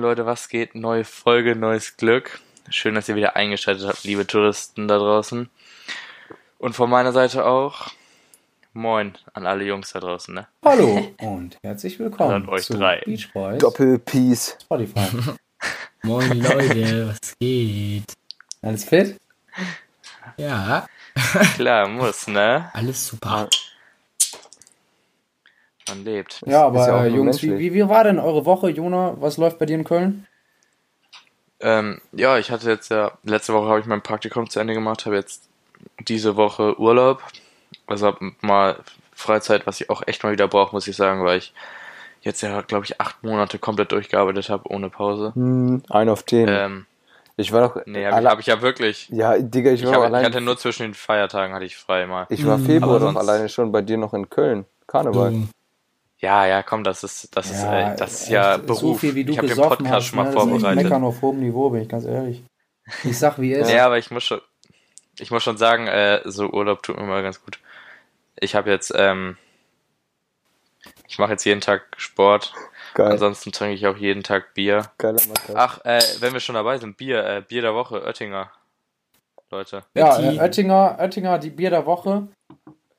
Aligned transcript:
Moin 0.00 0.08
Leute, 0.08 0.24
was 0.24 0.48
geht? 0.48 0.74
Neue 0.74 1.04
Folge, 1.04 1.54
neues 1.54 1.98
Glück. 1.98 2.40
Schön, 2.70 2.94
dass 2.94 3.10
ihr 3.10 3.16
wieder 3.16 3.36
eingeschaltet 3.36 3.86
habt, 3.86 4.02
liebe 4.04 4.26
Touristen 4.26 4.88
da 4.88 4.96
draußen. 4.96 5.50
Und 6.56 6.72
von 6.72 6.88
meiner 6.88 7.12
Seite 7.12 7.44
auch 7.44 7.88
Moin 8.72 9.18
an 9.34 9.46
alle 9.46 9.64
Jungs 9.64 9.92
da 9.92 10.00
draußen, 10.00 10.32
ne? 10.34 10.46
Hallo 10.64 11.12
und 11.20 11.58
herzlich 11.62 11.98
willkommen 11.98 12.32
An 12.32 12.48
euch 12.48 12.64
zu 12.64 12.78
drei. 12.78 13.02
Beach 13.04 13.30
Boys 13.34 13.58
Doppel-Peace. 13.58 14.56
Spotify. 14.62 15.34
Moin 16.02 16.40
Leute, 16.40 17.08
was 17.08 17.36
geht? 17.38 18.14
Alles 18.62 18.84
fit? 18.86 19.20
Ja, 20.38 20.86
Klar, 21.56 21.88
muss, 21.88 22.26
ne? 22.26 22.70
alles 22.72 23.06
super. 23.06 23.50
Man 25.90 26.04
lebt. 26.04 26.40
Ja, 26.46 26.66
aber 26.66 26.86
ja 26.86 27.04
äh, 27.04 27.08
Jungs, 27.08 27.42
wie, 27.42 27.58
wie, 27.58 27.74
wie 27.74 27.88
war 27.88 28.04
denn 28.04 28.18
eure 28.18 28.46
Woche, 28.46 28.70
Jona? 28.70 29.16
Was 29.18 29.36
läuft 29.36 29.58
bei 29.58 29.66
dir 29.66 29.74
in 29.74 29.84
Köln? 29.84 30.26
Ähm, 31.60 32.00
ja, 32.12 32.38
ich 32.38 32.50
hatte 32.50 32.70
jetzt 32.70 32.90
ja, 32.90 33.12
letzte 33.22 33.52
Woche 33.52 33.68
habe 33.68 33.80
ich 33.80 33.86
mein 33.86 34.02
Praktikum 34.02 34.48
zu 34.48 34.60
Ende 34.60 34.74
gemacht, 34.74 35.04
habe 35.04 35.16
jetzt 35.16 35.48
diese 36.08 36.36
Woche 36.36 36.78
Urlaub. 36.80 37.22
Also 37.86 38.14
mal 38.40 38.78
Freizeit, 39.12 39.66
was 39.66 39.80
ich 39.80 39.90
auch 39.90 40.02
echt 40.06 40.22
mal 40.22 40.32
wieder 40.32 40.48
brauche, 40.48 40.74
muss 40.74 40.88
ich 40.88 40.96
sagen, 40.96 41.24
weil 41.24 41.38
ich 41.38 41.52
jetzt 42.22 42.40
ja, 42.42 42.62
glaube 42.62 42.84
ich, 42.86 43.00
acht 43.00 43.22
Monate 43.22 43.58
komplett 43.58 43.92
durchgearbeitet 43.92 44.48
habe, 44.48 44.70
ohne 44.70 44.88
Pause. 44.90 45.32
Hm, 45.34 45.82
ein 45.90 46.08
auf 46.08 46.22
den. 46.22 46.48
Ähm, 46.48 46.86
ich 47.36 47.52
war 47.52 47.68
doch. 47.68 47.82
nee, 47.86 48.06
habe 48.06 48.20
ich, 48.20 48.26
hab 48.26 48.38
ich 48.40 48.46
ja 48.46 48.62
wirklich. 48.62 49.08
ja, 49.10 49.38
Digga, 49.38 49.70
ich 49.70 49.80
Ich, 49.82 49.86
war 49.86 49.94
hab, 49.94 50.00
auch 50.00 50.04
ich 50.04 50.14
allein. 50.14 50.24
hatte 50.26 50.40
nur 50.40 50.56
zwischen 50.56 50.82
den 50.84 50.94
Feiertagen 50.94 51.54
hatte 51.54 51.64
ich 51.64 51.76
frei 51.76 52.06
mal. 52.06 52.26
ich 52.30 52.46
war 52.46 52.58
Mhm, 52.58 52.64
Februar 52.66 53.00
doch 53.00 53.16
alleine 53.16 53.48
schon 53.48 53.72
bei 53.72 53.82
dir 53.82 53.96
noch 53.98 54.14
in 54.14 54.28
Köln. 54.30 54.66
Karneval. 54.86 55.30
Du, 55.32 55.38
Ja, 56.20 56.44
ja, 56.46 56.62
komm, 56.62 56.84
das 56.84 57.02
ist, 57.02 57.34
das 57.34 57.50
ist, 57.50 57.62
äh, 57.64 57.96
das 57.96 58.12
ist 58.12 58.22
echt, 58.24 58.30
ja 58.32 58.58
So 58.58 58.62
Beruf. 58.66 59.00
viel 59.00 59.14
wie 59.14 59.24
du 59.24 59.32
ich 59.32 59.38
habe 59.38 59.48
den 59.48 59.56
Podcast 59.56 59.90
hast, 59.90 60.04
schon 60.06 60.16
mal 60.16 60.22
ne? 60.24 60.28
Echt 60.30 60.38
vorbereitet. 60.38 60.82
Meckern 60.84 61.04
auf 61.04 61.22
hohem 61.22 61.40
Niveau, 61.40 61.70
bin 61.70 61.82
ich 61.82 61.88
ganz 61.88 62.04
ehrlich. 62.04 62.44
Ich 63.04 63.18
sag, 63.18 63.38
wie 63.40 63.54
es 63.54 63.66
ist. 63.68 63.72
Ja, 63.74 63.86
aber 63.86 63.96
ich 63.98 64.10
muss 64.10 64.24
schon, 64.24 64.40
ich 65.18 65.30
muss 65.30 65.42
schon 65.42 65.56
sagen, 65.56 65.86
äh, 65.86 66.20
so 66.26 66.50
Urlaub 66.50 66.82
tut 66.82 66.96
mir 66.98 67.04
mal 67.04 67.22
ganz 67.22 67.42
gut. 67.42 67.58
Ich 68.38 68.54
habe 68.54 68.70
jetzt, 68.70 68.92
ähm, 68.94 69.38
ich 71.08 71.18
mache 71.18 71.32
jetzt 71.32 71.44
jeden 71.44 71.60
Tag 71.60 71.82
Sport. 71.96 72.52
Geil. 72.94 73.12
Ansonsten 73.12 73.52
trinke 73.52 73.74
ich 73.74 73.86
auch 73.86 73.96
jeden 73.96 74.22
Tag 74.22 74.52
Bier. 74.54 74.90
Geiler 74.98 75.20
Matthias. 75.28 75.54
Ach, 75.56 75.84
äh, 75.84 76.00
wenn 76.20 76.32
wir 76.32 76.40
schon 76.40 76.54
dabei 76.54 76.78
sind, 76.78 76.96
Bier, 76.96 77.24
äh, 77.24 77.42
Bier 77.46 77.62
der 77.62 77.74
Woche, 77.74 78.02
Oettinger. 78.04 78.50
Leute. 79.50 79.84
Ja, 79.94 80.16
Betty. 80.16 80.36
äh, 80.36 80.40
Oettinger, 80.40 80.96
Oettinger, 81.00 81.38
die 81.38 81.50
Bier 81.50 81.70
der 81.70 81.86
Woche. 81.86 82.28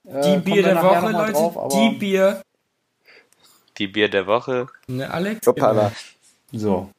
Äh, 0.06 0.22
die 0.22 0.30
kommen 0.30 0.44
Bier 0.44 0.63
der 0.63 0.83
Woche, 0.83 1.09
Leute. 1.11 1.31
drauf, 1.33 1.67
die 1.73 1.89
Bier. 1.97 2.41
Die 3.77 3.88
Bier 3.88 4.09
der 4.09 4.27
Woche. 4.27 4.67
Ne, 4.88 5.09
Alex? 5.09 5.47
Hoppala. 5.47 5.91
So. 6.52 6.89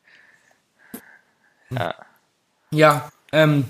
Ja. 1.71 1.95
Ja, 2.71 3.11
ähm, 3.33 3.67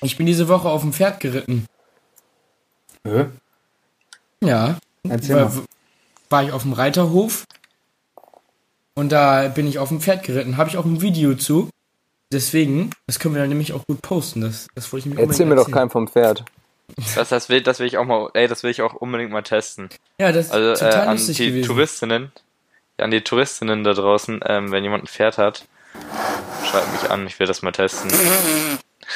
ich 0.00 0.16
bin 0.16 0.26
diese 0.26 0.48
Woche 0.48 0.68
auf 0.68 0.80
dem 0.80 0.92
Pferd 0.92 1.20
geritten. 1.20 1.66
Äh? 3.04 3.26
Ja. 4.42 4.78
Erzähl 5.08 5.36
war, 5.36 5.50
mal. 5.50 5.64
war 6.30 6.44
ich 6.44 6.52
auf 6.52 6.62
dem 6.62 6.72
Reiterhof 6.72 7.44
und 8.94 9.12
da 9.12 9.48
bin 9.48 9.66
ich 9.66 9.78
auf 9.78 9.88
dem 9.88 10.00
Pferd 10.00 10.24
geritten. 10.24 10.56
Habe 10.56 10.70
ich 10.70 10.76
auch 10.76 10.84
ein 10.84 11.00
Video 11.00 11.34
zu. 11.34 11.70
Deswegen, 12.32 12.90
das 13.06 13.18
können 13.18 13.34
wir 13.34 13.40
dann 13.40 13.48
nämlich 13.48 13.72
auch 13.72 13.84
gut 13.86 14.02
posten. 14.02 14.40
Das, 14.40 14.68
das 14.74 14.92
wollte 14.92 15.08
ich 15.08 15.14
mir 15.14 15.20
Erzähl 15.20 15.46
mir 15.46 15.56
doch 15.56 15.62
erzählen. 15.62 15.74
keinen 15.78 15.90
vom 15.90 16.08
Pferd. 16.08 16.44
Das, 17.14 17.28
das 17.28 17.48
will, 17.48 17.62
das 17.62 17.80
will 17.80 17.86
ich 17.86 17.98
auch 17.98 18.04
mal, 18.04 18.30
ey, 18.34 18.48
das 18.48 18.62
will 18.62 18.70
ich 18.70 18.82
auch 18.82 18.94
unbedingt 18.94 19.30
mal 19.30 19.42
testen. 19.42 19.88
Ja, 20.18 20.32
das 20.32 20.46
ist 20.46 20.52
Also 20.52 20.70
äh, 20.72 20.74
total 20.74 21.08
an 21.08 21.16
lustig 21.16 21.36
die 21.36 21.46
gewesen. 21.48 21.66
Touristinnen, 21.66 22.32
ja, 22.98 23.04
an 23.04 23.10
die 23.10 23.22
Touristinnen 23.22 23.84
da 23.84 23.92
draußen, 23.92 24.40
ähm, 24.46 24.70
wenn 24.72 24.82
jemand 24.82 25.04
ein 25.04 25.06
Pferd 25.06 25.38
hat, 25.38 25.66
schreibt 26.64 26.92
mich 26.92 27.10
an, 27.10 27.26
ich 27.26 27.38
will 27.38 27.46
das 27.46 27.62
mal 27.62 27.72
testen. 27.72 28.10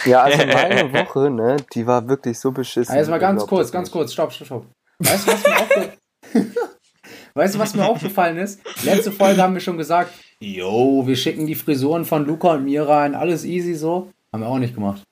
Ja, 0.04 0.22
also 0.22 0.38
meine 0.46 0.92
Woche, 0.92 1.30
ne, 1.30 1.56
die 1.74 1.86
war 1.86 2.08
wirklich 2.08 2.38
so 2.38 2.52
beschissen. 2.52 2.94
Also 2.94 3.10
mal 3.10 3.18
ganz 3.18 3.46
kurz, 3.46 3.70
ganz 3.70 3.90
kurz, 3.90 4.12
stopp, 4.12 4.32
stopp, 4.32 4.46
stopp. 4.46 4.66
Weißt 4.98 5.26
du, 5.26 5.32
was 5.32 5.44
mir 5.44 5.56
aufge 5.60 5.90
weißt 7.34 7.54
du, 7.54 7.58
was 7.58 7.74
mir 7.74 7.84
aufgefallen 7.86 8.38
ist? 8.38 8.60
Letzte 8.84 9.12
Folge 9.12 9.42
haben 9.42 9.54
wir 9.54 9.60
schon 9.60 9.78
gesagt, 9.78 10.12
yo, 10.40 11.06
wir 11.06 11.16
schicken 11.16 11.46
die 11.46 11.54
Frisuren 11.54 12.04
von 12.04 12.26
Luca 12.26 12.52
und 12.54 12.64
mir 12.64 12.88
rein, 12.88 13.14
alles 13.14 13.44
easy 13.44 13.74
so. 13.74 14.10
Haben 14.32 14.42
wir 14.42 14.48
auch 14.48 14.58
nicht 14.58 14.74
gemacht. 14.74 15.02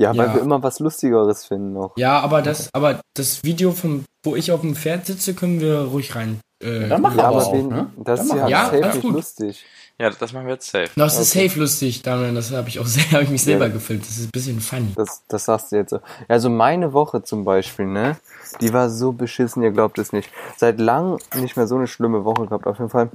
Ja, 0.00 0.16
weil 0.16 0.28
Ja. 0.28 0.34
wir 0.34 0.40
immer 0.40 0.62
was 0.62 0.78
Lustigeres 0.80 1.44
finden 1.44 1.74
noch. 1.74 1.94
Ja, 1.98 2.20
aber 2.20 2.40
das, 2.40 2.70
aber 2.72 3.00
das 3.14 3.44
Video 3.44 3.70
vom, 3.72 4.04
wo 4.24 4.34
ich 4.34 4.50
auf 4.50 4.62
dem 4.62 4.74
Pferd 4.74 5.04
sitze, 5.04 5.34
können 5.34 5.60
wir 5.60 5.80
ruhig 5.82 6.14
rein. 6.16 6.40
Äh, 6.62 6.88
Dann 6.88 7.02
mach 7.02 7.14
Ja, 7.14 7.28
aber 7.28 7.44
auch, 7.46 7.52
wen, 7.52 7.68
ne? 7.68 7.90
das 7.98 8.24
ist 8.24 8.32
ja, 8.32 8.48
Ja, 8.48 8.64
safe 8.70 8.86
nicht 8.86 9.02
gut. 9.02 9.12
lustig. 9.14 9.64
Ja, 9.98 10.08
das 10.08 10.32
machen 10.32 10.46
wir 10.46 10.54
jetzt 10.54 10.70
safe. 10.70 10.88
Das 10.96 11.18
ist 11.18 11.36
Okay. 11.36 11.48
safe 11.48 11.60
lustig, 11.60 12.00
Damian. 12.00 12.34
Das 12.34 12.50
habe 12.50 12.68
ich 12.70 12.78
auch 12.80 12.86
sehr, 12.86 13.10
hab 13.12 13.20
ich 13.22 13.28
mich 13.28 13.42
selber 13.42 13.66
Ja. 13.66 13.72
gefilmt. 13.72 14.02
Das 14.06 14.16
ist 14.16 14.24
ein 14.28 14.30
bisschen 14.32 14.60
funny. 14.60 14.92
Das, 14.96 15.22
das 15.28 15.44
sagst 15.44 15.70
du 15.72 15.76
jetzt 15.76 15.90
so. 15.90 15.96
Ja, 15.96 16.02
Also 16.28 16.48
meine 16.48 16.94
Woche 16.94 17.22
zum 17.22 17.44
Beispiel, 17.44 17.84
ne? 17.86 18.16
Die 18.62 18.72
war 18.72 18.88
so 18.88 19.12
beschissen, 19.12 19.62
ihr 19.62 19.70
glaubt 19.70 19.98
es 19.98 20.14
nicht. 20.14 20.30
Seit 20.56 20.80
langem 20.80 21.18
nicht 21.34 21.58
mehr 21.58 21.66
so 21.66 21.76
eine 21.76 21.86
schlimme 21.86 22.24
Woche 22.24 22.46
gehabt, 22.46 22.66
auf 22.66 22.78
jeden 22.78 22.90
Fall. 22.90 23.10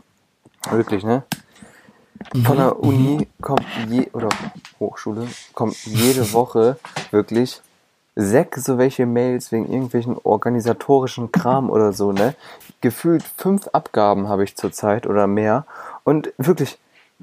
Wirklich, 0.69 1.03
ne? 1.03 1.23
Von 2.43 2.57
der 2.57 2.79
Uni 2.79 3.27
kommt 3.41 3.65
je, 3.89 4.07
oder 4.13 4.29
Hochschule, 4.79 5.27
kommt 5.53 5.75
jede 5.85 6.31
Woche 6.33 6.77
wirklich 7.11 7.61
sechs 8.15 8.63
so 8.63 8.77
welche 8.77 9.05
Mails 9.05 9.51
wegen 9.51 9.69
irgendwelchen 9.69 10.17
organisatorischen 10.23 11.31
Kram 11.31 11.69
oder 11.69 11.93
so, 11.93 12.11
ne? 12.11 12.35
Gefühlt 12.81 13.23
fünf 13.37 13.67
Abgaben 13.67 14.29
habe 14.29 14.43
ich 14.43 14.55
zurzeit 14.55 15.05
oder 15.05 15.27
mehr. 15.27 15.65
Und 16.03 16.31
wirklich, 16.37 16.77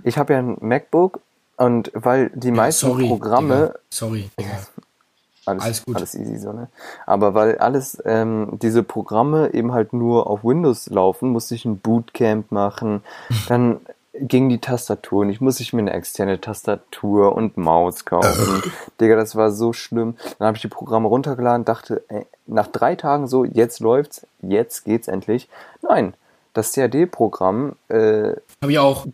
ich 0.04 0.18
habe 0.18 0.34
ja 0.34 0.38
ein 0.40 0.58
MacBook 0.60 1.20
und 1.56 1.90
weil 1.94 2.30
die 2.34 2.50
meisten 2.50 2.86
Sorry, 2.86 3.08
Programme 3.08 3.66
Digga. 3.68 3.78
Sorry, 3.90 4.30
Digga. 4.38 4.50
alles, 5.46 5.62
Alles 5.64 5.82
alles, 5.94 6.12
gut. 6.12 6.20
easy 6.20 6.38
so, 6.38 6.52
ne? 6.52 6.68
Aber 7.06 7.34
weil 7.34 7.58
alles, 7.58 8.02
ähm, 8.04 8.58
diese 8.60 8.82
Programme 8.82 9.54
eben 9.54 9.72
halt 9.72 9.92
nur 9.92 10.26
auf 10.28 10.44
Windows 10.44 10.90
laufen, 10.90 11.30
musste 11.30 11.54
ich 11.54 11.64
ein 11.64 11.78
Bootcamp 11.78 12.52
machen. 12.52 13.02
Dann 13.48 13.80
ging 14.14 14.48
die 14.48 14.60
Tastatur 14.60 15.22
und 15.22 15.30
ich 15.30 15.40
musste 15.40 15.62
ich 15.62 15.72
mir 15.72 15.80
eine 15.80 15.92
externe 15.92 16.40
Tastatur 16.40 17.34
und 17.34 17.56
Maus 17.56 18.04
kaufen. 18.04 18.62
Digga, 19.00 19.16
das 19.16 19.36
war 19.36 19.50
so 19.50 19.72
schlimm. 19.72 20.16
Dann 20.38 20.48
habe 20.48 20.56
ich 20.56 20.62
die 20.62 20.68
Programme 20.68 21.08
runtergeladen, 21.08 21.64
dachte, 21.64 22.04
ey, 22.08 22.26
nach 22.46 22.66
drei 22.66 22.94
Tagen 22.94 23.26
so, 23.26 23.44
jetzt 23.44 23.80
läuft's, 23.80 24.26
jetzt 24.42 24.84
geht's 24.84 25.08
endlich. 25.08 25.48
Nein, 25.80 26.14
das 26.52 26.72
CAD-Programm 26.72 27.76
äh, 27.88 28.34
Habe 28.60 28.72
ich 28.72 28.78
auch. 28.78 29.06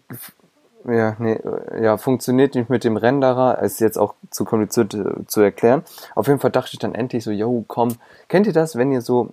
ja, 0.84 1.14
nee, 1.20 1.34
äh, 1.34 1.84
ja, 1.84 1.96
funktioniert 1.96 2.56
nicht 2.56 2.68
mit 2.68 2.82
dem 2.82 2.96
Renderer, 2.96 3.62
ist 3.62 3.80
jetzt 3.80 3.98
auch 3.98 4.14
zu 4.30 4.44
kompliziert 4.44 4.94
äh, 4.94 5.26
zu 5.26 5.40
erklären. 5.40 5.84
Auf 6.16 6.26
jeden 6.26 6.40
Fall 6.40 6.50
dachte 6.50 6.70
ich 6.72 6.80
dann 6.80 6.96
endlich 6.96 7.22
so, 7.22 7.30
yo, 7.30 7.64
komm, 7.68 7.94
kennt 8.26 8.48
ihr 8.48 8.52
das, 8.52 8.74
wenn 8.74 8.90
ihr 8.90 9.02
so 9.02 9.32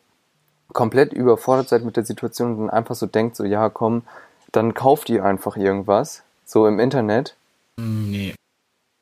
komplett 0.73 1.13
überfordert 1.13 1.69
seid 1.69 1.85
mit 1.85 1.95
der 1.95 2.05
Situation 2.05 2.51
und 2.51 2.57
dann 2.59 2.69
einfach 2.69 2.95
so 2.95 3.07
denkt, 3.07 3.35
so, 3.35 3.45
ja, 3.45 3.69
komm, 3.69 4.03
dann 4.51 4.73
kauft 4.73 5.09
ihr 5.09 5.23
einfach 5.25 5.57
irgendwas, 5.57 6.23
so 6.45 6.67
im 6.67 6.79
Internet. 6.79 7.35
Hm, 7.79 8.11
Nee. 8.11 8.35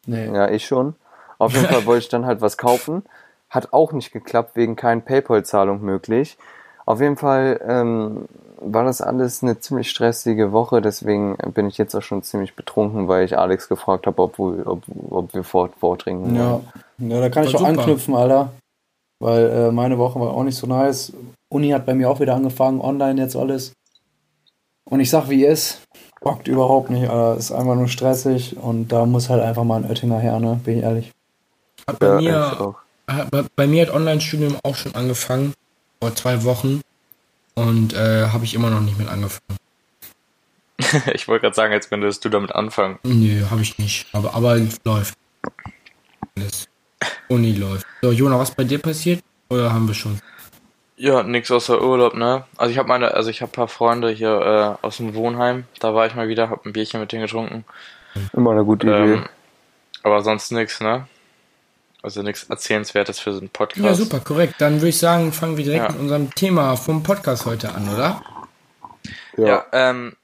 Nee. 0.05 0.25
Ja, 0.33 0.49
ich 0.49 0.65
schon. 0.65 0.95
Auf 1.39 1.53
jeden 1.53 1.67
Fall 1.67 1.85
wollte 1.85 2.03
ich 2.03 2.09
dann 2.09 2.25
halt 2.25 2.41
was 2.41 2.57
kaufen. 2.57 3.03
Hat 3.49 3.71
auch 3.71 3.91
nicht 3.93 4.11
geklappt, 4.11 4.55
wegen 4.55 4.75
kein 4.75 5.03
PayPal-Zahlung 5.03 5.81
möglich. 5.81 6.37
Auf 6.85 6.99
jeden 6.99 7.15
Fall 7.15 7.61
ähm, 7.65 8.25
war 8.59 8.83
das 8.83 9.01
alles 9.01 9.41
eine 9.43 9.59
ziemlich 9.59 9.89
stressige 9.89 10.51
Woche, 10.51 10.81
deswegen 10.81 11.37
bin 11.53 11.67
ich 11.67 11.77
jetzt 11.77 11.95
auch 11.95 12.01
schon 12.01 12.23
ziemlich 12.23 12.55
betrunken, 12.55 13.07
weil 13.07 13.23
ich 13.23 13.37
Alex 13.37 13.69
gefragt 13.69 14.05
habe, 14.07 14.21
ob, 14.21 14.37
wir- 14.39 14.67
ob, 14.67 14.83
ob 15.09 15.33
wir 15.33 15.43
fort, 15.45 15.71
vortrinken 15.79 16.35
Ja. 16.35 16.51
wollen. 16.99 17.11
ja, 17.11 17.19
da 17.21 17.29
kann 17.29 17.43
ich 17.45 17.53
War 17.53 17.61
auch 17.61 17.67
super. 17.67 17.79
anknüpfen, 17.81 18.15
Alter. 18.15 18.49
Weil 19.21 19.49
äh, 19.49 19.71
meine 19.71 19.97
Woche 19.97 20.19
war 20.19 20.31
auch 20.33 20.43
nicht 20.43 20.57
so 20.57 20.67
nice. 20.67 21.13
Uni 21.49 21.69
hat 21.69 21.85
bei 21.85 21.93
mir 21.93 22.09
auch 22.09 22.19
wieder 22.19 22.35
angefangen, 22.35 22.81
online 22.81 23.21
jetzt 23.21 23.35
alles. 23.37 23.71
Und 24.85 24.99
ich 24.99 25.09
sag, 25.09 25.29
wie 25.29 25.45
ist, 25.45 25.81
bockt 26.21 26.47
überhaupt 26.47 26.89
nicht, 26.89 27.09
Alter. 27.09 27.37
Ist 27.37 27.51
einfach 27.51 27.75
nur 27.75 27.87
stressig 27.87 28.57
und 28.57 28.89
da 28.89 29.05
muss 29.05 29.29
halt 29.29 29.41
einfach 29.41 29.63
mal 29.63 29.77
ein 29.83 29.89
Oettinger 29.89 30.19
her, 30.19 30.39
ne? 30.39 30.59
Bin 30.63 30.77
ich 30.77 30.83
ehrlich. 30.83 31.11
Hat 31.87 31.99
bei, 31.99 32.19
Ja, 32.19 32.75
mir, 33.07 33.25
bei, 33.31 33.43
bei 33.55 33.67
mir 33.67 33.87
hat 33.87 33.93
Online-Studium 33.93 34.57
auch 34.63 34.75
schon 34.75 34.95
angefangen. 34.95 35.53
Vor 36.01 36.15
zwei 36.15 36.43
Wochen. 36.43 36.81
Und 37.55 37.93
äh, 37.93 38.27
habe 38.27 38.45
ich 38.45 38.55
immer 38.55 38.69
noch 38.69 38.81
nicht 38.81 38.97
mit 38.97 39.07
angefangen. 39.07 39.57
Ich 41.13 41.27
wollte 41.27 41.43
gerade 41.43 41.55
sagen, 41.55 41.71
jetzt 41.73 41.89
könntest 41.89 42.23
du 42.25 42.29
damit 42.29 42.53
anfangen. 42.53 42.99
Nee, 43.03 43.43
habe 43.49 43.61
ich 43.61 43.77
nicht. 43.77 44.07
Aber, 44.13 44.35
aber 44.35 44.59
läuft. 44.83 45.15
Alles. 46.35 46.67
Uni 47.29 47.53
läuft. 47.53 47.85
So, 48.01 48.11
Jona, 48.11 48.37
was 48.37 48.51
bei 48.51 48.63
dir 48.63 48.79
passiert? 48.79 49.23
Oder 49.49 49.71
haben 49.73 49.87
wir 49.87 49.95
schon? 49.95 50.19
Ja, 50.95 51.23
nix 51.23 51.49
außer 51.49 51.81
Urlaub, 51.81 52.13
ne? 52.13 52.43
Also 52.57 52.71
ich 52.71 52.77
habe 52.77 52.87
meine, 52.87 53.13
also 53.13 53.29
ich 53.29 53.41
habe 53.41 53.51
paar 53.51 53.67
Freunde 53.67 54.09
hier 54.11 54.77
äh, 54.81 54.85
aus 54.85 54.97
dem 54.97 55.15
Wohnheim. 55.15 55.65
Da 55.79 55.95
war 55.95 56.05
ich 56.05 56.13
mal 56.15 56.27
wieder, 56.27 56.49
hab 56.49 56.65
ein 56.65 56.73
Bierchen 56.73 56.99
mit 56.99 57.11
denen 57.11 57.23
getrunken. 57.23 57.65
Immer 58.33 58.51
eine 58.51 58.63
gute 58.63 58.87
Idee. 58.87 59.13
Ähm, 59.13 59.25
aber 60.03 60.21
sonst 60.21 60.51
nix, 60.51 60.79
ne? 60.81 61.07
Also 62.03 62.21
nichts 62.21 62.43
Erzählenswertes 62.43 63.19
für 63.19 63.33
so 63.33 63.39
einen 63.39 63.49
Podcast. 63.49 63.83
Ja, 63.83 63.93
super, 63.95 64.19
korrekt. 64.19 64.55
Dann 64.59 64.75
würde 64.75 64.89
ich 64.89 64.99
sagen, 64.99 65.31
fangen 65.31 65.57
wir 65.57 65.63
direkt 65.63 65.85
Ja. 65.85 65.91
mit 65.91 65.99
unserem 65.99 66.35
Thema 66.35 66.75
vom 66.75 67.01
Podcast 67.01 67.45
heute 67.45 67.73
an, 67.73 67.89
oder? 67.89 68.21
Ja, 69.37 69.65
ähm, 69.71 70.15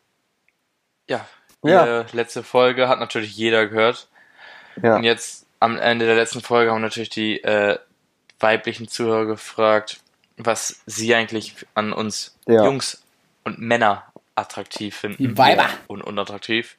ja, 1.08 1.26
Ja. 1.64 2.04
Die 2.04 2.16
letzte 2.16 2.44
Folge 2.44 2.88
hat 2.88 3.00
natürlich 3.00 3.36
jeder 3.36 3.66
gehört. 3.68 4.08
Ja. 4.84 4.98
Und 4.98 5.04
jetzt 5.04 5.46
am 5.60 5.78
Ende 5.78 6.06
der 6.06 6.16
letzten 6.16 6.42
Folge 6.42 6.72
haben 6.72 6.82
natürlich 6.82 7.10
die 7.10 7.44
äh, 7.44 7.78
weiblichen 8.40 8.88
Zuhörer 8.88 9.26
gefragt, 9.26 10.00
was 10.40 10.82
sie 10.86 11.14
eigentlich 11.14 11.56
an 11.76 11.94
uns 11.94 12.36
Ja. 12.48 12.66
Jungs 12.66 13.04
und 13.44 13.60
Männer 13.60 14.04
attraktiv 14.36 14.96
finden. 14.96 15.18
Die 15.24 15.38
Weiber. 15.38 15.68
Und 15.88 16.02
unattraktiv. 16.02 16.78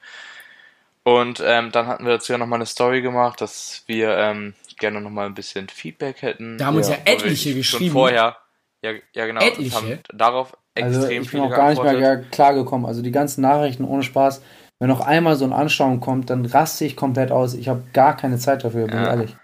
Und 1.03 1.43
ähm, 1.45 1.73
dann 1.73 1.87
hatten 1.87 2.05
wir 2.05 2.13
dazu 2.13 2.33
ja 2.33 2.39
nochmal 2.39 2.59
eine 2.59 2.67
Story 2.67 3.01
gemacht, 3.03 3.41
dass 3.41 3.83
wir 3.87 4.17
ähm, 4.17 4.55
gerne 4.79 5.01
nochmal 5.01 5.27
ein 5.27 5.35
bisschen 5.35 5.69
Feedback 5.69 6.23
hätten. 6.23 6.59
Da 6.59 6.67
haben 6.67 6.77
uns 6.77 6.89
Ja. 6.89 6.95
ja, 6.97 7.01
etliche 7.13 7.51
schon 7.51 7.57
geschrieben. 7.59 7.93
vorher. 7.93 8.37
Ja, 8.83 8.93
ja 9.15 9.27
genau. 9.27 9.41
und 9.43 9.47
Etliche? 9.49 9.77
Haben 9.77 9.99
darauf 10.13 10.57
extrem 10.75 10.95
Also 11.03 11.09
ich 11.09 11.31
bin 11.31 11.41
auch 11.41 11.51
gar 11.51 11.71
nicht 11.71 11.83
mehr 11.83 12.01
gar 12.01 12.17
klargekommen. 12.31 12.87
Also 12.87 13.03
die 13.03 13.11
ganzen 13.13 13.41
Nachrichten 13.43 13.85
ohne 13.85 14.03
Spaß. 14.03 14.43
Wenn 14.79 14.89
noch 14.89 15.01
einmal 15.01 15.37
so 15.37 15.45
ein 15.45 15.53
Anschauung 15.53 16.01
kommt, 16.01 16.31
dann 16.31 16.47
raste 16.47 16.87
ich 16.87 16.97
komplett 16.97 17.31
aus. 17.31 17.53
Ich 17.55 17.69
habe 17.69 17.83
gar 17.93 18.17
keine 18.17 18.39
Zeit 18.39 18.65
dafür, 18.65 18.87
bin 18.87 18.97
ich 18.99 19.05
Ja. 19.05 19.11
ehrlich. 19.11 19.37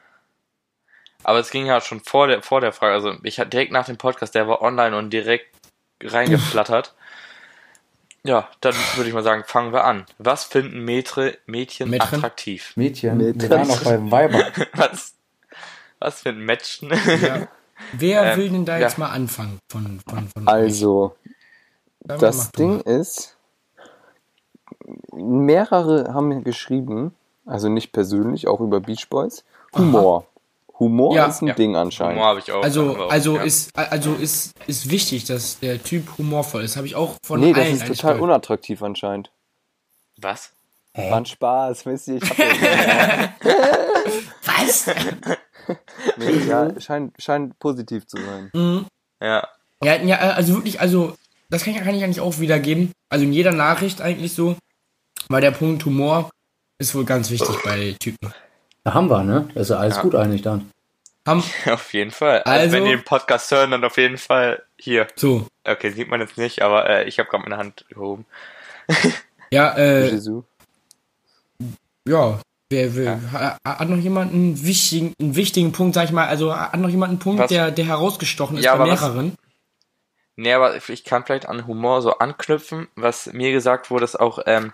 Aber 1.28 1.40
es 1.40 1.50
ging 1.50 1.66
ja 1.66 1.80
schon 1.80 1.98
vor 1.98 2.28
der, 2.28 2.40
vor 2.40 2.60
der 2.60 2.72
Frage. 2.72 2.94
Also 2.94 3.14
ich 3.24 3.40
hatte 3.40 3.50
direkt 3.50 3.72
nach 3.72 3.86
dem 3.86 3.96
Podcast, 3.96 4.36
der 4.36 4.46
war 4.46 4.62
online 4.62 4.96
und 4.96 5.10
direkt 5.10 5.48
reingeflattert. 6.00 6.94
ja, 8.22 8.48
dann 8.60 8.76
würde 8.94 9.08
ich 9.08 9.14
mal 9.14 9.24
sagen, 9.24 9.42
fangen 9.44 9.72
wir 9.72 9.82
an. 9.82 10.06
Was 10.18 10.44
finden 10.44 10.84
Metre, 10.84 11.36
Mädchen 11.46 11.90
Mädchen? 11.90 12.14
attraktiv? 12.14 12.74
Mädchen, 12.76 13.16
Mädchen. 13.16 13.40
wir 13.40 13.50
waren 13.50 13.66
noch 13.66 13.82
bei 13.82 14.08
Weiber. 14.12 14.52
Was, 14.74 15.14
was 15.98 16.20
finden 16.20 16.44
Mädchen? 16.44 16.90
Ja. 17.20 17.48
Wer 17.92 18.22
Ähm, 18.22 18.38
will 18.38 18.50
denn 18.50 18.64
da 18.64 18.74
ja. 18.74 18.82
jetzt 18.86 18.96
mal 18.98 19.10
anfangen? 19.10 19.58
Von, 19.68 19.98
von, 20.08 20.28
von 20.28 20.46
Also, 20.46 21.16
Dann 22.02 22.20
das 22.20 22.52
Ding 22.52 22.76
mal. 22.76 22.82
ist, 23.00 23.36
mehrere 25.12 26.14
haben 26.14 26.28
mir 26.28 26.42
geschrieben, 26.42 27.16
also 27.46 27.68
nicht 27.68 27.90
persönlich, 27.90 28.46
auch 28.46 28.60
über 28.60 28.78
Beach 28.78 29.08
Boys, 29.08 29.44
Humor. 29.74 30.28
Humor 30.78 31.14
Ja. 31.14 31.26
ist 31.26 31.40
ein 31.42 31.48
Ja. 31.48 31.54
Ding 31.54 31.74
anscheinend. 31.76 32.16
Humor 32.16 32.26
habe 32.28 32.40
ich 32.40 32.52
auch. 32.52 32.62
Also, 32.62 32.96
auch, 32.96 33.10
also 33.10 33.36
ja. 33.36 33.42
ist, 33.44 33.70
also 33.76 34.14
ist, 34.14 34.52
ist 34.66 34.90
wichtig, 34.90 35.24
dass 35.24 35.58
der 35.58 35.82
Typ 35.82 36.18
humorvoll 36.18 36.62
ist. 36.64 36.76
Habe 36.76 36.86
ich 36.86 36.94
auch 36.94 37.14
von 37.24 37.40
nee, 37.40 37.52
das 37.52 37.64
allen 37.64 37.74
ist 37.76 37.82
eigentlich 37.82 37.98
total 37.98 38.14
gehört. 38.14 38.30
unattraktiv 38.30 38.82
anscheinend. 38.82 39.30
Was? 40.20 40.52
War 40.94 41.18
ein 41.18 41.26
Spaß, 41.26 41.84
wisst 41.86 42.08
ihr, 42.08 42.16
ich 42.16 42.30
hab 42.30 42.38
Was? 44.44 44.86
nee, 46.16 46.30
ja 46.48 46.80
scheint, 46.80 47.14
scheint 47.20 47.58
positiv 47.58 48.06
zu 48.06 48.16
sein. 48.18 48.50
mhm. 48.54 48.86
Ja. 49.20 49.46
Ja, 49.82 49.96
ja, 49.96 50.16
also 50.18 50.54
wirklich, 50.54 50.80
also, 50.80 51.16
das 51.50 51.64
kann 51.64 51.74
ich, 51.74 51.80
kann 51.80 51.94
ich 51.94 52.02
eigentlich 52.02 52.20
auch 52.20 52.38
wiedergeben. 52.38 52.92
Also 53.10 53.24
in 53.24 53.32
jeder 53.32 53.52
Nachricht 53.52 54.00
eigentlich 54.00 54.32
so. 54.34 54.56
Weil 55.28 55.40
der 55.42 55.50
Punkt 55.50 55.84
Humor 55.84 56.30
ist 56.78 56.94
wohl 56.94 57.04
ganz 57.04 57.30
wichtig 57.30 57.56
bei 57.64 57.94
Typen. 58.00 58.32
Da 58.86 58.94
haben 58.94 59.10
wir, 59.10 59.24
ne? 59.24 59.48
Das 59.52 59.64
ist 59.64 59.68
ja 59.70 59.78
alles 59.78 59.96
Ja. 59.96 60.02
gut 60.02 60.14
eigentlich 60.14 60.42
dann. 60.42 60.70
Haben, 61.26 61.42
Auf 61.66 61.92
jeden 61.92 62.12
Fall. 62.12 62.42
Also, 62.44 62.60
Also- 62.60 62.72
wenn 62.76 62.84
die 62.84 62.90
den 62.90 63.02
Podcast 63.04 63.50
hören, 63.50 63.72
dann 63.72 63.82
auf 63.84 63.96
jeden 63.98 64.16
Fall 64.16 64.62
hier. 64.78 65.08
so. 65.16 65.44
Okay, 65.64 65.90
sieht 65.90 66.08
man 66.08 66.20
jetzt 66.20 66.38
nicht, 66.38 66.62
aber 66.62 66.88
äh, 66.88 67.04
ich 67.08 67.18
habe 67.18 67.28
gerade 67.28 67.42
meine 67.42 67.56
Hand 67.56 67.84
gehoben. 67.88 68.24
Ja, 69.50 69.76
äh, 69.76 70.10
Jesus. 70.10 70.44
ja. 72.08 72.40
Wer, 72.70 72.96
wer, 72.96 73.20
ha- 73.32 73.56
Hat 73.64 73.88
noch 73.88 73.96
jemand 73.96 74.32
einen 74.32 74.64
wichtigen, 74.64 75.14
einen 75.20 75.36
wichtigen 75.36 75.70
Punkt, 75.72 75.94
sag 75.94 76.04
ich 76.04 76.10
mal, 76.12 76.26
also 76.26 76.54
hat 76.56 76.74
noch 76.78 76.88
jemand 76.88 77.10
einen 77.10 77.18
Punkt, 77.20 77.40
Was? 77.40 77.48
der, 77.48 77.70
der 77.70 77.84
herausgestochen 77.86 78.56
ist 78.58 78.64
Ja, 78.64 78.74
bei 78.74 78.82
aber 78.84 78.92
was- 78.92 79.00
mehreren? 79.02 79.36
Nee, 80.34 80.52
aber 80.52 80.76
ich 80.88 81.04
kann 81.04 81.24
vielleicht 81.24 81.48
an 81.48 81.66
Humor 81.68 82.02
so 82.02 82.18
anknüpfen, 82.18 82.88
was 82.96 83.32
mir 83.32 83.52
gesagt 83.52 83.88
wurde, 83.90 84.04
ist 84.04 84.18
auch, 84.18 84.40
ähm, 84.46 84.72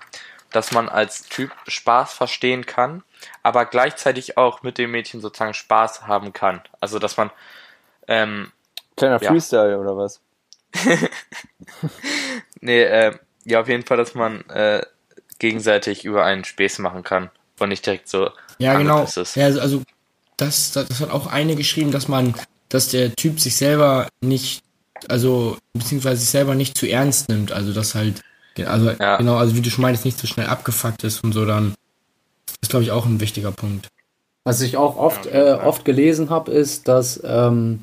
dass 0.53 0.73
man 0.73 0.89
als 0.89 1.25
Typ 1.29 1.51
Spaß 1.69 2.15
verstehen 2.15 2.65
kann, 2.67 3.03
aber 3.43 3.65
gleichzeitig 3.67 4.37
auch 4.37 4.63
mit 4.63 4.79
dem 4.79 4.91
Mädchen 4.91 5.21
sozusagen 5.21 5.55
Spaß 5.55 6.07
haben 6.07 6.33
kann. 6.33 6.61
Also, 6.81 6.99
dass 6.99 7.17
man, 7.17 7.31
ähm, 8.09 8.53
Kleiner 8.97 9.21
ja. 9.23 9.31
Freestyle 9.31 9.79
oder 9.79 9.97
was? 9.97 10.21
nee, 12.61 12.83
äh, 12.83 13.15
ja, 13.45 13.61
auf 13.61 13.69
jeden 13.69 13.85
Fall, 13.85 13.97
dass 13.97 14.15
man 14.15 14.43
äh, 14.51 14.83
gegenseitig 15.39 16.05
über 16.05 16.25
einen 16.25 16.45
Späß 16.45 16.79
machen 16.79 17.03
kann 17.03 17.31
und 17.59 17.69
nicht 17.69 17.85
direkt 17.85 18.09
so 18.09 18.31
Ja, 18.59 18.77
genau. 18.79 19.03
ist. 19.05 19.35
Ja, 19.37 19.47
also- 19.47 19.61
also 19.61 19.83
das, 20.37 20.73
das, 20.73 20.89
das 20.89 21.01
hat 21.01 21.11
auch 21.11 21.27
eine 21.27 21.57
geschrieben, 21.57 21.91
dass 21.93 22.09
man, 22.09 22.35
dass 22.69 22.89
der 22.89 23.15
Typ 23.15 23.39
sich 23.41 23.57
selber 23.57 24.09
nicht, 24.21 24.63
also 25.09 25.57
beziehungsweise 25.75 26.21
sich 26.21 26.31
selber 26.31 26.55
nicht 26.55 26.77
zu 26.77 26.87
ernst 26.89 27.29
nimmt. 27.29 27.53
Also 27.53 27.73
das 27.73 27.95
halt, 27.95 28.23
also 28.65 28.91
Ja. 28.93 29.17
genau, 29.17 29.37
also 29.37 29.55
wie 29.57 29.61
du 29.63 29.71
schon 29.71 29.83
meinst, 29.83 30.05
nicht 30.05 30.19
so 30.19 30.27
schnell 30.27 30.47
abgefuckt 30.47 31.05
ist 31.05 31.23
und 31.23 31.33
so, 31.33 31.45
dann 31.45 31.75
ist 32.63 32.71
glaube 32.71 32.85
ich 32.85 32.91
auch 32.91 33.07
ein 33.07 33.21
wichtiger 33.21 33.53
Punkt. 33.53 33.89
Was 34.45 34.61
ich 34.61 34.77
auch 34.77 34.97
oft, 34.97 35.27
äh, 35.27 35.57
oft 35.63 35.85
gelesen 35.85 36.31
habe, 36.31 36.51
ist, 36.51 36.89
dass 36.89 37.21
ähm, 37.25 37.83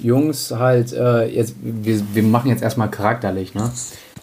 Jungs 0.00 0.50
halt, 0.50 0.92
äh, 0.92 1.26
jetzt, 1.26 1.54
wir, 1.62 2.02
wir 2.14 2.22
machen 2.24 2.50
jetzt 2.50 2.62
erstmal 2.62 2.90
charakterlich, 2.90 3.54
ne? 3.54 3.70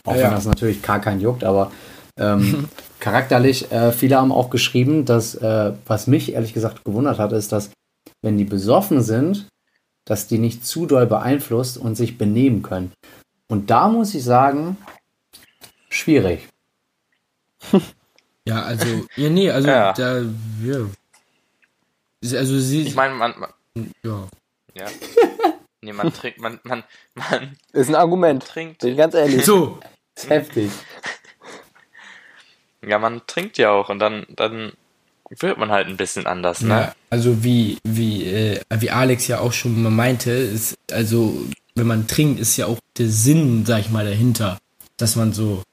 Auch 0.06 0.16
Ja. 0.16 0.24
wenn 0.24 0.32
das 0.32 0.46
natürlich 0.46 0.82
gar 0.82 1.00
keinen 1.00 1.22
juckt, 1.22 1.44
aber 1.46 1.72
ähm, 2.18 2.68
charakterlich, 3.00 3.72
äh, 3.72 3.92
viele 3.94 4.18
haben 4.18 4.34
auch 4.34 4.50
geschrieben, 4.50 5.06
dass, 5.06 5.36
äh, 5.36 5.72
was 5.86 6.08
mich 6.08 6.34
ehrlich 6.34 6.54
gesagt 6.54 6.84
gewundert 6.84 7.18
hat, 7.20 7.32
ist, 7.32 7.52
dass 7.54 7.70
wenn 8.22 8.38
die 8.38 8.44
besoffen 8.44 9.02
sind, 9.02 9.48
dass 10.06 10.28
die 10.28 10.38
nicht 10.38 10.66
zu 10.66 10.86
doll 10.86 11.06
beeinflusst 11.06 11.78
und 11.78 11.96
sich 11.96 12.18
benehmen 12.18 12.62
können. 12.62 12.92
Und 13.48 13.70
da 13.70 13.88
muss 13.88 14.14
ich 14.16 14.24
sagen, 14.24 14.76
schwierig. 15.90 16.48
Ja, 18.52 18.64
also, 18.64 19.06
ja, 19.16 19.30
nee, 19.30 19.50
also 19.50 19.68
Ja. 19.70 19.94
da, 19.94 20.22
ja. 20.62 20.86
Also 22.38 22.60
sie, 22.60 22.82
Ich 22.82 22.96
meine, 22.96 23.14
man, 23.16 23.34
man, 23.40 23.50
ja. 24.04 24.28
ja. 24.76 24.86
Nee, 25.82 25.94
man 25.94 26.12
trinkt, 26.14 26.38
man, 26.40 26.60
man, 26.64 26.84
man 27.16 27.56
Ist 27.72 27.88
ein 27.88 27.96
Argument. 27.96 28.46
trinkt, 28.46 28.80
Bin 28.80 28.98
ganz 28.98 29.14
ehrlich. 29.16 29.46
So, 29.46 29.80
Das 30.16 30.26
ist 30.26 30.30
heftig. 30.30 30.70
ja, 32.86 33.00
man 33.00 33.22
trinkt 33.26 33.58
ja 33.58 33.72
auch 33.72 33.88
und 33.88 34.00
dann, 34.00 34.26
dann 34.36 34.74
wird 35.30 35.58
man 35.58 35.72
halt 35.72 35.88
ein 35.88 35.96
bisschen 35.96 36.28
anders, 36.28 36.60
ne? 36.62 36.70
Ja, 36.70 36.96
also 37.10 37.44
wie, 37.46 37.78
wie, 37.86 38.26
äh, 38.26 38.60
wie 38.70 38.92
Alex 38.92 39.28
ja 39.28 39.40
auch 39.40 39.54
schon 39.54 39.82
mal 39.82 39.90
meinte, 39.90 40.30
ist, 40.32 40.76
also 40.92 41.46
wenn 41.76 41.88
man 41.88 42.06
trinkt, 42.06 42.42
ist 42.42 42.58
ja 42.58 42.66
auch 42.66 42.80
der 42.98 43.08
Sinn, 43.08 43.66
sag 43.66 43.80
ich 43.80 43.90
mal, 43.90 44.04
dahinter, 44.06 44.58
dass 44.98 45.16
man 45.16 45.32
so 45.32 45.64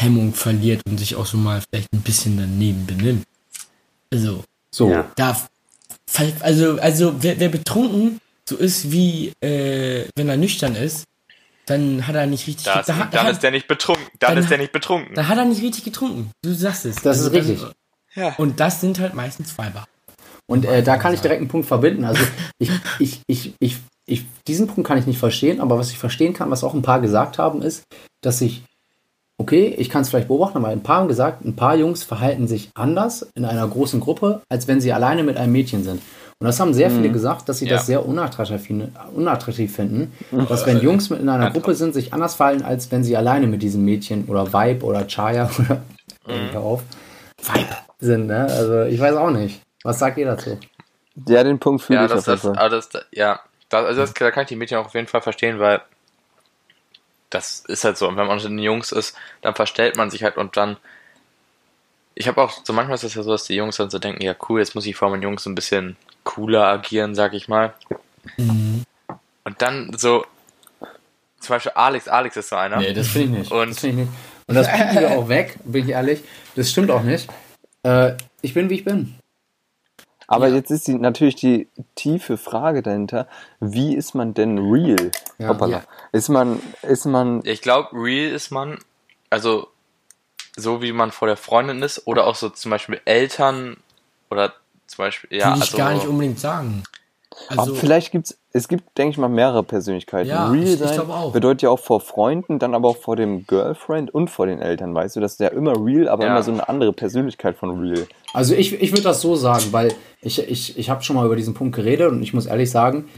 Hemmung 0.00 0.32
verliert 0.34 0.82
und 0.88 0.98
sich 0.98 1.14
auch 1.16 1.26
so 1.26 1.36
mal 1.36 1.60
vielleicht 1.70 1.92
ein 1.92 2.00
bisschen 2.02 2.36
daneben 2.36 2.86
benimmt. 2.86 3.24
Also, 4.12 4.42
So. 4.74 4.90
Ja. 4.90 5.10
da, 5.16 5.36
also, 6.40 6.78
also 6.80 7.14
wer, 7.22 7.38
wer 7.38 7.48
betrunken 7.48 8.18
so 8.48 8.56
ist 8.56 8.90
wie, 8.90 9.32
äh, 9.42 10.06
wenn 10.16 10.28
er 10.28 10.36
nüchtern 10.36 10.74
ist, 10.74 11.04
dann 11.66 12.04
hat 12.06 12.16
er 12.16 12.26
nicht 12.26 12.46
richtig, 12.48 12.64
Da 12.64 12.80
ist, 12.80 12.88
da, 12.88 13.08
dann 13.10 13.22
hat- 13.26 13.32
ist 13.32 13.42
der 13.44 13.52
nicht 13.52 13.68
betrunken. 13.68 14.04
Dann, 14.18 14.34
dann- 14.34 14.42
ist 14.42 14.50
der 14.50 14.58
nicht 14.58 14.72
betrunken. 14.72 15.14
dann 15.14 15.28
hat 15.28 15.38
er 15.38 15.44
nicht 15.44 15.62
richtig 15.62 15.84
getrunken. 15.84 16.30
Du 16.42 16.52
sagst 16.52 16.84
es. 16.84 16.96
Das 16.96 17.18
ist 17.20 17.26
dann- 17.26 17.32
richtig. 17.34 17.60
Ja. 18.16 18.34
Und 18.38 18.58
das 18.58 18.80
sind 18.80 18.98
halt 18.98 19.14
meistens 19.14 19.56
Weiber. 19.56 19.84
Und 20.46 20.64
äh, 20.64 20.82
da 20.82 20.96
kann 20.96 21.14
ich 21.14 21.20
direkt 21.20 21.40
einen 21.40 21.48
Punkt 21.48 21.68
verbinden. 21.68 22.04
Also 22.04 22.20
ich, 22.58 22.70
ich, 22.98 23.20
ich, 23.28 23.54
ich, 23.60 23.76
ich, 24.06 24.24
diesen 24.48 24.66
Punkt 24.66 24.88
kann 24.88 24.98
ich 24.98 25.06
nicht 25.06 25.18
verstehen, 25.20 25.60
aber 25.60 25.78
was 25.78 25.92
ich 25.92 25.98
verstehen 25.98 26.34
kann, 26.34 26.50
was 26.50 26.64
auch 26.64 26.74
ein 26.74 26.82
paar 26.82 27.00
gesagt 27.00 27.38
haben, 27.38 27.62
ist, 27.62 27.84
dass 28.20 28.40
ich, 28.40 28.64
okay, 29.40 29.74
ich 29.78 29.88
kann 29.88 30.02
es 30.02 30.10
vielleicht 30.10 30.28
beobachten, 30.28 30.58
aber 30.58 30.68
ein 30.68 30.82
paar 30.82 30.98
haben 30.98 31.08
gesagt, 31.08 31.44
ein 31.44 31.56
paar 31.56 31.74
Jungs 31.74 32.04
verhalten 32.04 32.46
sich 32.46 32.70
anders 32.74 33.26
in 33.34 33.44
einer 33.46 33.66
großen 33.66 33.98
Gruppe, 33.98 34.42
als 34.50 34.68
wenn 34.68 34.80
sie 34.82 34.92
alleine 34.92 35.22
mit 35.22 35.38
einem 35.38 35.52
Mädchen 35.52 35.82
sind. 35.82 36.02
Und 36.38 36.46
das 36.46 36.60
haben 36.60 36.72
sehr 36.74 36.90
viele 36.90 37.10
gesagt, 37.10 37.48
dass 37.48 37.58
sie 37.58 37.66
Ja. 37.66 37.76
das 37.76 37.86
sehr 37.86 38.06
unattraktiv, 38.06 38.78
unattraktiv 39.14 39.74
finden, 39.74 40.12
dass 40.48 40.66
wenn 40.66 40.80
Jungs 40.86 41.10
mit 41.10 41.20
in 41.20 41.28
einer 41.28 41.50
Gruppe 41.50 41.74
sind, 41.74 41.92
sich 41.94 42.12
anders 42.12 42.34
verhalten, 42.34 42.62
als 42.64 42.90
wenn 42.90 43.02
sie 43.04 43.16
alleine 43.16 43.46
mit 43.46 43.62
diesem 43.62 43.84
Mädchen 43.84 44.26
oder 44.26 44.52
Vibe 44.52 44.84
oder 44.84 45.06
Chaya 45.06 45.50
oder 45.58 45.80
hör 46.52 46.60
auf, 46.60 46.82
Vibe 47.42 47.76
sind. 47.98 48.26
Ne? 48.26 48.44
Also 48.44 48.82
ich 48.82 49.00
weiß 49.00 49.16
auch 49.16 49.30
nicht. 49.30 49.60
Was 49.82 49.98
sagt 49.98 50.18
ihr 50.18 50.26
dazu? 50.26 50.58
Ja, 51.28 51.42
den 51.44 51.58
Punkt 51.58 51.82
fühle 51.82 51.98
Ja, 52.00 52.04
ich 52.06 52.12
das, 52.12 52.28
auf 52.28 52.42
jeden 52.44 52.54
das, 52.54 52.88
das, 52.88 53.06
ja, 53.12 53.40
das, 53.68 53.84
also 53.86 54.00
das, 54.02 54.14
da 54.14 54.30
kann 54.30 54.42
ich 54.42 54.48
die 54.48 54.56
Mädchen 54.56 54.78
auch 54.78 54.86
auf 54.86 54.94
jeden 54.94 55.06
Fall 55.06 55.20
verstehen, 55.22 55.58
weil 55.58 55.80
das 57.30 57.60
ist 57.66 57.84
halt 57.84 57.96
so. 57.96 58.08
Und 58.08 58.16
wenn 58.16 58.26
man 58.26 58.36
unter 58.36 58.48
den 58.48 58.58
Jungs 58.58 58.92
ist, 58.92 59.16
dann 59.42 59.54
verstellt 59.54 59.96
man 59.96 60.10
sich 60.10 60.22
halt 60.22 60.36
und 60.36 60.56
dann. 60.56 60.76
Ich 62.14 62.28
habe 62.28 62.42
auch, 62.42 62.52
so 62.64 62.72
manchmal 62.72 62.96
ist 62.96 63.04
es 63.04 63.14
ja 63.14 63.22
so, 63.22 63.30
dass 63.30 63.44
die 63.44 63.54
Jungs 63.54 63.76
dann 63.76 63.88
so 63.88 63.98
denken, 63.98 64.22
ja 64.22 64.34
cool, 64.48 64.60
jetzt 64.60 64.74
muss 64.74 64.84
ich 64.84 64.96
vor 64.96 65.08
meinen 65.10 65.22
Jungs 65.22 65.44
so 65.44 65.48
ein 65.50 65.54
bisschen 65.54 65.96
cooler 66.24 66.66
agieren, 66.66 67.14
sag 67.14 67.32
ich 67.32 67.48
mal. 67.48 67.72
Mhm. 68.36 68.84
Und 69.44 69.62
dann 69.62 69.96
so, 69.96 70.26
zum 71.38 71.54
Beispiel 71.54 71.72
Alex, 71.74 72.08
Alex 72.08 72.36
ist 72.36 72.50
so 72.50 72.56
einer. 72.56 72.76
Nee, 72.76 72.92
das 72.92 73.08
finde 73.08 73.38
ich 73.38 73.44
nicht. 73.44 73.52
Und- 73.52 73.70
das 73.70 73.78
finde 73.80 74.02
ich 74.02 74.08
nicht. 74.08 74.18
Und 74.48 74.54
das 74.56 74.66
bieten 74.70 74.98
wir 75.00 75.10
auch 75.18 75.28
weg, 75.28 75.56
bin 75.64 75.84
ich 75.84 75.90
ehrlich. 75.92 76.20
Das 76.56 76.68
stimmt 76.70 76.90
auch 76.90 77.02
nicht. 77.02 77.28
Äh, 77.84 78.14
ich 78.42 78.52
bin, 78.52 78.68
wie 78.68 78.74
ich 78.74 78.84
bin. 78.84 79.14
Aber 80.30 80.46
Ja. 80.46 80.54
jetzt 80.54 80.70
ist 80.70 80.86
die, 80.86 80.94
natürlich 80.94 81.34
die 81.34 81.68
tiefe 81.96 82.38
Frage 82.38 82.82
dahinter, 82.82 83.26
wie 83.58 83.96
ist 83.96 84.14
man 84.14 84.32
denn 84.32 84.58
real? 84.58 85.10
Ja. 85.38 85.48
Hoppala. 85.48 85.78
Ja. 85.78 85.82
Ist 86.12 86.28
man, 86.28 86.62
ist 86.82 87.04
man, 87.04 87.40
Ich 87.44 87.60
glaube, 87.62 87.88
real 87.92 88.30
ist 88.32 88.52
man, 88.52 88.78
also 89.28 89.66
so 90.56 90.82
wie 90.82 90.92
man 90.92 91.10
vor 91.10 91.26
der 91.26 91.36
Freundin 91.36 91.82
ist 91.82 92.06
oder 92.06 92.28
auch 92.28 92.36
so 92.36 92.48
zum 92.48 92.70
Beispiel 92.70 93.00
Eltern 93.04 93.76
oder 94.30 94.52
zum 94.86 95.04
Beispiel, 95.04 95.36
ja, 95.36 95.46
Würde 95.46 95.56
ich 95.58 95.62
also, 95.64 95.76
gar 95.76 95.94
nicht 95.94 96.06
unbedingt 96.06 96.38
sagen. 96.38 96.84
Aber 97.48 97.60
Also, 97.62 97.74
vielleicht 97.74 98.10
gibt's, 98.10 98.38
es 98.52 98.66
gibt, 98.68 98.98
denke 98.98 99.12
ich 99.12 99.18
mal, 99.18 99.28
mehrere 99.28 99.62
Persönlichkeiten. 99.62 100.28
Ja, 100.28 100.50
Real 100.50 100.64
ich- 100.64 100.72
ich 100.72 100.78
sein 100.78 101.00
auch. 101.10 101.32
bedeutet 101.32 101.62
ja 101.62 101.70
auch 101.70 101.78
vor 101.78 102.00
Freunden, 102.00 102.58
dann 102.58 102.74
aber 102.74 102.88
auch 102.88 102.96
vor 102.96 103.16
dem 103.16 103.46
Girlfriend 103.46 104.12
und 104.12 104.28
vor 104.30 104.46
den 104.46 104.60
Eltern, 104.60 104.94
weißt 104.94 105.16
du? 105.16 105.20
Das 105.20 105.32
ist 105.32 105.40
ja 105.40 105.48
immer 105.48 105.72
real, 105.84 106.08
aber 106.08 106.24
Ja. 106.24 106.30
immer 106.32 106.42
so 106.42 106.50
eine 106.52 106.68
andere 106.68 106.92
Persönlichkeit 106.92 107.56
von 107.56 107.78
real. 107.80 108.06
Also 108.32 108.54
ich, 108.54 108.72
ich 108.80 108.90
würde 108.92 109.02
das 109.04 109.20
so 109.20 109.36
sagen, 109.36 109.64
weil 109.70 109.92
ich, 110.22 110.38
ich, 110.48 110.76
ich 110.78 110.90
habe 110.90 111.02
schon 111.02 111.16
mal 111.16 111.26
über 111.26 111.36
diesen 111.36 111.54
Punkt 111.54 111.76
geredet 111.76 112.10
und 112.10 112.22
ich 112.22 112.34
muss 112.34 112.46
ehrlich 112.46 112.70
sagen, 112.70 113.08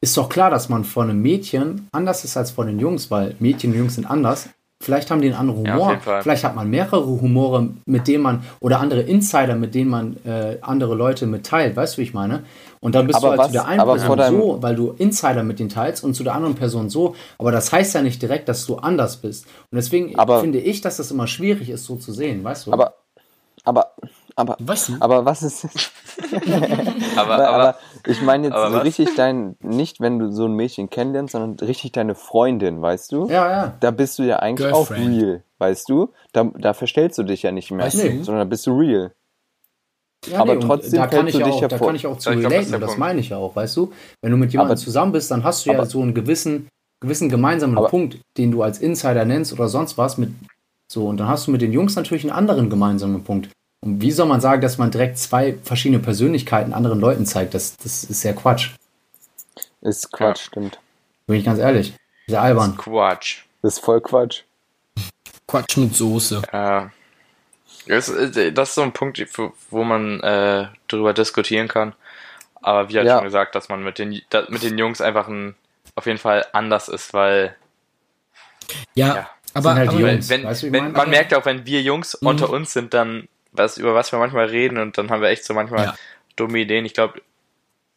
ist 0.00 0.16
doch 0.16 0.30
klar, 0.30 0.50
dass 0.50 0.70
man 0.70 0.84
von 0.84 1.10
einem 1.10 1.20
Mädchen 1.20 1.88
anders 1.92 2.24
ist 2.24 2.36
als 2.36 2.50
von 2.50 2.66
den 2.66 2.78
Jungs, 2.78 3.10
weil 3.10 3.34
Mädchen 3.38 3.72
und 3.72 3.78
Jungs 3.78 3.94
sind 3.96 4.06
anders. 4.06 4.48
Vielleicht 4.82 5.10
haben 5.10 5.20
die 5.20 5.28
einen 5.28 5.36
anderen 5.36 5.66
Ja, 5.66 5.74
Humor. 5.74 5.98
Fall. 5.98 6.22
Vielleicht 6.22 6.42
hat 6.42 6.56
man 6.56 6.70
mehrere 6.70 7.04
Humore, 7.06 7.68
mit 7.84 8.08
denen 8.08 8.22
man, 8.22 8.42
oder 8.60 8.80
andere 8.80 9.02
Insider, 9.02 9.54
mit 9.54 9.74
denen 9.74 9.90
man 9.90 10.16
äh, 10.24 10.56
andere 10.62 10.94
Leute 10.94 11.26
mitteilt. 11.26 11.76
Weißt 11.76 11.94
du, 11.96 11.98
wie 11.98 12.04
ich 12.04 12.14
meine? 12.14 12.44
Und 12.82 12.94
dann 12.94 13.06
bist 13.06 13.16
Aber 13.18 13.26
du 13.26 13.30
halt 13.32 13.38
was- 13.40 13.46
zu 13.48 13.52
der 13.52 13.66
einen 13.66 13.84
Person 13.84 14.18
so, 14.40 14.62
weil 14.62 14.74
du 14.74 14.92
Insider 14.92 15.42
mit 15.42 15.58
denen 15.58 15.68
teilst 15.68 16.02
und 16.02 16.14
zu 16.14 16.24
der 16.24 16.34
anderen 16.34 16.54
Person 16.54 16.88
so. 16.88 17.14
Aber 17.38 17.52
das 17.52 17.70
heißt 17.72 17.94
ja 17.94 18.00
nicht 18.02 18.22
direkt, 18.22 18.48
dass 18.48 18.64
du 18.66 18.76
anders 18.76 19.18
bist. 19.18 19.44
Und 19.70 19.76
deswegen 19.76 20.18
Aber- 20.18 20.40
finde 20.40 20.58
ich, 20.60 20.80
dass 20.80 20.96
das 20.96 21.10
immer 21.10 21.26
schwierig 21.26 21.68
ist, 21.68 21.84
so 21.84 21.96
zu 21.96 22.12
sehen. 22.12 22.42
Weißt 22.42 22.66
du? 22.66 22.72
Aber, 22.72 22.94
aber, 23.64 23.90
aber, 24.34 24.56
weißt 24.60 24.88
du? 24.88 24.92
aber 25.00 25.26
was 25.26 25.42
ist, 25.42 25.66
aber, 27.16 27.34
aber, 27.34 27.48
aber, 27.50 27.74
ich 28.06 28.22
meine 28.22 28.48
jetzt 28.48 28.56
so 28.56 28.78
richtig 28.78 29.14
dein, 29.16 29.56
nicht 29.60 30.00
wenn 30.00 30.18
du 30.18 30.30
so 30.32 30.46
ein 30.46 30.52
Mädchen 30.54 30.88
kennenlernst, 30.90 31.32
sondern 31.32 31.58
richtig 31.66 31.92
deine 31.92 32.14
Freundin, 32.14 32.80
weißt 32.80 33.12
du? 33.12 33.26
ja, 33.28 33.50
ja. 33.50 33.72
Da 33.80 33.90
bist 33.90 34.18
du 34.18 34.22
ja 34.22 34.36
eigentlich 34.38 34.72
auch 34.72 34.88
Girlfriend. 34.88 35.20
real, 35.22 35.42
weißt 35.58 35.88
du? 35.88 36.10
Da, 36.32 36.44
da 36.58 36.72
verstellst 36.72 37.18
du 37.18 37.22
dich 37.24 37.42
ja 37.42 37.52
nicht 37.52 37.70
mehr, 37.70 37.84
Weißt 37.84 38.02
du? 38.02 38.24
sondern 38.24 38.38
da 38.38 38.44
bist 38.48 38.66
du 38.66 38.72
real. 38.78 39.12
Ja, 40.26 40.40
Aber 40.40 40.52
und 40.52 40.60
trotzdem 40.60 41.00
da 41.00 41.06
kann 41.06 41.26
ich 41.26 41.32
du 41.34 41.40
ja 41.40 41.46
dich 41.46 41.54
auch, 41.54 41.62
ja 41.62 41.68
da 41.68 41.78
vor- 41.78 41.86
kann 41.88 41.96
ich 41.96 42.06
auch 42.06 42.18
zu 42.18 42.30
Ja, 42.30 42.36
glaub, 42.36 42.52
das 42.52 42.60
ist 42.62 42.66
relaten, 42.68 42.80
das 42.82 42.88
Punkt. 42.90 42.98
meine 43.00 43.20
ich 43.20 43.28
ja 43.30 43.36
auch, 43.38 43.56
weißt 43.56 43.76
du? 43.76 43.92
Wenn 44.20 44.30
du 44.32 44.36
mit 44.36 44.52
jemandem 44.52 44.72
Aber- 44.72 44.80
zusammen 44.80 45.12
bist, 45.12 45.30
dann 45.30 45.44
hast 45.44 45.64
du 45.64 45.70
ja 45.70 45.78
aber- 45.78 45.86
so 45.86 46.02
einen 46.02 46.12
gewissen, 46.14 46.68
gewissen 47.00 47.28
gemeinsamen 47.30 47.78
Aber- 47.78 47.88
Punkt, 47.88 48.18
den 48.36 48.50
du 48.50 48.62
als 48.62 48.78
Insider 48.80 49.24
nennst 49.24 49.52
oder 49.52 49.68
sonst 49.68 49.96
was 49.96 50.18
mit 50.18 50.30
so 50.88 51.06
und 51.06 51.16
dann 51.18 51.28
hast 51.28 51.46
du 51.46 51.50
mit 51.52 51.62
den 51.62 51.72
Jungs 51.72 51.96
natürlich 51.96 52.24
einen 52.24 52.32
anderen 52.32 52.68
gemeinsamen 52.68 53.24
Punkt. 53.24 53.48
Und 53.82 54.02
wie 54.02 54.10
soll 54.10 54.26
man 54.26 54.42
sagen, 54.42 54.60
dass 54.60 54.76
man 54.76 54.90
direkt 54.90 55.16
zwei 55.16 55.56
verschiedene 55.62 56.00
Persönlichkeiten 56.02 56.74
anderen 56.74 57.00
Leuten 57.00 57.24
zeigt? 57.24 57.54
Das, 57.54 57.76
das 57.78 58.04
ist 58.04 58.22
ja 58.22 58.34
Quatsch. 58.34 58.72
Ist 59.80 60.12
Quatsch, 60.12 60.42
stimmt. 60.48 60.78
Bin 61.26 61.36
ich 61.36 61.44
ganz 61.46 61.58
ehrlich. 61.58 61.94
Sehr 62.26 62.42
albern. 62.42 62.76
Quatsch. 62.76 63.44
Das 63.62 63.74
ist 63.74 63.78
voll 63.84 64.02
Quatsch. 64.02 64.42
Quatsch 65.46 65.78
mit 65.78 65.94
Soße. 65.94 66.42
Ja. 66.52 66.90
Das, 67.90 68.08
ist- 68.08 68.36
das 68.56 68.68
ist 68.70 68.74
so 68.74 68.82
ein 68.82 68.92
Punkt, 68.92 69.18
wo- 69.70 69.84
man 69.84 70.20
äh, 70.20 70.68
darüber 70.88 71.12
diskutieren 71.12 71.68
kann. 71.68 71.94
Aber 72.62 72.88
wie 72.90 72.96
halt 72.96 73.06
Ja. 73.06 73.16
schon 73.16 73.24
gesagt, 73.24 73.54
dass 73.54 73.68
man 73.68 73.82
mit 73.82 73.98
den, 73.98 74.10
mit 74.48 74.62
den 74.62 74.78
Jungs 74.78 75.00
einfach 75.00 75.28
ein, 75.28 75.54
auf 75.94 76.06
jeden 76.06 76.18
Fall 76.18 76.46
anders 76.52 76.88
ist, 76.88 77.12
weil 77.14 77.56
Ja, 78.94 79.06
Ja. 79.16 79.30
aber, 79.54 79.74
halt 79.74 79.90
die 79.92 79.96
aber 79.96 80.10
Jungs. 80.12 80.28
wenn, 80.28 80.44
weißt 80.44 80.62
du, 80.64 80.72
wenn 80.72 80.92
man 80.92 81.10
merkt 81.10 81.32
ja 81.32 81.38
auch, 81.38 81.46
wenn 81.46 81.66
wir 81.66 81.82
Jungs 81.82 82.16
Mhm. 82.20 82.28
unter 82.28 82.50
uns 82.50 82.72
sind, 82.72 82.94
dann 82.94 83.28
was, 83.52 83.78
über 83.78 83.94
was 83.94 84.12
wir 84.12 84.18
manchmal 84.18 84.46
reden 84.46 84.78
und 84.78 84.96
dann 84.98 85.10
haben 85.10 85.22
wir 85.22 85.28
echt 85.28 85.44
so 85.44 85.54
manchmal 85.54 85.84
Ja. 85.86 85.94
dumme 86.36 86.58
Ideen. 86.58 86.84
Ich 86.84 86.94
glaube, 86.94 87.20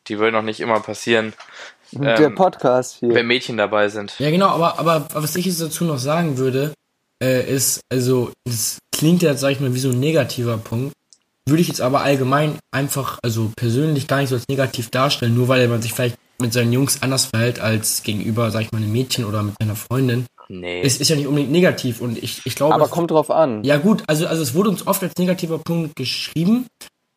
die 0.07 0.17
würden 0.17 0.35
auch 0.35 0.41
nicht 0.41 0.59
immer 0.59 0.79
passieren, 0.79 1.33
Der 1.91 2.19
Ähm, 2.19 2.33
Podcast 2.33 2.95
hier. 3.01 3.13
wenn 3.13 3.27
Mädchen 3.27 3.55
dabei 3.55 3.87
sind. 3.87 4.17
Ja, 4.17 4.31
genau, 4.31 4.47
aber, 4.47 4.79
aber 4.79 5.07
was 5.13 5.35
ich 5.35 5.45
jetzt 5.45 5.61
dazu 5.61 5.85
noch 5.85 5.99
sagen 5.99 6.37
würde, 6.39 6.73
äh, 7.21 7.53
ist, 7.53 7.81
also, 7.91 8.31
das 8.45 8.77
klingt 8.95 9.21
jetzt, 9.21 9.41
sag 9.41 9.51
ich 9.51 9.59
mal, 9.59 9.73
wie 9.73 9.79
so 9.79 9.89
ein 9.89 9.99
negativer 9.99 10.57
Punkt. 10.57 10.93
Würde 11.47 11.61
ich 11.61 11.67
jetzt 11.67 11.81
aber 11.81 12.01
allgemein 12.01 12.57
einfach, 12.71 13.19
also 13.21 13.51
persönlich 13.57 14.07
gar 14.07 14.19
nicht 14.21 14.29
so 14.29 14.35
als 14.35 14.47
negativ 14.47 14.89
darstellen, 14.89 15.35
nur 15.35 15.49
weil 15.49 15.67
man 15.67 15.81
sich 15.81 15.91
vielleicht 15.93 16.15
mit 16.39 16.53
seinen 16.53 16.71
Jungs 16.71 17.01
anders 17.01 17.25
verhält 17.25 17.59
als 17.59 18.03
gegenüber, 18.03 18.49
sag 18.49 18.61
ich 18.61 18.71
mal, 18.71 18.77
einem 18.77 18.91
Mädchen 18.93 19.25
oder 19.25 19.43
mit 19.43 19.55
seiner 19.59 19.75
Freundin. 19.75 20.25
Nee. 20.49 20.81
Es 20.81 20.97
ist 21.01 21.09
ja 21.09 21.15
nicht 21.15 21.27
unbedingt 21.27 21.51
negativ 21.51 21.99
und 22.01 22.21
ich, 22.21 22.41
ich 22.45 22.55
glaube. 22.55 22.75
Aber 22.75 22.85
es- 22.85 22.91
kommt 22.91 23.11
drauf 23.11 23.29
an. 23.29 23.63
Ja, 23.63 23.77
gut, 23.77 24.03
also, 24.07 24.25
also 24.27 24.41
es 24.41 24.53
wurde 24.53 24.69
uns 24.69 24.87
oft 24.87 25.03
als 25.03 25.13
negativer 25.17 25.57
Punkt 25.57 25.95
geschrieben. 25.95 26.65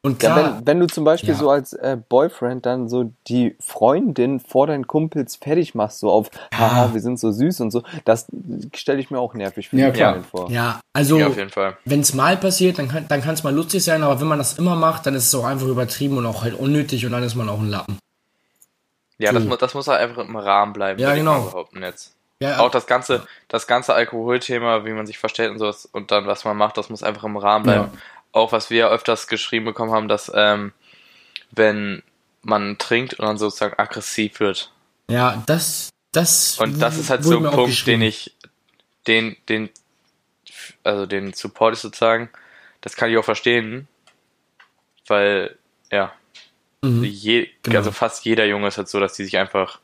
Und 0.03 0.23
Ja, 0.23 0.33
klar, 0.35 0.57
wenn, 0.59 0.67
wenn 0.67 0.81
du 0.81 0.87
zum 0.87 1.05
Beispiel 1.05 1.31
Ja. 1.31 1.37
so 1.37 1.51
als 1.51 1.73
äh, 1.73 1.97
Boyfriend 2.09 2.65
dann 2.65 2.89
so 2.89 3.13
die 3.27 3.57
Freundin 3.59 4.39
vor 4.39 4.69
deinen 4.69 4.87
Kumpels 4.87 5.35
fertig 5.35 5.75
machst, 5.75 5.99
so 5.99 6.11
auf, 6.11 6.31
haha, 6.55 6.95
wir 6.95 7.01
sind 7.01 7.19
so 7.19 7.33
süß 7.33 7.61
und 7.61 7.73
so, 7.73 7.83
das 8.05 8.27
stelle 8.75 9.01
ich 9.01 9.11
mir 9.11 9.19
auch 9.19 9.35
nervig 9.35 9.69
für 9.69 9.77
Ja, 9.77 9.91
die. 9.91 9.99
Freundin 10.01 10.25
vor. 10.25 10.49
ja, 10.51 10.81
also. 10.93 11.19
ja, 11.19 11.27
auf 11.27 11.37
jeden 11.37 11.51
Fall. 11.51 11.77
wenn 11.85 12.01
es 12.01 12.15
mal 12.15 12.37
passiert, 12.37 12.79
dann 12.79 12.87
kann 12.89 13.07
dann 13.09 13.21
kann 13.21 13.35
es 13.35 13.43
mal 13.43 13.53
lustig 13.55 13.83
sein, 13.83 14.03
aber 14.05 14.21
wenn 14.21 14.29
man 14.29 14.39
das 14.39 14.59
immer 14.59 14.77
macht, 14.77 15.07
dann 15.07 15.15
ist 15.15 15.27
es 15.27 15.35
auch 15.35 15.45
einfach 15.45 15.67
übertrieben 15.67 16.19
und 16.19 16.27
auch 16.27 16.43
halt 16.43 16.55
unnötig 16.55 17.05
und 17.05 17.11
dann 17.13 17.25
ist 17.25 17.35
man 17.35 17.49
auch 17.49 17.59
ein 17.59 17.69
Lappen. 17.71 17.99
Ja, 19.19 19.33
das, 19.33 19.45
Hm. 19.45 19.57
das 19.59 19.75
muss 19.75 19.89
halt 19.89 20.01
einfach 20.01 20.23
im 20.23 20.37
Rahmen 20.37 20.73
bleiben, 20.73 21.01
Ja, 21.01 21.15
genau. 21.15 21.47
behaupten 21.47 21.83
jetzt. 21.83 22.13
Ja, 22.39 22.59
Auch 22.61 22.71
das 22.71 22.87
ganze, 22.87 23.27
das 23.49 23.67
ganze 23.67 23.95
Alkoholthema, 23.95 24.85
wie 24.85 24.93
man 24.93 25.07
sich 25.07 25.17
verstellt 25.19 25.53
und 25.53 25.59
sowas 25.59 25.89
und 25.91 26.11
dann 26.11 26.27
was 26.27 26.45
man 26.45 26.55
macht, 26.55 26.77
das 26.77 26.91
muss 26.91 27.03
einfach 27.03 27.25
im 27.25 27.39
Rahmen 27.39 27.63
bleiben. 27.65 27.89
Auch 28.37 28.53
was 28.53 28.69
wir 28.69 28.91
öfters 28.91 29.29
geschrieben 29.29 29.65
bekommen 29.65 29.93
haben, 29.93 30.09
dass 30.09 30.31
ähm, 30.35 30.73
wenn 31.53 32.03
man 32.43 32.77
trinkt 32.77 33.15
und 33.15 33.25
dann 33.27 33.39
sozusagen 33.39 33.79
aggressiv 33.79 34.41
wird. 34.41 34.71
ja, 35.11 35.43
das 35.47 35.89
das 36.13 36.59
Und 36.59 36.81
das 36.83 36.99
ist 36.99 37.09
halt 37.11 37.25
so 37.25 37.39
ein 37.39 37.51
Punkt, 37.51 37.87
den 37.87 38.03
ich, 38.03 38.35
den, 39.07 39.37
den, 39.49 39.71
also 40.85 41.07
den 41.07 41.33
support 41.33 41.75
ich 41.75 41.81
sozusagen. 41.81 42.29
Das 42.83 42.95
kann 42.97 43.11
ich 43.11 43.17
auch 43.19 43.25
verstehen, 43.25 43.89
weil, 45.07 45.57
ja, 45.91 46.13
Mhm. 46.83 47.05
je, 47.05 47.49
Genau. 47.63 47.79
also 47.79 47.91
fast 47.91 48.25
jeder 48.27 48.45
Junge 48.45 48.69
ist 48.69 48.77
halt 48.77 48.89
so, 48.89 49.01
dass 49.01 49.15
die 49.15 49.25
sich 49.25 49.39
einfach 49.39 49.81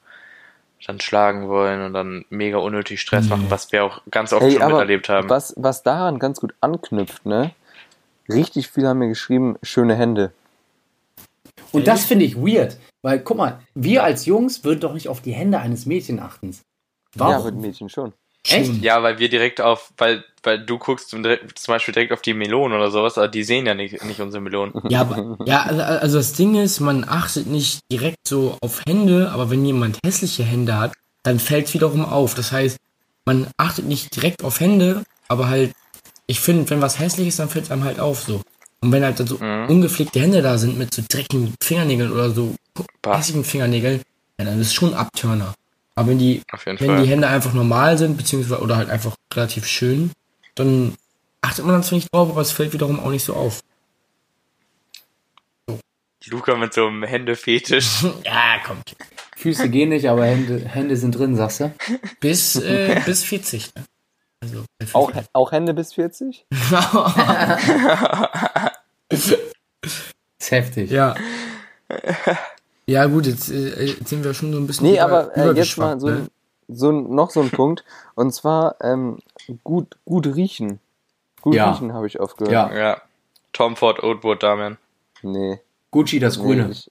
dann 0.86 1.00
schlagen 1.00 1.48
wollen 1.48 1.82
und 1.82 1.94
dann 1.94 2.24
mega 2.28 2.58
unnötig 2.58 3.00
Stress 3.00 3.24
Nee. 3.24 3.30
machen, 3.30 3.50
was 3.50 3.72
wir 3.72 3.84
auch 3.84 4.02
ganz 4.10 4.32
oft 4.32 4.42
Hey, 4.42 4.52
schon 4.54 4.62
aber 4.62 4.74
miterlebt 4.74 5.08
haben. 5.08 5.28
was, 5.30 5.54
was 5.56 5.82
daran 5.82 6.18
ganz 6.18 6.40
gut 6.40 6.54
anknüpft, 6.60 7.24
ne? 7.24 7.52
Richtig 8.28 8.68
viele 8.68 8.88
haben 8.88 8.98
mir 8.98 9.08
geschrieben, 9.08 9.56
schöne 9.62 9.94
Hände. 9.94 10.32
Und 11.72 11.86
das 11.86 12.04
finde 12.04 12.24
ich 12.24 12.36
weird. 12.36 12.78
Weil, 13.02 13.20
guck 13.20 13.36
mal, 13.36 13.60
wir 13.74 14.04
als 14.04 14.26
Jungs 14.26 14.64
würden 14.64 14.80
doch 14.80 14.94
nicht 14.94 15.08
auf 15.08 15.20
die 15.20 15.32
Hände 15.32 15.58
eines 15.58 15.86
Mädchen 15.86 16.20
achten. 16.20 16.56
Ja, 17.16 17.38
mit 17.38 17.44
Warum? 17.44 17.60
Mädchen 17.60 17.88
schon. 17.88 18.12
Echt? 18.48 18.82
Ja, 18.82 19.02
weil 19.02 19.18
wir 19.18 19.28
direkt 19.28 19.60
auf, 19.60 19.92
weil, 19.96 20.24
weil 20.42 20.64
du 20.64 20.78
guckst 20.78 21.10
zum, 21.10 21.22
zum 21.22 21.72
Beispiel 21.72 21.94
direkt 21.94 22.12
auf 22.12 22.22
die 22.22 22.34
Melonen 22.34 22.76
oder 22.76 22.90
sowas, 22.90 23.16
aber 23.16 23.28
die 23.28 23.44
sehen 23.44 23.66
ja 23.66 23.74
nicht, 23.74 24.04
nicht 24.04 24.20
unsere 24.20 24.42
Melonen. 24.42 24.74
Ja, 24.88 25.02
aber, 25.02 25.38
ja, 25.44 25.62
also, 25.62 25.82
also 25.82 26.18
das 26.18 26.32
Ding 26.32 26.56
ist, 26.56 26.80
man 26.80 27.04
achtet 27.04 27.46
nicht 27.46 27.80
direkt 27.90 28.26
so 28.26 28.56
auf 28.60 28.82
Hände, 28.86 29.30
aber 29.32 29.50
wenn 29.50 29.64
jemand 29.64 29.98
hässliche 30.04 30.42
Hände 30.42 30.78
hat, 30.78 30.92
dann 31.22 31.38
fällt 31.38 31.66
es 31.66 31.74
wiederum 31.74 32.04
auf. 32.04 32.34
Das 32.34 32.50
heißt, 32.50 32.78
man 33.24 33.46
achtet 33.58 33.84
nicht 33.84 34.14
direkt 34.16 34.42
auf 34.42 34.58
Hände, 34.58 35.04
aber 35.28 35.48
halt, 35.48 35.72
ich 36.32 36.40
finde, 36.40 36.68
wenn 36.70 36.80
was 36.80 36.98
hässlich 36.98 37.28
ist, 37.28 37.38
dann 37.38 37.48
fällt 37.48 37.66
es 37.66 37.70
einem 37.70 37.84
halt 37.84 38.00
auf 38.00 38.22
so. 38.22 38.40
Und 38.80 38.90
wenn 38.90 39.04
halt 39.04 39.20
dann 39.20 39.26
so 39.26 39.38
Mhm. 39.38 39.68
ungepflegte 39.68 40.18
Hände 40.20 40.42
da 40.42 40.58
sind 40.58 40.76
mit 40.78 40.92
so 40.92 41.02
dreckigen 41.08 41.54
Fingernägeln 41.62 42.10
oder 42.10 42.30
so 42.30 42.54
Bah. 43.02 43.18
hässlichen 43.18 43.44
Fingernägeln, 43.44 44.00
ja, 44.38 44.44
dann 44.46 44.60
ist 44.60 44.68
es 44.68 44.74
schon 44.74 44.90
ein 44.94 44.98
Abturner. 44.98 45.54
Aber 45.94 46.08
wenn 46.08 46.18
die, 46.18 46.42
wenn 46.64 46.78
Fall. 46.78 47.02
die 47.02 47.08
Hände 47.08 47.28
einfach 47.28 47.52
normal 47.52 47.98
sind, 47.98 48.16
beziehungsweise 48.16 48.60
oder 48.62 48.76
halt 48.76 48.88
einfach 48.90 49.14
relativ 49.34 49.66
schön, 49.66 50.10
dann 50.54 50.94
achtet 51.42 51.64
man 51.66 51.74
dann 51.74 51.82
zwar 51.82 51.96
nicht 51.96 52.08
drauf, 52.12 52.30
aber 52.30 52.40
es 52.40 52.50
fällt 52.50 52.72
wiederum 52.72 52.98
auch 52.98 53.10
nicht 53.10 53.24
so 53.24 53.34
auf. 53.34 53.60
Luca 56.30 56.56
mit 56.56 56.72
so 56.72 56.86
einem 56.86 57.02
Händefetisch. 57.02 58.04
Ja, 58.24 58.58
kommt. 58.64 58.96
Füße 59.36 59.68
gehen 59.68 59.88
nicht, 59.88 60.08
aber 60.08 60.24
Hände, 60.24 60.60
Hände 60.68 60.96
sind 60.96 61.12
drin, 61.18 61.34
sagst 61.36 61.60
du? 61.60 61.74
Bis, 62.20 62.54
äh, 62.56 63.00
bis 63.04 63.24
40. 63.24 63.74
Ne? 63.74 63.84
Also, 64.42 64.64
bei 64.78 64.86
40. 64.86 64.94
Auch, 64.94 65.12
auch 65.32 65.52
Hände 65.52 65.72
bis 65.72 65.94
40? 65.94 66.44
ist 69.08 69.36
heftig. 70.50 70.90
ja. 70.90 71.14
Ja, 72.86 73.06
gut, 73.06 73.26
jetzt, 73.26 73.50
äh, 73.50 73.84
jetzt 73.84 74.08
sind 74.08 74.24
wir 74.24 74.34
schon 74.34 74.52
so 74.52 74.58
ein 74.58 74.66
bisschen. 74.66 74.86
Nee, 74.88 74.94
über- 74.94 75.02
aber 75.04 75.36
äh, 75.36 75.52
jetzt 75.52 75.78
mal 75.78 76.00
so, 76.00 76.08
ne? 76.08 76.26
so 76.68 76.90
noch 76.90 77.30
so 77.30 77.40
ein 77.40 77.50
Punkt. 77.50 77.84
Und 78.16 78.32
zwar 78.34 78.74
ähm, 78.80 79.18
gut, 79.62 79.96
gut 80.04 80.26
riechen. 80.26 80.80
Gut 81.42 81.54
Ja. 81.54 81.70
riechen 81.70 81.92
habe 81.94 82.06
ich 82.08 82.18
oft 82.20 82.36
gehört. 82.38 82.52
Ja. 82.52 82.74
ja. 82.76 83.00
Tom 83.52 83.76
Ford 83.76 84.02
Oatwood 84.02 84.42
Damian. 84.42 84.78
Nee. 85.22 85.60
Gucci, 85.92 86.18
das 86.18 86.38
nee 86.38 86.44
Grüne. 86.44 86.70
ich, 86.70 86.90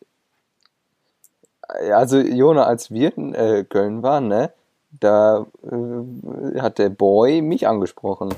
Ja, 1.87 1.97
also 1.97 2.19
Jona, 2.19 2.63
als 2.63 2.91
wir 2.91 3.15
in 3.17 3.33
äh, 3.33 3.65
Köln 3.67 4.03
waren, 4.03 4.27
ne, 4.27 4.51
da 4.91 5.45
äh, 5.63 6.59
hat 6.61 6.77
der 6.79 6.89
Boy 6.89 7.41
mich 7.41 7.67
angesprochen. 7.67 8.33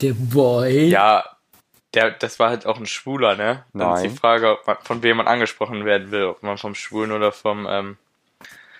Der 0.00 0.14
Boy. 0.14 0.88
Ja, 0.88 1.24
der, 1.94 2.12
das 2.12 2.38
war 2.38 2.50
halt 2.50 2.66
auch 2.66 2.78
ein 2.78 2.86
Schwuler, 2.86 3.36
ne? 3.36 3.64
Dann 3.72 3.94
ist 3.94 4.02
Nein. 4.02 4.10
die 4.10 4.16
Frage, 4.16 4.52
ob 4.52 4.66
man, 4.66 4.76
von 4.82 5.02
wem 5.02 5.16
man 5.18 5.26
angesprochen 5.26 5.84
werden 5.84 6.10
will, 6.10 6.24
ob 6.24 6.42
man 6.42 6.56
vom 6.58 6.74
Schwulen 6.74 7.12
oder 7.12 7.32
vom, 7.32 7.66
ähm, 7.68 7.96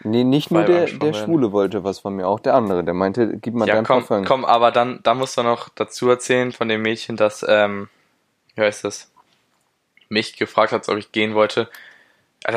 Nee, 0.02 0.24
nicht 0.24 0.50
nur 0.50 0.62
der, 0.62 0.86
der. 0.86 1.12
Schwule 1.12 1.52
wollte 1.52 1.84
was 1.84 1.98
von 1.98 2.14
mir, 2.16 2.26
auch 2.26 2.40
der 2.40 2.54
andere. 2.54 2.82
Der 2.82 2.94
meinte, 2.94 3.36
gib 3.36 3.52
mal 3.52 3.68
Ja, 3.68 3.74
dein 3.74 3.84
komm, 3.84 3.98
Parfum. 4.06 4.24
komm, 4.24 4.44
aber 4.46 4.70
dann, 4.70 5.00
dann 5.02 5.18
musst 5.18 5.36
du 5.36 5.42
noch 5.42 5.68
dazu 5.68 6.08
erzählen 6.08 6.52
von 6.52 6.68
dem 6.68 6.80
Mädchen, 6.80 7.18
das, 7.18 7.44
ähm, 7.46 7.90
wie 8.54 8.62
heißt 8.62 8.82
das, 8.84 9.10
mich 10.08 10.38
gefragt 10.38 10.72
hat, 10.72 10.88
ob 10.88 10.96
ich 10.96 11.12
gehen 11.12 11.34
wollte. 11.34 11.68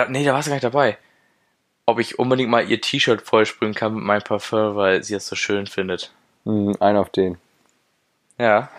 Nee, 0.07 0.23
da 0.23 0.33
warst 0.33 0.47
du 0.47 0.51
gar 0.51 0.55
nicht 0.55 0.63
dabei. 0.63 0.97
Ob 1.85 1.99
ich 1.99 2.17
unbedingt 2.19 2.49
mal 2.49 2.69
ihr 2.69 2.79
T-Shirt 2.79 3.21
vollsprühen 3.21 3.73
kann 3.73 3.95
mit 3.95 4.03
meinem 4.03 4.21
Parfum, 4.23 4.75
weil 4.75 5.03
sie 5.03 5.15
es 5.15 5.27
so 5.27 5.35
schön 5.35 5.67
findet. 5.67 6.13
Hm, 6.45 6.75
ein 6.79 6.95
auf 6.97 7.09
den. 7.09 7.37
Ja. 8.37 8.69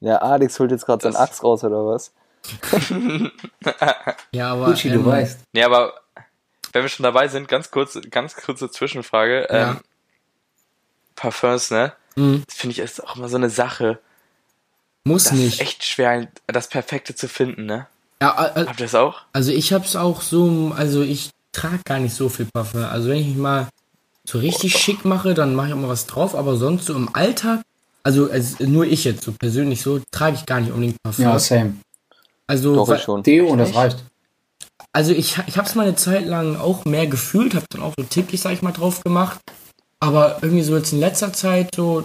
Ja, 0.00 0.16
Alex 0.18 0.58
holt 0.60 0.70
jetzt 0.70 0.86
gerade 0.86 1.02
seinen 1.02 1.12
Das- 1.14 1.22
Axt 1.22 1.42
raus, 1.44 1.64
oder 1.64 1.86
was? 1.86 2.12
Ja, 4.32 4.52
aber. 4.52 4.66
Gucci, 4.66 4.88
du 4.90 4.96
ähm, 5.00 5.06
weißt. 5.06 5.40
Nee, 5.52 5.64
aber 5.64 5.94
wenn 6.72 6.82
wir 6.82 6.88
schon 6.88 7.02
dabei 7.04 7.28
sind, 7.28 7.48
ganz 7.48 7.70
kurz, 7.70 7.98
ganz 8.10 8.36
kurze 8.36 8.70
Zwischenfrage. 8.70 9.48
Ja. 9.50 9.70
Ähm, 9.72 9.80
Parfums, 11.16 11.70
ne? 11.70 11.92
mh, 12.16 12.42
Das 12.46 12.56
finde 12.56 12.72
ich 12.72 12.78
ist 12.78 13.02
auch 13.04 13.16
immer 13.16 13.28
so 13.28 13.36
eine 13.36 13.50
Sache. 13.50 13.98
Muss 15.04 15.24
Das 15.24 15.32
nicht. 15.32 15.54
ist 15.54 15.60
echt 15.60 15.84
schwer, 15.84 16.28
das 16.46 16.68
Perfekte 16.68 17.14
zu 17.14 17.28
finden, 17.28 17.66
ne? 17.66 17.86
Ja, 18.22 18.30
a- 18.36 18.46
a- 18.46 18.66
Habt 18.66 18.80
ihr 18.80 18.86
das 18.86 18.94
auch? 18.94 19.16
also 19.32 19.52
ich 19.52 19.72
hab's 19.72 19.94
auch 19.96 20.22
so, 20.22 20.72
also 20.76 21.02
ich 21.02 21.30
trage 21.52 21.80
gar 21.84 21.98
nicht 22.00 22.14
so 22.14 22.28
viel 22.28 22.46
Parfum. 22.52 22.84
Also 22.84 23.08
wenn 23.08 23.18
ich 23.18 23.26
mich 23.28 23.36
mal 23.36 23.68
so 24.28 24.38
richtig 24.38 24.76
schick 24.76 25.04
mache, 25.04 25.34
dann 25.34 25.54
mache 25.54 25.68
ich 25.68 25.72
auch 25.74 25.78
mal 25.78 25.88
was 25.88 26.06
drauf, 26.06 26.34
aber 26.34 26.56
sonst 26.56 26.86
so 26.86 26.94
im 26.94 27.14
Alltag, 27.14 27.62
also, 28.02 28.30
also 28.30 28.64
nur 28.64 28.84
ich 28.86 29.04
jetzt 29.04 29.24
so 29.24 29.32
persönlich 29.32 29.82
so, 29.82 30.00
trage 30.10 30.36
ich 30.36 30.46
gar 30.46 30.60
nicht 30.60 30.70
unbedingt 30.72 30.96
Parfum. 31.02 31.24
Ja, 31.24 31.38
same. 31.38 31.74
also, 32.46 32.74
Doch, 32.74 32.92
ich 32.94 33.02
schon. 33.02 33.22
Deo 33.22 33.46
und 33.48 33.58
das 33.58 33.68
Echt? 33.70 33.78
reicht. 33.78 34.04
also 34.92 35.12
ich, 35.12 35.38
ich 35.46 35.56
habe 35.56 35.68
es 35.68 35.74
mal 35.74 35.82
eine 35.86 35.94
Zeit 35.96 36.26
lang 36.26 36.56
auch 36.56 36.84
mehr 36.84 37.06
gefühlt, 37.06 37.54
habe 37.54 37.66
dann 37.70 37.82
auch 37.82 37.94
so 37.98 38.04
täglich, 38.04 38.40
sag 38.40 38.52
ich 38.52 38.62
mal, 38.62 38.72
drauf 38.72 39.02
gemacht. 39.02 39.38
Aber 40.00 40.38
irgendwie 40.42 40.62
so 40.64 40.76
jetzt 40.76 40.92
in 40.92 41.00
letzter 41.00 41.32
Zeit 41.32 41.74
so 41.74 42.04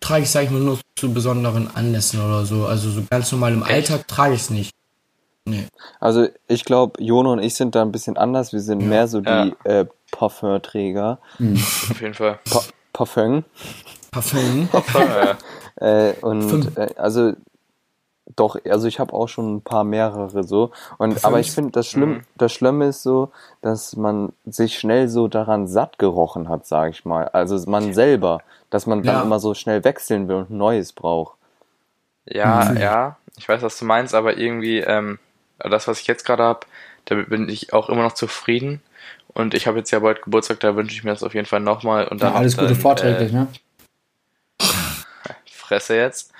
trage 0.00 0.22
ich, 0.24 0.30
sag 0.30 0.44
ich 0.44 0.50
mal, 0.50 0.60
nur 0.60 0.78
zu 0.96 1.12
besonderen 1.12 1.68
Anlässen 1.74 2.20
oder 2.20 2.46
so. 2.46 2.66
Also 2.66 2.90
so 2.90 3.02
ganz 3.10 3.30
normal 3.32 3.52
im 3.52 3.62
Alltag 3.62 4.06
trage 4.08 4.34
ich 4.34 4.42
es 4.42 4.50
nicht. 4.50 4.70
Nee. 5.48 5.66
Also 6.00 6.26
ich 6.48 6.64
glaube, 6.64 7.00
Jono 7.02 7.32
und 7.32 7.38
ich 7.38 7.54
sind 7.54 7.74
da 7.74 7.82
ein 7.82 7.92
bisschen 7.92 8.16
anders. 8.16 8.52
Wir 8.52 8.60
sind 8.60 8.86
mehr 8.86 9.06
so 9.06 9.20
die 9.20 9.54
äh, 9.64 9.86
Parfumträger. 10.10 11.18
Auf 11.40 12.00
jeden 12.00 12.14
Fall. 12.14 12.38
Pa 12.50 12.60
Parfum. 12.92 13.44
Parfum. 14.10 14.68
Parfum, 14.72 15.02
ja. 15.02 15.36
Äh, 16.08 16.14
und 16.20 16.76
äh, 16.76 16.88
also 16.96 17.34
doch, 18.34 18.56
also 18.68 18.88
ich 18.88 18.98
habe 18.98 19.12
auch 19.12 19.28
schon 19.28 19.56
ein 19.56 19.60
paar 19.62 19.84
mehrere 19.84 20.42
so. 20.42 20.72
Und 20.98 21.24
aber 21.24 21.38
ich 21.38 21.52
finde 21.52 21.70
das 21.72 21.86
schlimm, 21.86 22.10
Mhm. 22.14 22.20
das 22.36 22.52
Schlimme 22.52 22.86
ist 22.86 23.02
so, 23.04 23.30
dass 23.62 23.94
man 23.96 24.32
sich 24.46 24.78
schnell 24.78 25.08
so 25.08 25.28
daran 25.28 25.68
satt 25.68 25.98
gerochen 25.98 26.48
hat, 26.48 26.66
sage 26.66 26.90
ich 26.90 27.04
mal. 27.04 27.28
Also 27.28 27.56
man 27.70 27.94
selber, 27.94 28.40
dass 28.70 28.86
man 28.86 29.04
dann 29.04 29.16
Ja. 29.16 29.22
immer 29.22 29.38
so 29.38 29.54
schnell 29.54 29.84
wechseln 29.84 30.26
will 30.26 30.36
und 30.36 30.50
ein 30.50 30.56
neues 30.58 30.92
braucht. 30.92 31.36
Ja, 32.24 32.70
Mhm. 32.72 32.76
ja, 32.78 33.16
ich 33.38 33.48
weiß, 33.48 33.62
was 33.62 33.78
du 33.78 33.84
meinst, 33.84 34.14
aber 34.14 34.36
irgendwie, 34.38 34.78
ähm, 34.80 35.18
das, 35.58 35.88
was 35.88 36.00
ich 36.00 36.06
jetzt 36.06 36.24
gerade 36.24 36.42
habe, 36.42 36.60
damit 37.06 37.28
bin 37.28 37.48
ich 37.48 37.72
auch 37.72 37.88
immer 37.88 38.02
noch 38.02 38.12
zufrieden. 38.14 38.80
Und 39.28 39.54
ich 39.54 39.66
habe 39.66 39.78
jetzt 39.78 39.90
ja 39.90 39.98
bald 39.98 40.22
Geburtstag, 40.22 40.60
da 40.60 40.76
wünsche 40.76 40.94
ich 40.94 41.04
mir 41.04 41.10
das 41.10 41.22
auf 41.22 41.34
jeden 41.34 41.46
Fall 41.46 41.60
nochmal. 41.60 42.08
Und 42.08 42.22
dann 42.22 42.32
Ja, 42.32 42.38
alles 42.38 42.56
noch 42.56 42.62
Gute 42.64 42.72
dann, 42.74 42.80
vorträglich, 42.82 43.32
ne? 43.32 43.48
Äh, 44.60 44.64
Fresse 45.50 45.96
jetzt. 45.96 46.32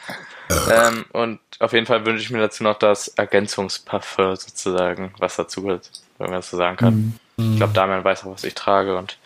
ähm, 0.71 1.05
und 1.13 1.41
auf 1.59 1.73
jeden 1.73 1.87
Fall 1.87 2.05
wünsche 2.07 2.23
ich 2.23 2.31
mir 2.31 2.39
dazu 2.41 2.63
noch 2.63 2.79
das 2.79 3.09
Ergänzungsparfum 3.09 4.37
sozusagen, 4.37 5.13
was 5.19 5.37
dazu 5.37 5.63
gehört, 5.63 5.91
wenn 6.19 6.29
man 6.31 6.37
das 6.41 6.51
so 6.51 6.57
sagen 6.57 6.77
kann. 6.77 7.19
Mhm. 7.37 7.53
Ich 7.53 7.57
glaube, 7.59 7.73
Damian 7.75 8.05
weiß 8.05 8.25
auch, 8.25 8.33
was 8.33 8.45
ich 8.45 8.55
trage 8.55 8.97
und 8.97 9.19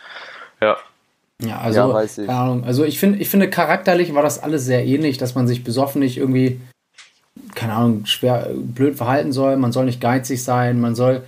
ja. 0.61 0.77
Ja, 1.43 1.59
also, 1.61 1.79
Ja, 1.81 1.93
weiß 1.95 2.19
ich. 2.19 2.27
keine 2.27 2.39
Ahnung. 2.39 2.65
Also 2.65 2.85
ich 2.85 2.99
finde, 2.99 3.19
ich 3.19 3.29
finde 3.29 3.49
charakterlich 3.49 4.13
war 4.15 4.23
das 4.23 4.43
alles 4.43 4.65
sehr 4.65 4.85
ähnlich, 4.85 5.17
dass 5.19 5.35
man 5.35 5.47
sich 5.47 5.65
besoffen 5.65 6.01
nicht 6.01 6.17
irgendwie, 6.19 6.61
keine 7.55 7.75
Ahnung, 7.75 8.07
schwer, 8.07 8.51
blöd 8.55 8.97
verhalten 8.97 9.33
soll. 9.33 9.57
Man 9.57 9.73
soll 9.73 9.85
nicht 9.85 10.01
geizig 10.01 10.43
sein, 10.43 10.81
man 10.81 10.95
soll 10.95 11.23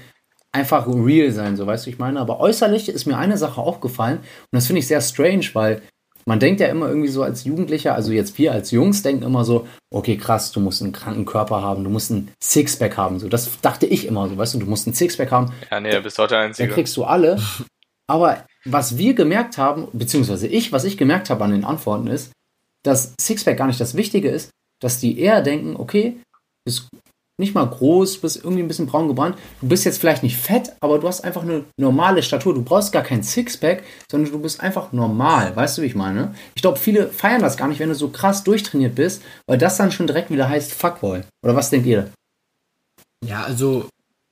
einfach 0.53 0.87
real 0.87 1.33
sein, 1.33 1.57
so 1.57 1.67
weißt 1.67 1.87
du, 1.87 1.91
ich 1.91 1.99
meine. 1.99 2.21
Aber 2.21 2.41
äußerlich 2.41 2.89
ist 2.89 3.07
mir 3.07 3.17
eine 3.17 3.39
Sache 3.39 3.61
aufgefallen 3.61 4.19
und 4.19 4.53
das 4.53 4.67
finde 4.67 4.81
ich 4.81 4.87
sehr 4.87 5.01
strange, 5.01 5.47
weil 5.55 5.83
man 6.25 6.39
denkt 6.39 6.61
ja 6.61 6.69
immer 6.69 6.89
irgendwie 6.89 7.09
so 7.09 7.23
als 7.23 7.45
Jugendlicher, 7.45 7.95
also 7.95 8.13
jetzt 8.13 8.39
wir 8.39 8.53
als 8.53 8.71
Jungs 8.71 9.03
denken 9.03 9.25
immer 9.25 9.45
so, 9.45 9.67
okay, 9.91 10.17
krass, 10.17 10.53
du 10.53 10.61
musst 10.61 10.83
einen 10.83 10.93
kranken 10.93 11.25
Körper 11.25 11.63
haben, 11.63 11.83
du 11.83 11.91
musst 11.91 12.11
ein 12.11 12.31
Sixpack 12.43 12.97
haben, 12.97 13.19
so. 13.19 13.29
Das 13.29 13.61
dachte 13.61 13.87
ich 13.87 14.07
immer 14.07 14.29
so, 14.29 14.37
weißt 14.37 14.55
du, 14.55 14.59
du 14.59 14.67
musst 14.67 14.87
ein 14.87 14.95
Sixpack 14.95 15.33
haben, 15.33 15.53
Ja, 15.71 15.81
nee, 15.81 15.91
du 15.91 16.03
bist 16.03 16.19
heute 16.19 16.37
der 16.37 16.51
dann 16.51 16.69
kriegst 16.69 16.97
du 16.97 17.05
alle. 17.05 17.41
Aber 18.07 18.45
was 18.65 18.99
wir 18.99 19.15
gemerkt 19.15 19.59
haben, 19.59 19.89
beziehungsweise 19.93 20.47
ich, 20.47 20.71
was 20.71 20.85
ich 20.85 20.97
gemerkt 20.97 21.31
habe 21.31 21.45
an 21.45 21.51
den 21.51 21.65
Antworten 21.65 22.07
ist, 22.07 22.33
dass 22.83 23.15
Sixpack 23.21 23.57
gar 23.57 23.67
nicht 23.67 23.81
das 23.81 23.97
Wichtige 23.97 24.29
ist, 24.29 24.51
dass 24.83 25.01
die 25.01 25.19
eher 25.19 25.43
denken, 25.43 25.77
okay, 25.77 26.21
bist 26.65 26.89
nicht 27.39 27.55
mal 27.55 27.67
groß, 27.67 28.19
bist 28.19 28.37
irgendwie 28.37 28.63
ein 28.63 28.69
bisschen 28.69 28.87
braun 28.87 29.09
gebrannt, 29.09 29.37
du 29.61 29.69
bist 29.69 29.85
jetzt 29.85 29.99
vielleicht 29.99 30.23
nicht 30.23 30.37
fett, 30.37 30.75
aber 30.81 30.99
du 30.99 31.09
hast 31.09 31.25
einfach 31.25 31.43
eine 31.43 31.65
normale 31.77 32.23
Statur. 32.23 32.55
Du 32.55 32.63
brauchst 32.63 32.93
gar 32.93 33.03
kein 33.03 33.23
Sixpack, 33.23 33.83
sondern 34.11 34.31
du 34.31 34.39
bist 34.39 34.61
einfach 34.61 34.93
normal. 34.93 35.57
Weißt 35.57 35.79
du, 35.79 35.83
wie 35.83 35.87
ich 35.87 35.95
meine? 35.95 36.35
Ich 36.55 36.63
glaube, 36.63 36.79
viele 36.79 37.09
feiern 37.09 37.41
das 37.41 37.57
gar 37.57 37.69
nicht, 37.69 37.81
wenn 37.81 37.89
du 37.89 37.95
so 37.95 38.09
krass 38.09 38.45
durchtrainiert 38.45 38.95
bist, 38.95 39.23
weil 39.47 39.59
das 39.59 39.77
dann 39.77 39.91
schon 39.91 40.07
direkt 40.07 40.31
wieder 40.31 40.49
heißt 40.49 40.73
Fuckboy. 40.73 41.23
Oder 41.43 41.57
was 41.57 41.71
denkt 41.71 41.87
ihr? 41.87 42.13
Ja, 43.25 43.45
also 43.45 43.89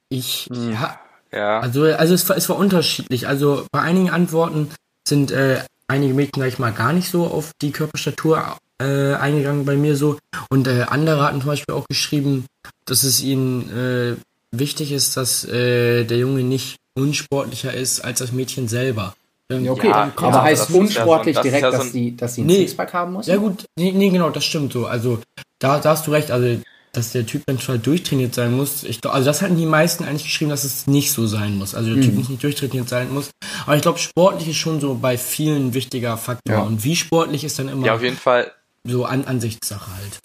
ich, 0.08 0.46
ja, 0.52 1.00
Ja, 1.32 1.60
also, 1.60 1.84
also 1.84 2.14
es 2.14 2.28
war, 2.28 2.36
es 2.36 2.48
war 2.48 2.58
unterschiedlich. 2.58 3.26
Also 3.26 3.64
bei 3.72 3.80
einigen 3.80 4.10
Antworten 4.10 4.70
sind 5.06 5.30
äh, 5.30 5.62
einige 5.88 6.14
Mädchen, 6.14 6.42
sag 6.42 6.48
ich 6.48 6.58
mal, 6.58 6.72
gar 6.72 6.92
nicht 6.92 7.10
so 7.10 7.26
auf 7.26 7.52
die 7.62 7.72
Körperstatur 7.72 8.56
äh, 8.80 9.14
eingegangen 9.14 9.64
bei 9.64 9.76
mir 9.76 9.96
so. 9.96 10.18
Und 10.50 10.66
äh, 10.66 10.86
andere 10.88 11.22
hatten 11.22 11.40
zum 11.40 11.48
Beispiel 11.48 11.74
auch 11.74 11.84
geschrieben, 11.88 12.46
dass 12.86 13.02
es 13.04 13.22
ihnen 13.22 13.70
äh, 13.70 14.16
wichtig 14.56 14.90
ist, 14.92 15.16
dass 15.16 15.44
äh, 15.44 16.04
der 16.04 16.18
Junge 16.18 16.42
nicht 16.42 16.76
unsportlicher 16.98 17.72
ist 17.72 18.00
als 18.00 18.18
das 18.18 18.32
Mädchen 18.32 18.68
selber. 18.68 19.14
Ähm, 19.50 19.64
Ja, 19.64 19.72
okay, 19.72 19.88
Ja, 19.88 20.12
aber 20.16 20.26
aber 20.28 20.42
heißt 20.42 20.62
das 20.62 20.68
ja 20.74 20.80
unsportlich 20.80 21.36
so 21.36 21.42
das 21.42 21.44
direkt, 21.44 21.62
ja 21.62 21.70
so 21.72 21.76
dass, 21.78 21.86
ein- 21.86 21.92
die, 21.92 22.16
dass 22.16 22.34
sie 22.34 22.42
ein 22.42 22.46
Nee. 22.46 22.56
Sixpack 22.58 22.92
haben 22.94 23.12
muss? 23.12 23.26
Ja 23.26 23.36
gut, 23.36 23.64
nee, 23.78 23.92
nee, 23.92 24.10
genau, 24.10 24.30
das 24.30 24.44
stimmt 24.44 24.72
so. 24.72 24.86
Also 24.86 25.20
da, 25.58 25.78
da 25.78 25.90
hast 25.90 26.06
du 26.06 26.10
recht, 26.12 26.30
also 26.30 26.60
dass 26.92 27.12
der 27.12 27.24
Typ 27.24 27.42
dann 27.46 27.58
total 27.58 27.78
durchtrainiert 27.78 28.34
sein 28.34 28.52
muss. 28.56 28.82
Ich, 28.82 29.00
glaub- 29.00 29.14
also 29.14 29.26
das 29.26 29.42
hatten 29.42 29.56
die 29.56 29.66
meisten 29.66 30.02
eigentlich 30.02 30.24
geschrieben, 30.24 30.50
dass 30.50 30.64
es 30.64 30.88
nicht 30.88 31.12
so 31.12 31.26
sein 31.28 31.56
muss. 31.56 31.76
Also 31.76 31.94
der 31.94 32.02
Typ 32.02 32.14
muss 32.16 32.28
nicht 32.28 32.42
durchtrainiert 32.42 32.88
sein 32.88 33.14
muss. 33.14 33.30
Aber 33.64 33.76
ich 33.76 33.82
glaube, 33.82 34.00
sportlich 34.00 34.48
ist 34.48 34.56
schon 34.56 34.80
so 34.80 34.94
bei 34.94 35.16
vielen 35.16 35.68
ein 35.68 35.74
wichtiger 35.74 36.16
Faktor. 36.16 36.56
Ja. 36.56 36.62
Und 36.62 36.82
wie 36.82 36.96
sportlich 36.96 37.44
ist 37.44 37.60
dann 37.60 37.68
immer 37.68 37.86
ja, 37.86 37.94
auf 37.94 38.02
jeden 38.02 38.16
Fall. 38.16 38.50
So 38.84 39.04
an 39.04 39.24
Ansichtssache 39.24 39.90
halt. 39.96 40.18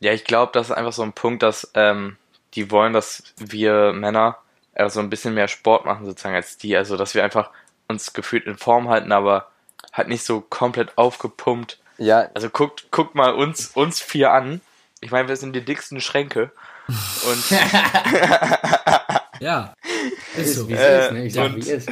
Ja, 0.00 0.12
ich 0.12 0.24
glaube, 0.24 0.52
das 0.52 0.68
ist 0.70 0.76
einfach 0.76 0.92
so 0.92 1.02
ein 1.02 1.12
Punkt, 1.12 1.42
dass 1.42 1.70
ähm, 1.74 2.16
die 2.54 2.70
wollen, 2.70 2.92
dass 2.92 3.22
wir 3.36 3.92
Männer 3.92 4.38
äh, 4.74 4.88
so 4.88 5.00
ein 5.00 5.10
bisschen 5.10 5.34
mehr 5.34 5.48
Sport 5.48 5.84
machen 5.84 6.06
sozusagen 6.06 6.36
als 6.36 6.56
die. 6.56 6.76
Also, 6.76 6.96
dass 6.96 7.14
wir 7.14 7.24
einfach 7.24 7.50
uns 7.88 8.12
gefühlt 8.12 8.46
in 8.46 8.56
Form 8.58 8.88
halten, 8.88 9.10
aber 9.12 9.50
halt 9.92 10.08
nicht 10.08 10.24
so 10.24 10.40
komplett 10.40 10.96
aufgepumpt. 10.96 11.78
Ja, 11.98 12.28
Also 12.34 12.48
guckt, 12.48 12.90
guckt 12.92 13.14
mal 13.16 13.34
uns, 13.34 13.68
uns 13.74 14.00
vier 14.00 14.30
an. 14.32 14.60
Ich 15.00 15.10
meine, 15.10 15.28
wir 15.28 15.36
sind 15.36 15.52
die 15.54 15.64
dicksten 15.64 16.00
Schränke. 16.00 16.52
Und 16.88 17.50
Ja, 19.40 19.72
ist 20.36 20.54
so. 20.54 20.68
Wie 20.68 20.74
es 20.74 20.80
Äh, 20.80 21.04
ist, 21.06 21.12
ne? 21.12 21.26
Ich 21.26 21.32
sag, 21.32 21.46
und- 21.46 21.56
wie 21.56 21.60
es 21.60 21.68
ist. 21.68 21.88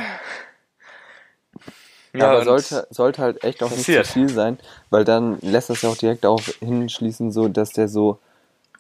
Ja, 2.19 2.31
aber 2.31 2.45
sollte, 2.45 2.87
sollte 2.91 3.23
halt 3.23 3.45
echt 3.45 3.63
auch 3.63 3.71
nicht 3.71 3.79
passiert. 3.81 4.07
zu 4.07 4.13
viel 4.13 4.29
sein, 4.29 4.59
weil 4.91 5.05
dann 5.05 5.39
lässt 5.43 5.71
das 5.71 5.83
ja 5.83 5.89
auch 5.91 5.97
direkt 5.97 6.25
darauf 6.25 6.47
hinschließen, 6.61 7.33
so 7.33 7.49
dass 7.49 7.71
der 7.71 7.89
so 7.89 8.19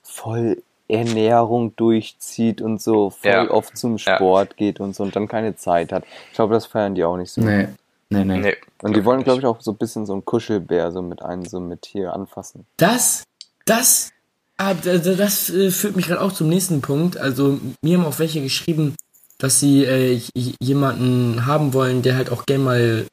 voll 0.03 0.63
Ernährung 0.89 1.75
durchzieht 1.77 2.63
und 2.63 2.81
so 2.81 3.11
voll 3.11 3.31
Ja. 3.31 3.51
oft 3.51 3.77
zum 3.77 3.97
Ja. 3.97 4.17
Sport 4.17 4.57
geht 4.57 4.79
und 4.81 4.95
so 4.95 5.03
und 5.03 5.17
dann 5.17 5.27
keine 5.29 5.57
Zeit 5.57 5.93
hat. 5.93 6.05
Ich 6.31 6.35
glaube, 6.37 6.55
das 6.55 6.67
feiern 6.67 6.95
die 6.95 7.05
auch 7.05 7.17
nicht 7.17 7.33
so. 7.33 7.41
Nee. 7.41 7.69
Nee, 8.09 8.25
nee. 8.25 8.39
Nee. 8.39 8.57
Und 8.83 8.95
die 8.97 9.05
wollen, 9.05 9.25
glaube 9.25 9.41
ich, 9.41 9.47
auch 9.47 9.61
so 9.61 9.73
ein 9.73 9.77
bisschen 9.77 10.07
so 10.07 10.15
ein 10.15 10.25
Kuschelbär 10.25 10.93
so 10.93 11.03
mit 11.03 11.23
einem 11.23 11.45
so 11.45 11.59
mit 11.59 11.87
hier 11.87 12.13
anfassen. 12.13 12.65
Das, 12.77 13.25
das, 13.65 14.13
ah, 14.59 14.75
das 14.75 15.51
äh, 15.51 15.73
führt 15.73 15.97
mich 15.97 16.07
gerade 16.07 16.21
auch 16.21 16.31
zum 16.33 16.49
nächsten 16.49 16.81
Punkt. 16.83 17.17
Also 17.17 17.59
mir 17.83 17.99
haben 17.99 18.07
auch 18.07 18.21
welche 18.21 18.41
geschrieben, 18.43 18.95
dass 19.39 19.59
sie 19.59 19.85
äh, 19.85 20.21
jemanden 20.61 21.47
haben 21.47 21.75
wollen, 21.75 22.03
der 22.03 22.15
halt 22.15 22.31
auch 22.31 22.47
gern 22.47 22.63
mal, 22.63 23.07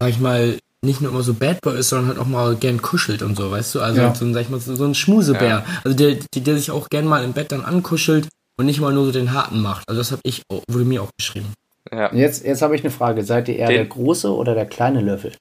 sag 0.00 0.10
ich 0.10 0.18
mal, 0.18 0.58
nicht 0.84 1.00
nur 1.00 1.10
immer 1.10 1.22
so 1.22 1.34
Bad 1.34 1.60
Boy 1.62 1.78
ist, 1.78 1.88
sondern 1.88 2.08
halt 2.08 2.18
auch 2.18 2.26
mal 2.26 2.54
gern 2.56 2.80
kuschelt 2.82 3.22
und 3.22 3.36
so, 3.36 3.50
weißt 3.50 3.74
du? 3.74 3.80
Also 3.80 4.00
Ja. 4.00 4.14
so, 4.14 4.24
ein, 4.24 4.34
sag 4.34 4.42
ich 4.42 4.48
mal, 4.50 4.60
so, 4.60 4.76
so 4.76 4.84
ein 4.84 4.94
Schmusebär. 4.94 5.64
Also 5.84 5.96
der, 5.96 6.16
der, 6.34 6.42
der 6.42 6.56
sich 6.58 6.70
auch 6.70 6.88
gern 6.88 7.06
mal 7.06 7.24
im 7.24 7.32
Bett 7.32 7.50
dann 7.52 7.64
ankuschelt 7.64 8.28
und 8.58 8.66
nicht 8.66 8.80
mal 8.80 8.92
nur 8.92 9.06
so 9.06 9.12
den 9.12 9.32
harten 9.32 9.60
macht. 9.60 9.88
Also 9.88 10.00
das 10.00 10.12
habe 10.12 10.20
ich, 10.24 10.42
auch- 10.48 10.62
wurde 10.68 10.84
mir 10.84 11.02
auch 11.02 11.10
geschrieben. 11.18 11.52
Ja. 11.90 12.12
Jetzt, 12.14 12.44
jetzt 12.44 12.62
habe 12.62 12.74
ich 12.76 12.82
eine 12.82 12.90
Frage. 12.90 13.24
Seid 13.24 13.48
ihr 13.48 13.56
eher 13.56 13.68
Den- 13.68 13.76
der 13.76 13.86
große 13.86 14.32
oder 14.32 14.54
der 14.54 14.66
kleine 14.66 15.00
Löffel? 15.00 15.32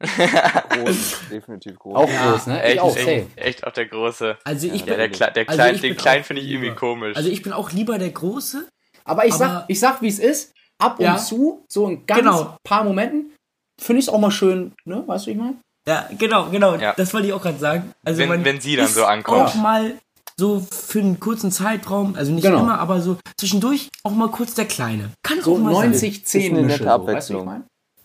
Groß, 0.00 1.16
definitiv 1.30 1.78
groß. 1.78 1.96
Auch 1.96 2.08
Ja, 2.10 2.32
groß, 2.32 2.46
ne? 2.48 2.62
Echt, 2.62 2.74
ich 2.74 2.80
auch, 2.80 2.96
echt, 2.96 3.26
echt 3.36 3.66
auch 3.66 3.72
der 3.72 3.86
Große. 3.86 4.36
Also 4.44 4.66
ich 4.66 4.80
Ja, 4.80 4.86
bin, 4.86 4.96
der, 4.98 5.08
Kle 5.10 5.32
der 5.32 5.48
also 5.48 5.56
Klein, 5.56 5.74
ich 5.74 5.80
den 5.80 5.96
Kleinen 5.96 6.22
auch 6.22 6.26
finde 6.26 6.42
ich 6.42 6.48
lieber. 6.48 6.64
irgendwie 6.64 6.78
komisch. 6.78 7.16
Also 7.16 7.28
ich 7.30 7.42
bin 7.42 7.52
auch 7.52 7.72
lieber 7.72 7.98
der 7.98 8.10
Große, 8.10 8.66
Aber 9.04 9.24
ich 9.24 9.34
sag, 9.34 9.48
Aber- 9.50 9.64
ich 9.68 9.78
sag, 9.80 10.02
wie 10.02 10.08
es 10.08 10.18
ist. 10.18 10.52
Ab 10.78 10.98
und 10.98 11.04
Ja. 11.04 11.16
zu, 11.16 11.64
so 11.68 11.88
in 11.88 12.04
ganz 12.06 12.20
Genau. 12.20 12.56
paar 12.64 12.84
Momenten, 12.84 13.32
finde 13.80 14.00
ich 14.00 14.06
es 14.06 14.12
auch 14.12 14.18
mal 14.18 14.30
schön, 14.30 14.72
ne? 14.84 15.02
Weißt 15.06 15.26
du, 15.26 15.28
wie 15.28 15.32
ich 15.34 15.38
meine? 15.38 15.56
Ja, 15.88 16.08
genau, 16.18 16.46
genau. 16.50 16.74
Ja. 16.74 16.92
Das 16.96 17.14
wollte 17.14 17.28
ich 17.28 17.32
auch 17.32 17.40
gerade 17.42 17.58
sagen. 17.58 17.92
Also 18.04 18.18
Wenn- 18.20 18.28
man 18.28 18.44
wenn 18.44 18.60
sie 18.60 18.76
dann 18.76 18.86
ist 18.86 18.94
so 18.94 19.04
ankommt. 19.04 19.50
Auch 19.50 19.54
mal 19.54 19.94
so 20.36 20.60
für 20.70 20.98
einen 20.98 21.18
kurzen 21.20 21.50
Zeitraum, 21.50 22.14
also 22.16 22.32
nicht 22.32 22.44
Genau. 22.44 22.60
immer, 22.60 22.78
aber 22.78 23.00
so 23.00 23.16
zwischendurch 23.38 23.88
auch 24.02 24.10
mal 24.10 24.28
kurz 24.28 24.52
der 24.54 24.66
Kleine. 24.66 25.10
Kann 25.22 25.40
So 25.40 25.54
auch 25.54 25.58
mal 25.58 25.74
sein. 25.76 25.90
90, 25.92 26.26
10 26.26 26.52
eine 26.56 26.62
Mische, 26.66 26.82
nette 26.82 26.84
so, 26.84 27.06
weißt 27.06 27.30
du, 27.30 27.34
wie 27.34 27.36
ich 27.38 27.42
Abwechslung. 27.42 27.64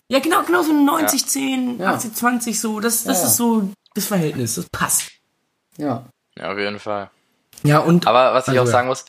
Ja, 0.09 0.19
genau, 0.19 0.43
genau 0.43 0.61
so 0.61 0.71
90, 0.73 1.25
10, 1.27 1.79
Ja. 1.79 1.93
80, 1.93 2.13
20 2.13 2.59
so. 2.61 2.79
Das, 2.79 3.03
das 3.03 3.17
Ja, 3.17 3.23
ja. 3.23 3.29
ist 3.29 3.37
so 3.37 3.69
das 3.95 4.05
Verhältnis. 4.05 4.55
Das 4.55 4.65
passt. 4.71 5.11
Ja. 5.77 6.05
Ja, 6.37 6.51
auf 6.53 6.57
jeden 6.57 6.79
Fall. 6.79 7.09
Ja, 7.63 7.79
und 7.79 8.07
Aber 8.07 8.33
was 8.33 8.45
ich 8.47 8.49
Also, 8.51 8.61
auch 8.61 8.65
ja. 8.65 8.71
sagen 8.71 8.87
muss, 8.87 9.05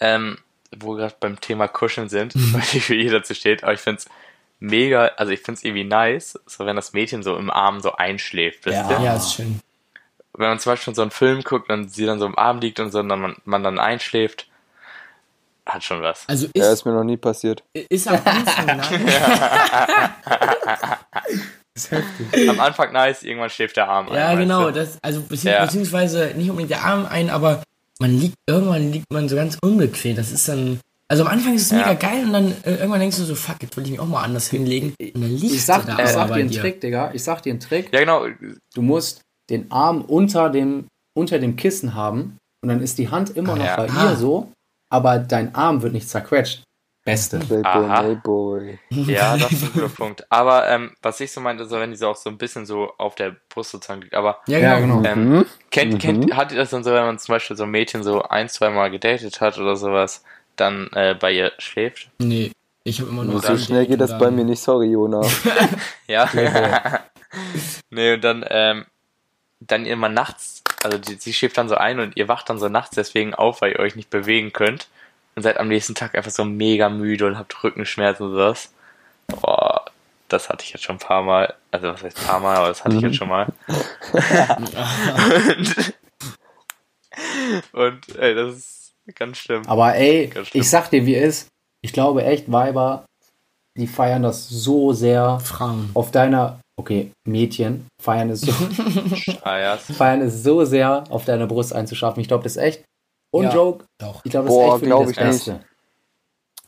ähm, 0.00 0.38
wo 0.78 0.92
wir 0.92 0.98
gerade 1.02 1.14
beim 1.20 1.40
Thema 1.40 1.68
Kuscheln 1.68 2.08
sind, 2.08 2.34
weil 2.52 2.60
nicht 2.60 2.82
für 2.84 2.94
jeder 2.94 3.18
dazu 3.20 3.34
steht, 3.34 3.62
aber 3.62 3.72
ich 3.74 3.80
find's 3.80 4.06
mega, 4.60 5.06
also 5.16 5.32
ich 5.32 5.40
find's 5.40 5.62
irgendwie 5.64 5.84
nice, 5.84 6.38
so 6.46 6.64
wenn 6.66 6.76
das 6.76 6.92
Mädchen 6.92 7.22
so 7.22 7.36
im 7.36 7.50
Arm 7.50 7.80
so 7.80 7.92
einschläft, 7.96 8.66
Ja. 8.66 8.88
ihr? 8.90 9.00
ja, 9.04 9.16
ist 9.16 9.34
schön. 9.34 9.60
Wenn 10.34 10.48
man 10.48 10.58
zum 10.60 10.72
Beispiel 10.72 10.94
so 10.94 11.02
einen 11.02 11.10
Film 11.10 11.42
guckt 11.42 11.68
und 11.70 11.92
sie 11.92 12.06
dann 12.06 12.18
so 12.18 12.24
im 12.26 12.38
Arm 12.38 12.58
liegt 12.60 12.80
und 12.80 12.90
so 12.90 13.00
und 13.00 13.08
dann 13.10 13.20
man, 13.20 13.36
man 13.44 13.62
dann 13.62 13.78
einschläft, 13.78 14.46
hat 15.66 15.84
schon 15.84 16.00
was. 16.02 16.26
Also 16.28 16.48
Ja, 16.56 16.64
ist, 16.68 16.72
ist 16.80 16.84
mir 16.86 16.92
noch 16.92 17.04
nie 17.04 17.16
passiert. 17.18 17.62
ist 17.74 18.08
am 18.08 18.18
Anfang 18.24 18.66
nein. 18.78 20.00
Am 22.48 22.60
Anfang 22.60 22.92
nice, 22.92 23.22
irgendwann 23.22 23.48
schläft 23.50 23.76
der 23.76 23.88
Arm 23.88 24.08
ein. 24.08 24.14
Ja, 24.14 24.28
weißt 24.30 24.38
genau. 24.38 24.70
Das, 24.70 24.98
also 25.02 25.22
bezieh 25.22 25.48
Ja. 25.48 25.64
beziehungsweise 25.64 26.32
nicht 26.36 26.50
unbedingt 26.50 26.70
der 26.70 26.84
Arm 26.84 27.06
ein, 27.06 27.30
aber 27.30 27.62
man 28.02 28.18
liegt, 28.18 28.34
irgendwann 28.48 28.92
liegt 28.92 29.06
man 29.12 29.28
so 29.28 29.36
ganz 29.36 29.56
unbequem. 29.62 30.16
Das 30.16 30.30
ist 30.30 30.46
dann. 30.48 30.78
Also 31.08 31.24
am 31.24 31.30
Anfang 31.30 31.54
ist 31.54 31.62
es 31.62 31.70
Ja. 31.70 31.78
mega 31.78 31.94
geil 31.94 32.24
und 32.24 32.32
dann 32.32 32.54
äh, 32.64 32.74
irgendwann 32.76 33.00
denkst 33.00 33.16
du 33.18 33.24
so, 33.24 33.34
fuck, 33.34 33.56
jetzt 33.62 33.76
will 33.76 33.84
ich 33.84 33.90
mich 33.90 34.00
auch 34.00 34.06
mal 34.06 34.22
anders 34.22 34.48
hinlegen. 34.48 34.94
Und 35.00 35.22
dann 35.22 35.30
liegst 35.30 35.54
Ich 35.56 35.64
sag, 35.64 35.86
du 35.86 35.94
da 35.96 36.02
ich 36.04 36.08
sag 36.10 36.28
dir 36.28 36.34
einen 36.34 36.48
dir. 36.50 36.60
Trick, 36.60 36.80
Digga. 36.80 37.10
Ich 37.14 37.22
sag 37.22 37.42
dir 37.42 37.50
einen 37.50 37.60
Trick. 37.60 37.92
Ja, 37.92 38.00
genau. 38.00 38.26
Du 38.74 38.82
musst 38.82 39.20
den 39.50 39.70
Arm 39.70 40.02
unter 40.02 40.48
dem, 40.50 40.86
unter 41.14 41.38
dem 41.38 41.56
Kissen 41.56 41.94
haben 41.94 42.38
und 42.62 42.68
dann 42.70 42.80
ist 42.80 42.96
die 42.98 43.08
Hand 43.10 43.30
immer 43.36 43.56
noch 43.56 43.64
Ja. 43.64 43.76
bei 43.76 43.90
Ah. 43.90 44.10
ihr 44.10 44.16
so, 44.16 44.52
aber 44.90 45.18
dein 45.18 45.54
Arm 45.54 45.82
wird 45.82 45.92
nicht 45.92 46.08
zerquetscht. 46.08 46.62
Beste. 47.04 47.40
Playboy. 47.40 48.78
Ja, 48.90 49.36
das 49.36 49.50
ist 49.52 49.64
ein 49.64 49.72
guter 49.72 49.88
Punkt. 49.88 50.24
Aber 50.30 50.68
ähm, 50.68 50.92
was 51.02 51.18
ich 51.20 51.32
so 51.32 51.40
meinte, 51.40 51.64
so 51.66 51.80
wenn 51.80 51.90
die 51.90 51.96
so 51.96 52.08
auch 52.08 52.16
so 52.16 52.30
ein 52.30 52.38
bisschen 52.38 52.64
so 52.64 52.92
auf 52.96 53.16
der 53.16 53.34
Brust 53.48 53.70
sozusagen 53.72 54.02
liegt. 54.02 54.14
Aber 54.14 54.38
Ja, 54.46 54.58
Ja, 54.58 54.78
genau. 54.78 55.02
ähm, 55.04 55.30
Mhm. 55.38 55.46
kennt, 55.70 55.94
Mhm. 55.94 55.98
kennt, 55.98 56.36
hat 56.36 56.52
ihr 56.52 56.58
das 56.58 56.70
dann 56.70 56.84
so, 56.84 56.92
wenn 56.92 57.04
man 57.04 57.18
zum 57.18 57.32
Beispiel 57.34 57.56
so 57.56 57.64
ein 57.64 57.70
Mädchen 57.70 58.04
so 58.04 58.22
ein, 58.22 58.48
zwei 58.48 58.70
Mal 58.70 58.90
gedatet 58.90 59.40
hat 59.40 59.58
oder 59.58 59.74
sowas, 59.76 60.22
dann 60.54 60.90
äh, 60.92 61.14
bei 61.18 61.32
ihr 61.32 61.52
schläft? 61.58 62.08
Nee, 62.18 62.52
ich 62.84 63.00
habe 63.00 63.10
immer 63.10 63.24
nur. 63.24 63.40
So 63.42 63.56
schnell 63.56 63.86
geht 63.86 64.00
das 64.00 64.16
bei 64.16 64.30
mir 64.30 64.44
nicht, 64.44 64.62
sorry, 64.62 64.86
Jona. 64.92 65.22
Ja. 66.06 66.30
nee, 67.90 68.14
und 68.14 68.22
dann, 68.22 68.44
ähm, 68.48 68.86
dann 69.60 69.86
immer 69.86 70.08
nachts, 70.08 70.62
also 70.84 70.98
die, 70.98 71.14
sie 71.14 71.32
schläft 71.32 71.58
dann 71.58 71.68
so 71.68 71.74
ein 71.76 71.98
und 72.00 72.16
ihr 72.16 72.28
wacht 72.28 72.48
dann 72.50 72.58
so 72.58 72.68
nachts 72.68 72.94
deswegen 72.94 73.34
auf, 73.34 73.60
weil 73.60 73.72
ihr 73.72 73.78
euch 73.80 73.96
nicht 73.96 74.10
bewegen 74.10 74.52
könnt 74.52 74.88
und 75.34 75.42
seid 75.42 75.58
am 75.58 75.68
nächsten 75.68 75.94
Tag 75.94 76.14
einfach 76.14 76.30
so 76.30 76.44
mega 76.44 76.88
müde 76.88 77.26
und 77.26 77.38
habt 77.38 77.62
Rückenschmerzen 77.62 78.26
und 78.26 78.32
sowas. 78.32 78.72
Boah, 79.28 79.86
das 80.28 80.48
hatte 80.48 80.64
ich 80.64 80.72
jetzt 80.72 80.82
schon 80.84 80.96
ein 80.96 81.00
paar 81.00 81.22
Mal. 81.22 81.54
Also 81.70 81.88
was 81.88 82.02
heißt 82.02 82.18
ein 82.18 82.26
paar 82.26 82.40
Mal, 82.40 82.56
aber 82.56 82.68
das 82.68 82.84
hatte 82.84 82.96
ich 82.96 83.02
jetzt 83.02 83.16
schon 83.16 83.28
mal. 83.28 83.52
und, 87.72 87.74
und 87.74 88.16
ey, 88.18 88.34
das 88.34 88.54
ist 88.56 88.94
ganz 89.14 89.38
schlimm. 89.38 89.62
Aber 89.66 89.94
ey, 89.94 90.30
schlimm. 90.32 90.46
ich 90.52 90.68
sag 90.68 90.90
dir, 90.90 91.06
wie 91.06 91.16
es 91.16 91.40
ist. 91.40 91.48
Ich 91.84 91.92
glaube 91.92 92.24
echt, 92.24 92.50
Weiber, 92.50 93.04
die 93.76 93.86
feiern 93.86 94.22
das 94.22 94.48
so 94.48 94.92
sehr 94.92 95.40
Frauen. 95.40 95.90
auf 95.94 96.10
deiner, 96.10 96.60
okay, 96.78 97.10
Mädchen, 97.26 97.86
feiern 98.00 98.30
es 98.30 98.42
so, 98.42 98.52
Ah, 99.42 99.76
feiern 99.76 100.20
es 100.20 100.42
so 100.42 100.64
sehr 100.64 101.04
auf 101.10 101.24
deiner 101.24 101.46
Brust 101.46 101.74
einzuschaffen. 101.74 102.20
Ich 102.20 102.28
glaube, 102.28 102.44
das 102.44 102.56
ist 102.56 102.62
echt. 102.62 102.84
Und 103.32 103.44
Ja. 103.46 103.54
Joke, 103.54 103.86
Doch. 103.98 104.20
ich 104.24 104.30
glaube, 104.30 104.46
das 104.48 104.54
Boah, 104.54 104.76
ist 104.76 104.82
echt 104.82 104.92
für 104.92 105.10
ich 105.10 105.16
das 105.16 105.26
nicht. 105.26 105.46
Beste. 105.46 105.60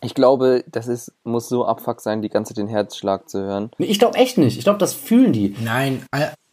Ich 0.01 0.15
glaube, 0.15 0.65
das 0.71 0.87
ist, 0.89 1.13
muss 1.23 1.49
so 1.49 1.65
abfuck 1.67 2.01
sein, 2.01 2.21
die 2.21 2.29
ganze 2.29 2.51
Zeit 2.53 2.59
den 2.59 2.69
Herzschlag 2.69 3.29
zu 3.29 3.39
hören. 3.41 3.71
Nee, 3.79 3.87
Ich 3.87 3.99
glaube 3.99 4.19
echt 4.19 4.37
nicht. 4.39 4.59
Ich 4.59 4.65
glaube, 4.65 4.79
das 4.79 4.93
fühlen 4.93 5.33
die. 5.33 5.55
Nein, 5.63 6.05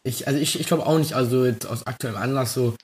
ich, 0.04 0.26
also 0.28 0.38
ich, 0.38 0.58
ich 0.60 0.66
glaube 0.66 0.86
auch 0.86 0.98
nicht, 0.98 1.14
also 1.14 1.44
jetzt 1.44 1.66
aus 1.66 1.86
aktuellem 1.86 2.16
Anlass 2.16 2.54
so, 2.54 2.74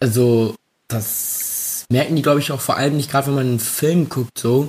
also 0.00 0.54
das 0.88 1.86
merken 1.90 2.14
die, 2.16 2.22
glaube 2.22 2.40
ich, 2.40 2.52
auch 2.52 2.60
vor 2.60 2.76
allem 2.76 2.96
nicht, 2.96 3.10
gerade 3.10 3.28
wenn 3.28 3.34
man 3.34 3.46
einen 3.46 3.58
Film 3.60 4.08
guckt, 4.08 4.38
so, 4.38 4.68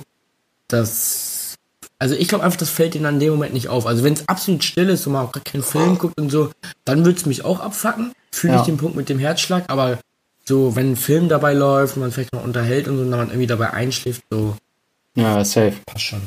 dass, 0.67 1.55
also 1.99 2.15
ich 2.15 2.27
glaube 2.27 2.43
einfach, 2.43 2.57
das 2.57 2.69
fällt 2.69 2.93
denen 2.95 3.05
an 3.05 3.19
dem 3.19 3.31
Moment 3.33 3.53
nicht 3.53 3.69
auf. 3.69 3.85
Also 3.85 4.03
wenn 4.03 4.13
es 4.13 4.27
absolut 4.27 4.63
still 4.63 4.89
ist 4.89 5.05
und 5.07 5.13
man 5.13 5.25
auch 5.27 5.31
gar 5.31 5.43
keinen 5.43 5.63
Film 5.63 5.97
guckt 5.97 6.19
und 6.19 6.29
so, 6.31 6.49
dann 6.85 7.05
würde 7.05 7.17
es 7.19 7.25
mich 7.25 7.45
auch 7.45 7.59
abfacken, 7.59 8.11
fühle 8.31 8.53
Ja. 8.53 8.59
ich 8.59 8.65
den 8.65 8.77
Punkt 8.77 8.95
mit 8.95 9.09
dem 9.09 9.19
Herzschlag, 9.19 9.65
aber 9.67 9.99
so, 10.45 10.75
wenn 10.75 10.91
ein 10.91 10.95
Film 10.95 11.29
dabei 11.29 11.53
läuft 11.53 11.95
und 11.95 12.01
man 12.01 12.11
vielleicht 12.11 12.33
noch 12.33 12.43
unterhält 12.43 12.87
und 12.87 12.97
so, 12.97 13.03
und 13.03 13.11
dann 13.11 13.19
man 13.19 13.29
irgendwie 13.29 13.47
dabei 13.47 13.71
einschläft, 13.71 14.23
so, 14.29 14.55
Ja, 15.15 15.43
safe. 15.45 15.73
passt 15.85 16.03
schon. 16.05 16.21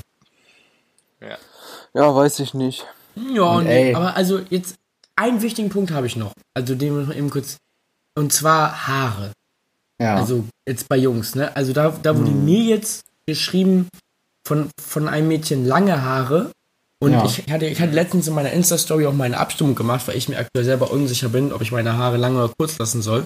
Ja, 1.95 2.15
weiß 2.15 2.41
ich 2.41 2.53
nicht. 2.53 2.85
Ja, 3.15 3.43
Und 3.57 3.65
nee, 3.65 3.95
aber 3.95 4.15
also 4.17 4.41
jetzt 4.51 4.75
einen 5.17 5.41
wichtigen 5.41 5.71
Punkt 5.71 5.91
habe 5.93 6.07
ich 6.07 6.17
noch. 6.17 6.33
Also 6.53 6.75
den 6.75 6.95
wir 6.95 7.07
noch 7.07 7.15
eben 7.15 7.31
kurz. 7.31 7.57
Und 8.15 8.33
zwar 8.35 8.87
Haare. 8.87 9.33
Ja. 9.99 10.17
Also 10.17 10.45
jetzt 10.67 10.89
bei 10.91 10.97
Jungs, 10.99 11.35
ne? 11.35 11.57
Also 11.57 11.73
da, 11.73 11.95
da 12.03 12.17
wurde 12.19 12.31
mir 12.31 12.61
jetzt 12.65 13.03
geschrieben 13.27 13.89
von, 14.47 14.69
von 14.79 15.09
einem 15.09 15.29
Mädchen 15.29 15.65
lange 15.65 16.03
Haare. 16.03 16.51
Und 16.99 17.13
Ja. 17.13 17.25
ich, 17.25 17.51
hatte, 17.51 17.65
ich 17.67 17.81
hatte 17.81 17.93
letztens 17.93 18.29
in 18.29 18.35
meiner 18.35 18.53
Insta-Story 18.53 19.07
auch 19.07 19.15
meine 19.15 19.39
Abstimmung 19.39 19.75
gemacht, 19.75 20.07
weil 20.07 20.17
ich 20.17 20.29
mir 20.29 20.39
aktuell 20.39 20.65
selber 20.67 20.91
unsicher 20.91 21.31
bin, 21.31 21.51
ob 21.53 21.63
ich 21.63 21.73
meine 21.73 21.97
Haare 21.97 22.19
lang 22.19 22.37
oder 22.37 22.53
kurz 22.59 22.77
lassen 22.79 23.01
soll. 23.01 23.25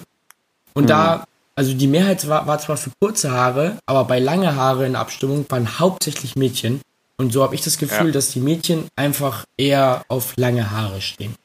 Und 0.73 0.89
da, 0.89 1.25
also 1.55 1.73
die 1.73 1.87
Mehrheit 1.87 2.27
war, 2.27 2.47
war 2.47 2.59
zwar 2.59 2.77
für 2.77 2.91
kurze 3.01 3.31
Haare, 3.31 3.77
aber 3.85 4.05
bei 4.05 4.19
lange 4.19 4.55
Haare 4.55 4.85
in 4.85 4.93
der 4.93 5.01
Abstimmung 5.01 5.45
waren 5.49 5.79
hauptsächlich 5.79 6.35
Mädchen. 6.35 6.81
Und 7.17 7.31
so 7.33 7.43
habe 7.43 7.53
ich 7.55 7.61
das 7.61 7.77
Gefühl, 7.77 8.07
Ja. 8.07 8.13
dass 8.13 8.31
die 8.31 8.39
Mädchen 8.39 8.87
einfach 8.95 9.43
eher 9.57 10.03
auf 10.07 10.33
lange 10.37 10.71
Haare 10.71 11.01
stehen. 11.01 11.35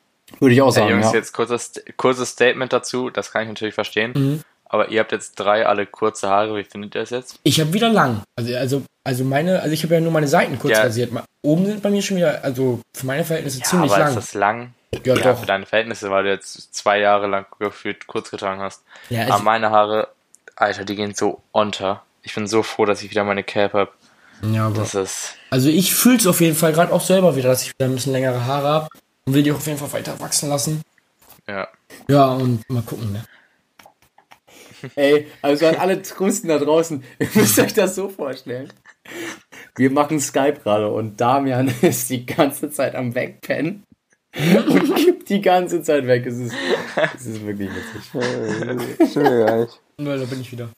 Würde 0.41 0.55
ich 0.55 0.63
auch 0.63 0.67
Hey, 0.69 0.73
sagen, 0.83 0.91
Jungs, 0.91 1.07
ja. 1.07 1.15
jetzt 1.15 1.33
kurzes, 1.33 1.73
kurzes 1.97 2.31
Statement 2.31 2.73
dazu, 2.73 3.11
das 3.11 3.31
kann 3.31 3.43
ich 3.43 3.49
natürlich 3.49 3.75
verstehen. 3.75 4.13
Mhm. 4.15 4.41
Aber 4.69 4.89
ihr 4.89 4.99
habt 5.01 5.13
jetzt 5.13 5.35
drei 5.37 5.65
alle 5.67 5.87
kurze 5.87 6.29
Haare, 6.29 6.57
wie 6.57 6.65
findet 6.65 6.95
ihr 6.95 7.03
das 7.03 7.11
jetzt? 7.11 7.39
Ich 7.45 7.61
habe 7.61 7.73
wieder 7.73 7.89
lang. 7.89 8.23
Also, 8.37 8.57
also, 8.57 8.83
also 9.05 9.23
meine, 9.25 9.61
also 9.61 9.73
ich 9.73 9.85
habe 9.85 9.95
ja 9.95 10.01
nur 10.01 10.11
meine 10.11 10.27
Seiten 10.29 10.59
kurz 10.59 10.73
Ja. 10.77 10.83
rasiert. 10.83 11.13
Oben 11.43 11.67
sind 11.67 11.83
bei 11.83 11.91
mir 11.91 12.03
schon 12.03 12.17
wieder, 12.17 12.43
also 12.43 12.81
für 12.93 13.07
meine 13.07 13.25
Verhältnisse 13.25 13.61
ziemlich 13.61 13.93
aber 13.93 14.01
lang. 14.01 14.09
ist 14.09 14.17
das 14.17 14.35
lang? 14.35 14.73
Ja, 14.95 15.15
Ja, 15.15 15.33
doch. 15.33 15.41
für 15.41 15.47
deine 15.47 15.67
Verhältnisse, 15.67 16.11
weil 16.11 16.25
du 16.25 16.31
jetzt 16.31 16.75
zwei 16.75 16.99
Jahre 16.99 17.27
lang 17.27 17.47
gefühlt 17.59 18.07
kurz 18.07 18.31
getragen 18.31 18.61
hast. 18.61 18.83
Ja, 19.11 19.25
Aber 19.25 19.33
also, 19.35 19.45
meine 19.45 19.71
Haare, 19.71 20.09
Alter, 20.57 20.85
die 20.85 20.97
gehen 20.97 21.15
so 21.15 21.43
unter. 21.53 22.03
Ich 22.23 22.35
bin 22.35 22.47
so 22.47 22.63
froh, 22.63 22.85
dass 22.87 23.03
ich 23.03 23.11
wieder 23.11 23.25
meine 23.25 23.45
Cap 23.45 23.73
hab. 23.75 23.95
ja, 24.43 24.67
aber, 24.67 24.77
Das 24.77 24.95
ist. 24.95 25.35
also 25.51 25.69
ich 25.69 25.95
fühle 25.95 26.17
es 26.17 26.27
auf 26.27 26.41
jeden 26.41 26.57
Fall 26.57 26.73
gerade 26.73 26.93
auch 26.93 27.01
selber 27.03 27.37
wieder, 27.37 27.51
dass 27.51 27.63
ich 27.63 27.71
wieder 27.75 27.85
ein 27.87 27.95
bisschen 27.95 28.13
längere 28.13 28.45
Haare 28.47 28.69
habe 28.69 28.89
und 29.27 29.35
will 29.35 29.43
die 29.43 29.53
auch 29.53 29.57
auf 29.57 29.67
jeden 29.67 29.79
Fall 29.79 29.93
weiter 29.93 30.19
wachsen 30.21 30.49
lassen. 30.49 30.83
Ja. 31.47 31.69
Ja, 32.09 32.27
und 32.33 32.69
mal 32.69 32.83
gucken, 32.83 33.13
ne? 33.13 33.25
Ey, 34.97 35.27
also 35.43 35.67
an 35.67 35.77
alle 35.77 36.03
Trusten 36.03 36.49
da 36.49 36.59
draußen, 36.59 37.03
ihr 37.19 37.29
müsst 37.35 37.59
euch 37.59 37.75
das 37.75 37.95
so 37.95 38.09
vorstellen. 38.09 38.73
Wir 39.77 39.91
machen 39.91 40.21
Skype 40.21 40.61
gerade 40.63 40.89
und 40.91 41.21
Damian 41.21 41.69
ist 41.83 42.11
die 42.11 42.27
ganze 42.27 42.71
Zeit 42.71 42.95
am 42.95 43.15
Wegpennen 43.15 43.85
und 44.69 44.95
kippt 44.97 45.29
die 45.29 45.41
ganze 45.41 45.83
Zeit 45.83 46.07
weg. 46.07 46.27
Es 46.27 46.39
ist, 46.39 46.55
es 47.17 47.27
ist 47.27 47.47
wirklich 47.47 47.71
witzig. 47.71 48.15
Äh, 48.15 49.23
ja 49.23 49.47
gar 49.47 49.57
nicht. 49.61 49.79
Da 49.99 50.25
bin 50.27 50.41
ich 50.41 50.53
wieder. 50.53 50.69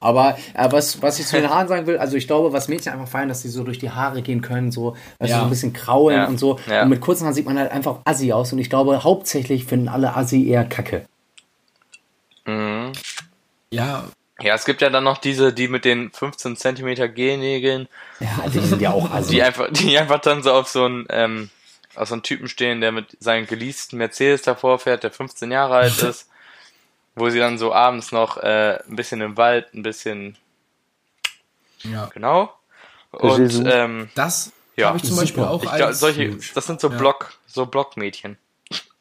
Aber 0.00 0.38
äh, 0.54 0.70
was, 0.70 1.02
was 1.02 1.18
ich 1.18 1.26
zu 1.26 1.40
den 1.40 1.50
Haaren 1.50 1.66
sagen 1.66 1.86
will, 1.88 1.98
also 1.98 2.16
ich 2.16 2.28
glaube, 2.28 2.52
was 2.52 2.68
Mädchen 2.68 2.92
einfach 2.92 3.08
feiern, 3.08 3.28
dass 3.28 3.42
die 3.42 3.48
so 3.48 3.64
durch 3.64 3.78
die 3.80 3.90
Haare 3.90 4.22
gehen 4.22 4.40
können, 4.40 4.70
so, 4.70 4.96
weißt 5.18 5.30
Ja. 5.32 5.38
so 5.38 5.44
ein 5.44 5.50
bisschen 5.50 5.72
kraulen 5.72 6.16
Ja. 6.18 6.26
und 6.28 6.38
so. 6.38 6.60
Ja. 6.70 6.84
Und 6.84 6.90
mit 6.90 7.00
kurzen 7.00 7.24
Haaren 7.24 7.34
sieht 7.34 7.46
man 7.46 7.58
halt 7.58 7.72
einfach 7.72 7.98
assi 8.04 8.32
aus 8.32 8.52
und 8.52 8.60
ich 8.60 8.70
glaube, 8.70 9.02
hauptsächlich 9.02 9.64
finden 9.64 9.88
alle 9.88 10.16
assi 10.16 10.46
eher 10.48 10.64
kacke. 10.64 11.06
Mhm. 12.46 12.92
Ja, 13.70 14.04
Ja, 14.40 14.54
es 14.54 14.64
gibt 14.64 14.80
ja 14.82 14.88
dann 14.90 15.02
noch 15.02 15.18
diese, 15.18 15.52
die 15.52 15.66
mit 15.66 15.84
den 15.84 16.12
15 16.12 16.54
Zentimeter 16.56 17.08
Gennägeln, 17.08 17.88
Ja, 18.20 18.48
die 18.48 18.60
sind 18.60 18.80
ja 18.80 18.92
auch 18.92 19.10
assi. 19.10 19.32
die 19.32 19.42
einfach, 19.42 19.66
die 19.72 19.98
einfach 19.98 20.20
dann 20.20 20.44
so 20.44 20.52
auf 20.52 20.68
so 20.68 20.84
einen, 20.84 21.06
ähm, 21.10 21.50
auf 21.98 22.08
so 22.08 22.14
einen 22.14 22.22
Typen 22.22 22.48
stehen, 22.48 22.80
der 22.80 22.92
mit 22.92 23.16
seinem 23.20 23.46
geleasten 23.46 23.98
Mercedes 23.98 24.42
davor 24.42 24.78
fährt, 24.78 25.02
der 25.02 25.10
15 25.10 25.50
Jahre 25.50 25.76
alt 25.76 25.98
ist, 26.02 26.28
wo 27.14 27.28
sie 27.30 27.38
dann 27.38 27.58
so 27.58 27.72
abends 27.72 28.12
noch 28.12 28.36
äh, 28.38 28.78
ein 28.88 28.96
bisschen 28.96 29.20
im 29.20 29.36
Wald, 29.36 29.74
ein 29.74 29.82
bisschen, 29.82 30.36
ja. 31.82 32.06
genau. 32.14 32.52
Und 33.10 33.62
ähm, 33.66 34.10
Das 34.14 34.52
Ja, 34.76 34.88
habe 34.88 34.98
ich 34.98 35.04
zum 35.04 35.16
Beispiel 35.16 35.42
super. 35.42 35.50
auch 35.50 35.62
ich 35.62 35.70
als, 35.70 36.00
solche, 36.00 36.36
das 36.54 36.66
sind 36.66 36.80
so 36.80 36.90
Ja. 36.90 36.96
Block, 36.98 37.32
so 37.46 37.66
Blockmädchen, 37.66 38.36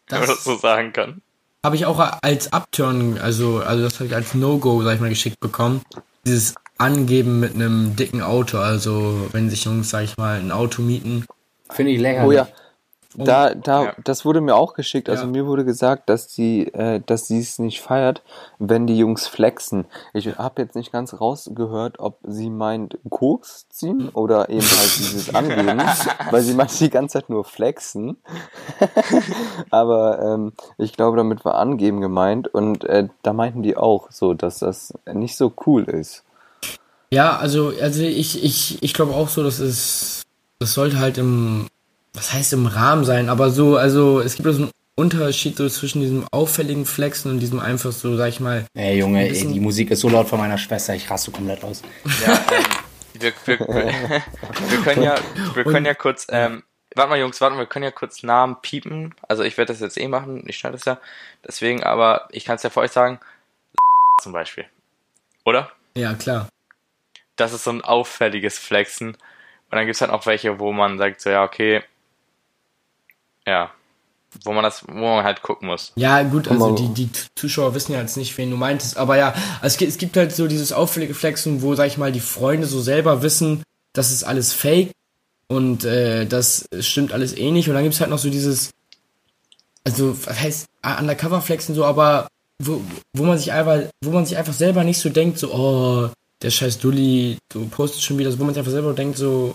wenn 0.09 0.19
man 0.19 0.27
das 0.27 0.37
das 0.37 0.43
so 0.45 0.55
sagen 0.55 0.93
kann. 0.93 1.21
habe 1.63 1.75
ich 1.75 1.85
auch 1.85 1.99
als 2.21 2.53
Upturn, 2.53 3.17
also, 3.17 3.59
also 3.59 3.83
das 3.83 3.95
habe 3.95 4.05
ich 4.05 4.15
als 4.15 4.33
No-Go, 4.33 4.83
sag 4.83 4.95
ich 4.95 5.01
mal, 5.01 5.09
geschickt 5.09 5.39
bekommen. 5.39 5.81
Dieses 6.25 6.55
angeben 6.77 7.39
mit 7.39 7.55
einem 7.55 7.95
dicken 7.95 8.21
Auto. 8.21 8.59
Also 8.59 9.27
wenn 9.31 9.49
sich 9.49 9.65
Jungs, 9.65 9.89
sag 9.89 10.03
ich 10.03 10.17
mal, 10.17 10.39
ein 10.39 10.51
Auto 10.51 10.81
mieten. 10.81 11.25
Finde 11.71 11.91
ich 11.91 11.99
länger. 11.99 12.25
Oh 12.25 12.31
ja. 12.31 12.47
Da, 13.19 13.55
da, 13.55 13.83
Ja. 13.85 13.93
das 14.03 14.25
wurde 14.25 14.41
mir 14.41 14.55
auch 14.55 14.75
geschickt. 14.75 15.09
Also 15.09 15.23
Ja. 15.25 15.31
mir 15.31 15.47
wurde 15.47 15.65
gesagt, 15.65 16.07
dass 16.07 16.31
sie, 16.31 16.67
äh, 16.67 17.01
dass 17.03 17.27
sie 17.27 17.39
es 17.39 17.57
nicht 17.57 17.81
feiert, 17.81 18.21
wenn 18.59 18.85
die 18.85 18.95
Jungs 18.97 19.27
flexen. 19.27 19.85
Ich 20.13 20.27
habe 20.37 20.61
jetzt 20.61 20.75
nicht 20.75 20.91
ganz 20.91 21.19
rausgehört, 21.19 21.97
ob 21.99 22.19
sie 22.27 22.51
meint 22.51 22.99
Koks 23.09 23.67
ziehen 23.69 24.09
oder 24.09 24.49
eben 24.49 24.61
halt 24.67 24.97
dieses 24.97 25.33
Angeben, 25.35 25.81
weil 26.29 26.41
sie 26.43 26.53
meint 26.53 26.79
die 26.79 26.91
ganze 26.91 27.13
Zeit 27.13 27.29
nur 27.29 27.43
flexen. 27.43 28.17
Aber 29.71 30.21
ähm, 30.21 30.53
ich 30.77 30.93
glaube, 30.93 31.17
damit 31.17 31.43
war 31.45 31.55
Angeben 31.55 32.01
gemeint 32.01 32.47
und 32.47 32.83
äh, 32.85 33.07
da 33.23 33.33
meinten 33.33 33.63
die 33.63 33.77
auch 33.77 34.11
so, 34.11 34.33
dass 34.33 34.59
das 34.59 34.93
nicht 35.11 35.35
so 35.37 35.51
cool 35.65 35.83
ist. 35.85 36.23
Ja, 37.11 37.37
also, 37.37 37.71
also 37.81 38.01
ich, 38.03 38.43
ich, 38.43 38.83
ich 38.83 38.93
glaube 38.93 39.13
auch 39.15 39.29
so, 39.29 39.43
dass 39.43 39.59
es, 39.59 40.23
das 40.59 40.73
sollte 40.73 40.99
halt 40.99 41.17
im, 41.17 41.67
was 42.17 42.33
heißt 42.33 42.53
im 42.53 42.65
Rahmen 42.65 43.05
sein, 43.05 43.29
aber 43.29 43.51
so, 43.51 43.77
also 43.77 44.19
es 44.19 44.35
gibt 44.35 44.49
so 44.51 44.63
einen 44.63 44.71
Unterschied 44.95 45.55
so 45.55 45.69
zwischen 45.69 46.01
diesem 46.01 46.27
auffälligen 46.31 46.85
Flexen 46.85 47.29
und 47.29 47.39
diesem 47.39 47.59
einfach 47.59 47.91
so, 47.91 48.17
sag 48.17 48.29
ich 48.29 48.39
mal, 48.39 48.65
Ey, 48.73 48.97
Junge, 48.97 49.29
ey, 49.29 49.53
die 49.53 49.59
Musik 49.59 49.91
ist 49.91 49.99
so 49.99 50.09
laut 50.09 50.27
von 50.27 50.39
meiner 50.39 50.57
Schwester, 50.57 50.95
ich 50.95 51.09
raste 51.09 51.29
komplett 51.31 51.63
aus. 51.63 51.83
Ja, 52.25 52.33
ähm, 52.51 52.65
wir, 53.21 53.33
wir, 53.45 53.59
wir, 54.69 54.81
können 54.83 55.03
ja, 55.03 55.15
wir 55.53 55.63
können 55.63 55.85
ja 55.85 55.93
kurz, 55.93 56.25
ähm, 56.31 56.63
warte 56.95 57.11
mal 57.11 57.19
Jungs, 57.19 57.39
warte 57.39 57.55
mal, 57.55 57.61
wir 57.61 57.67
können 57.67 57.83
ja 57.83 57.91
kurz 57.91 58.23
Namen 58.23 58.57
piepen. 58.63 59.13
Also 59.27 59.43
ich 59.43 59.55
werde 59.57 59.71
das 59.71 59.81
jetzt 59.81 59.97
eh 59.97 60.07
machen, 60.07 60.43
ich 60.47 60.57
schneide 60.57 60.77
das 60.77 60.85
ja. 60.85 60.99
Deswegen, 61.47 61.83
aber 61.83 62.27
ich 62.31 62.45
kann 62.45 62.55
es 62.55 62.63
ja 62.63 62.71
für 62.71 62.79
euch 62.79 62.91
sagen, 62.91 63.19
zum 64.21 64.33
Beispiel. 64.33 64.65
Oder? 65.45 65.71
ja 65.95 66.15
klar. 66.15 66.49
Das 67.35 67.53
ist 67.53 67.63
so 67.63 67.69
ein 67.69 67.83
auffälliges 67.83 68.57
Flexen. 68.57 69.09
Und 69.09 69.75
dann 69.75 69.85
gibt's 69.85 70.01
halt 70.01 70.09
auch 70.09 70.25
welche, 70.25 70.59
wo 70.59 70.71
man 70.71 70.97
sagt 70.97 71.21
so, 71.21 71.29
ja, 71.29 71.43
okay, 71.43 71.83
ja, 73.47 73.71
wo 74.43 74.53
man 74.53 74.63
das, 74.63 74.83
wo 74.87 74.93
man 74.93 75.23
halt 75.23 75.41
gucken 75.41 75.69
muss. 75.69 75.93
Ja, 75.95 76.21
gut, 76.23 76.47
also 76.49 76.75
die, 76.75 76.89
die 76.89 77.09
Zuschauer 77.35 77.73
wissen 77.73 77.93
ja 77.93 78.01
jetzt 78.01 78.17
nicht, 78.17 78.37
wen 78.37 78.51
du 78.51 78.57
meintest, 78.57 78.97
aber 78.97 79.17
ja, 79.17 79.33
es 79.61 79.77
gibt, 79.77 79.91
es 79.91 79.97
gibt 79.97 80.17
halt 80.17 80.35
so 80.35 80.47
dieses 80.47 80.73
auffällige 80.73 81.15
Flexen, 81.15 81.61
wo, 81.61 81.73
sag 81.73 81.87
ich 81.87 81.97
mal, 81.97 82.11
die 82.11 82.19
Freunde 82.19 82.67
so 82.67 82.81
selber 82.81 83.21
wissen, 83.21 83.63
das 83.93 84.11
ist 84.11 84.23
alles 84.23 84.53
fake 84.53 84.91
und 85.47 85.85
äh, 85.85 86.25
das 86.25 86.67
stimmt 86.81 87.13
alles 87.13 87.35
eh 87.35 87.51
nicht. 87.51 87.69
Und 87.69 87.75
dann 87.75 87.83
gibt's 87.83 88.01
halt 88.01 88.09
noch 88.09 88.19
so 88.19 88.29
dieses, 88.29 88.71
also, 89.85 90.15
was 90.25 90.39
heißt 90.39 90.67
Undercover 90.99 91.41
Flexen 91.41 91.73
so, 91.73 91.85
aber 91.85 92.27
wo, 92.59 92.81
wo 93.13 93.23
man 93.23 93.37
sich 93.37 93.51
einfach, 93.53 93.83
wo 94.03 94.11
man 94.11 94.25
sich 94.25 94.37
einfach 94.37 94.53
selber 94.53 94.83
nicht 94.83 94.99
so 94.99 95.09
denkt, 95.09 95.39
so, 95.39 95.53
oh, 95.53 96.09
der 96.41 96.49
scheiß 96.49 96.79
Dulli, 96.79 97.37
du 97.49 97.67
postest 97.67 98.03
schon 98.03 98.17
wieder, 98.17 98.31
so, 98.31 98.39
wo 98.39 98.43
man 98.43 98.53
sich 98.53 98.59
einfach 98.59 98.71
selber 98.71 98.93
denkt, 98.93 99.17
so, 99.17 99.53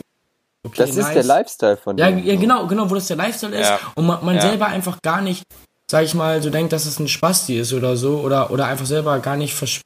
okay, 0.64 0.75
Das 0.77 0.90
ist 0.90 0.96
nice. 0.96 1.14
der 1.14 1.25
Lifestyle 1.25 1.77
von 1.77 1.98
Ja, 1.98 2.07
denen. 2.11 2.25
ja, 2.27 2.37
genau, 2.37 2.66
genau, 2.66 2.90
wo 2.90 2.94
das 2.94 3.07
der 3.07 3.16
Lifestyle 3.16 3.57
ist 3.59 3.68
Ja. 3.68 3.79
und 3.94 4.07
man, 4.07 4.25
man 4.25 4.37
Ja. 4.37 4.42
selber 4.42 4.66
einfach 4.66 5.01
gar 5.03 5.20
nicht, 5.20 5.42
sag 5.90 6.05
ich 6.05 6.14
mal, 6.14 6.42
so 6.42 6.51
denkt, 6.51 6.72
dass 6.72 6.87
es 6.87 6.98
ein 6.98 7.09
Spasti 7.09 7.59
ist 7.59 7.72
oder 7.72 7.96
so 7.96 8.20
oder 8.20 8.51
oder 8.51 8.66
einfach 8.66 8.87
selber 8.87 9.18
gar 9.20 9.37
nicht 9.37 9.55
vers 9.55 9.81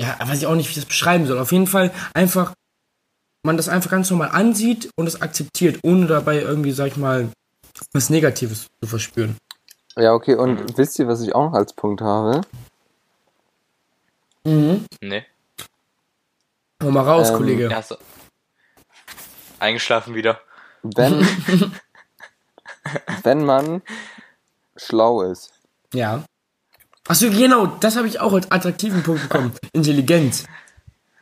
ja, 0.00 0.16
weiß 0.20 0.38
ich 0.38 0.46
auch 0.46 0.54
nicht, 0.56 0.66
wie 0.66 0.70
ich 0.70 0.76
das 0.76 0.86
beschreiben 0.86 1.26
soll. 1.26 1.38
Auf 1.38 1.52
jeden 1.52 1.66
Fall 1.68 1.92
einfach 2.14 2.52
man 3.46 3.56
das 3.58 3.68
einfach 3.68 3.90
ganz 3.90 4.10
normal 4.10 4.30
ansieht 4.32 4.88
und 4.96 5.06
es 5.06 5.20
akzeptiert, 5.20 5.78
ohne 5.84 6.06
dabei 6.06 6.40
irgendwie, 6.40 6.72
sag 6.72 6.86
ich 6.88 6.96
mal, 6.96 7.28
was 7.92 8.08
Negatives 8.08 8.68
zu 8.80 8.88
verspüren. 8.88 9.36
Ja, 9.96 10.14
okay, 10.14 10.34
und 10.34 10.76
wisst 10.78 10.98
ihr, 10.98 11.06
was 11.06 11.20
ich 11.20 11.34
auch 11.34 11.50
noch 11.50 11.52
als 11.52 11.74
Punkt 11.74 12.00
habe? 12.00 12.40
Nee. 14.44 15.24
Hau 16.82 16.90
mal 16.90 17.02
raus, 17.02 17.30
Ähm, 17.30 17.36
Kollege. 17.36 17.68
Ja, 17.70 17.82
so. 17.82 17.96
Eingeschlafen 19.64 20.14
wieder. 20.14 20.40
Wenn, 20.82 21.26
wenn 23.22 23.44
man 23.44 23.82
schlau 24.76 25.22
ist. 25.22 25.52
Ja. 25.92 26.22
Achso, 27.08 27.28
genau, 27.30 27.66
das 27.66 27.96
habe 27.96 28.06
ich 28.08 28.20
auch 28.20 28.32
als 28.32 28.50
attraktiven 28.50 29.02
Punkt 29.02 29.22
bekommen. 29.22 29.52
Intelligenz. 29.72 30.44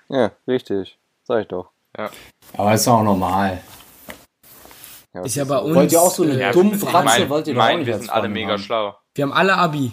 Ja, 0.09 0.31
richtig. 0.47 0.99
Sag 1.25 1.43
ich 1.43 1.49
doch. 1.49 1.71
Aber 2.57 2.73
ist 2.75 2.87
auch 2.89 3.03
normal. 3.03 3.61
Ja, 5.13 5.23
Ist 5.23 5.35
ja 5.35 5.45
bei 5.45 5.59
uns. 5.59 5.75
Wollt 5.75 5.93
ihr 5.93 6.01
auch 6.01 6.11
so 6.13 6.23
eine 6.23 6.41
äh, 6.43 6.53
dumme 6.53 6.75
ich 6.75 6.81
Fratze, 6.81 7.05
mein- 7.05 7.29
wollt 7.29 7.47
ihr 7.49 7.55
mein, 7.55 7.85
wir 7.85 7.99
sind 7.99 8.11
alle 8.11 8.29
mega 8.29 8.53
haben. 8.53 8.63
schlau. 8.63 8.97
Wir 9.15 9.25
haben 9.25 9.33
alle 9.33 9.55
Abi. 9.57 9.93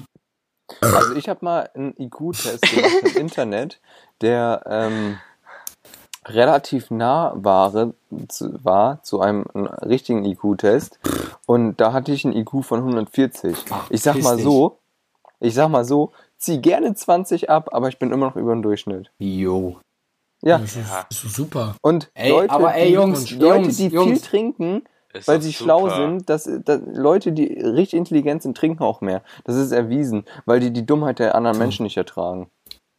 Also 0.82 1.16
ich 1.16 1.28
habe 1.28 1.44
mal 1.44 1.70
einen 1.74 1.94
IQ-Test 1.98 2.62
gemacht 2.62 2.94
im 3.04 3.18
Internet, 3.18 3.82
der 4.22 4.62
ähm, 4.68 5.20
relativ 6.30 6.92
nah 6.92 7.34
war 7.36 7.72
zu, 8.28 8.64
war 8.64 9.02
zu 9.04 9.22
einem 9.22 9.44
richtigen 9.86 10.26
IQ-Test. 10.26 11.00
Und 11.46 11.78
da 11.82 11.94
hatte 11.94 12.12
ich 12.12 12.26
einen 12.26 12.36
IQ 12.36 12.64
von 12.64 12.80
140. 12.80 13.56
Ach, 13.72 13.90
ich 13.90 14.02
sag 14.02 14.22
mal 14.22 14.36
dich. 14.36 14.46
so, 14.46 14.78
ich 15.40 15.54
sag 15.54 15.70
mal 15.70 15.86
so, 15.86 16.12
zieh 16.38 16.60
gerne 16.60 16.94
20 16.94 17.50
ab, 17.50 17.70
aber 17.74 17.90
ich 17.90 18.00
bin 18.00 18.12
immer 18.12 18.28
noch 18.28 18.36
über 18.36 18.52
dem 18.54 18.62
Durchschnitt. 18.62 19.12
Jo. 19.18 19.78
Ja. 20.42 20.58
Das 20.60 20.76
ist, 20.76 20.90
das 21.10 21.24
ist 21.24 21.36
super. 21.36 21.76
Und 21.82 22.10
Ey, 22.14 22.32
Leute, 22.32 22.52
aber 22.54 22.74
ey, 22.76 22.88
die, 22.88 22.94
Jungs, 22.94 23.32
Leute, 23.32 23.64
Jungs, 23.64 23.78
die 23.78 23.88
Jungs. 23.88 24.08
viel 24.08 24.20
trinken, 24.22 24.84
Ist 25.14 25.28
weil 25.28 25.42
sie 25.42 25.52
super. 25.52 25.64
schlau 25.64 25.90
sind, 25.90 26.30
dass, 26.30 26.50
dass 26.64 26.80
Leute, 26.94 27.32
die 27.34 27.46
richtig 27.60 27.98
intelligent 27.98 28.42
sind, 28.44 28.56
trinken 28.56 28.84
auch 28.84 29.02
mehr. 29.02 29.22
Das 29.44 29.56
ist 29.56 29.72
erwiesen, 29.72 30.24
weil 30.46 30.60
die 30.62 30.72
die 30.72 30.86
Dummheit 30.86 31.20
der 31.20 31.36
anderen 31.36 31.58
Menschen 31.58 31.84
nicht 31.84 31.98
ertragen. 31.98 32.50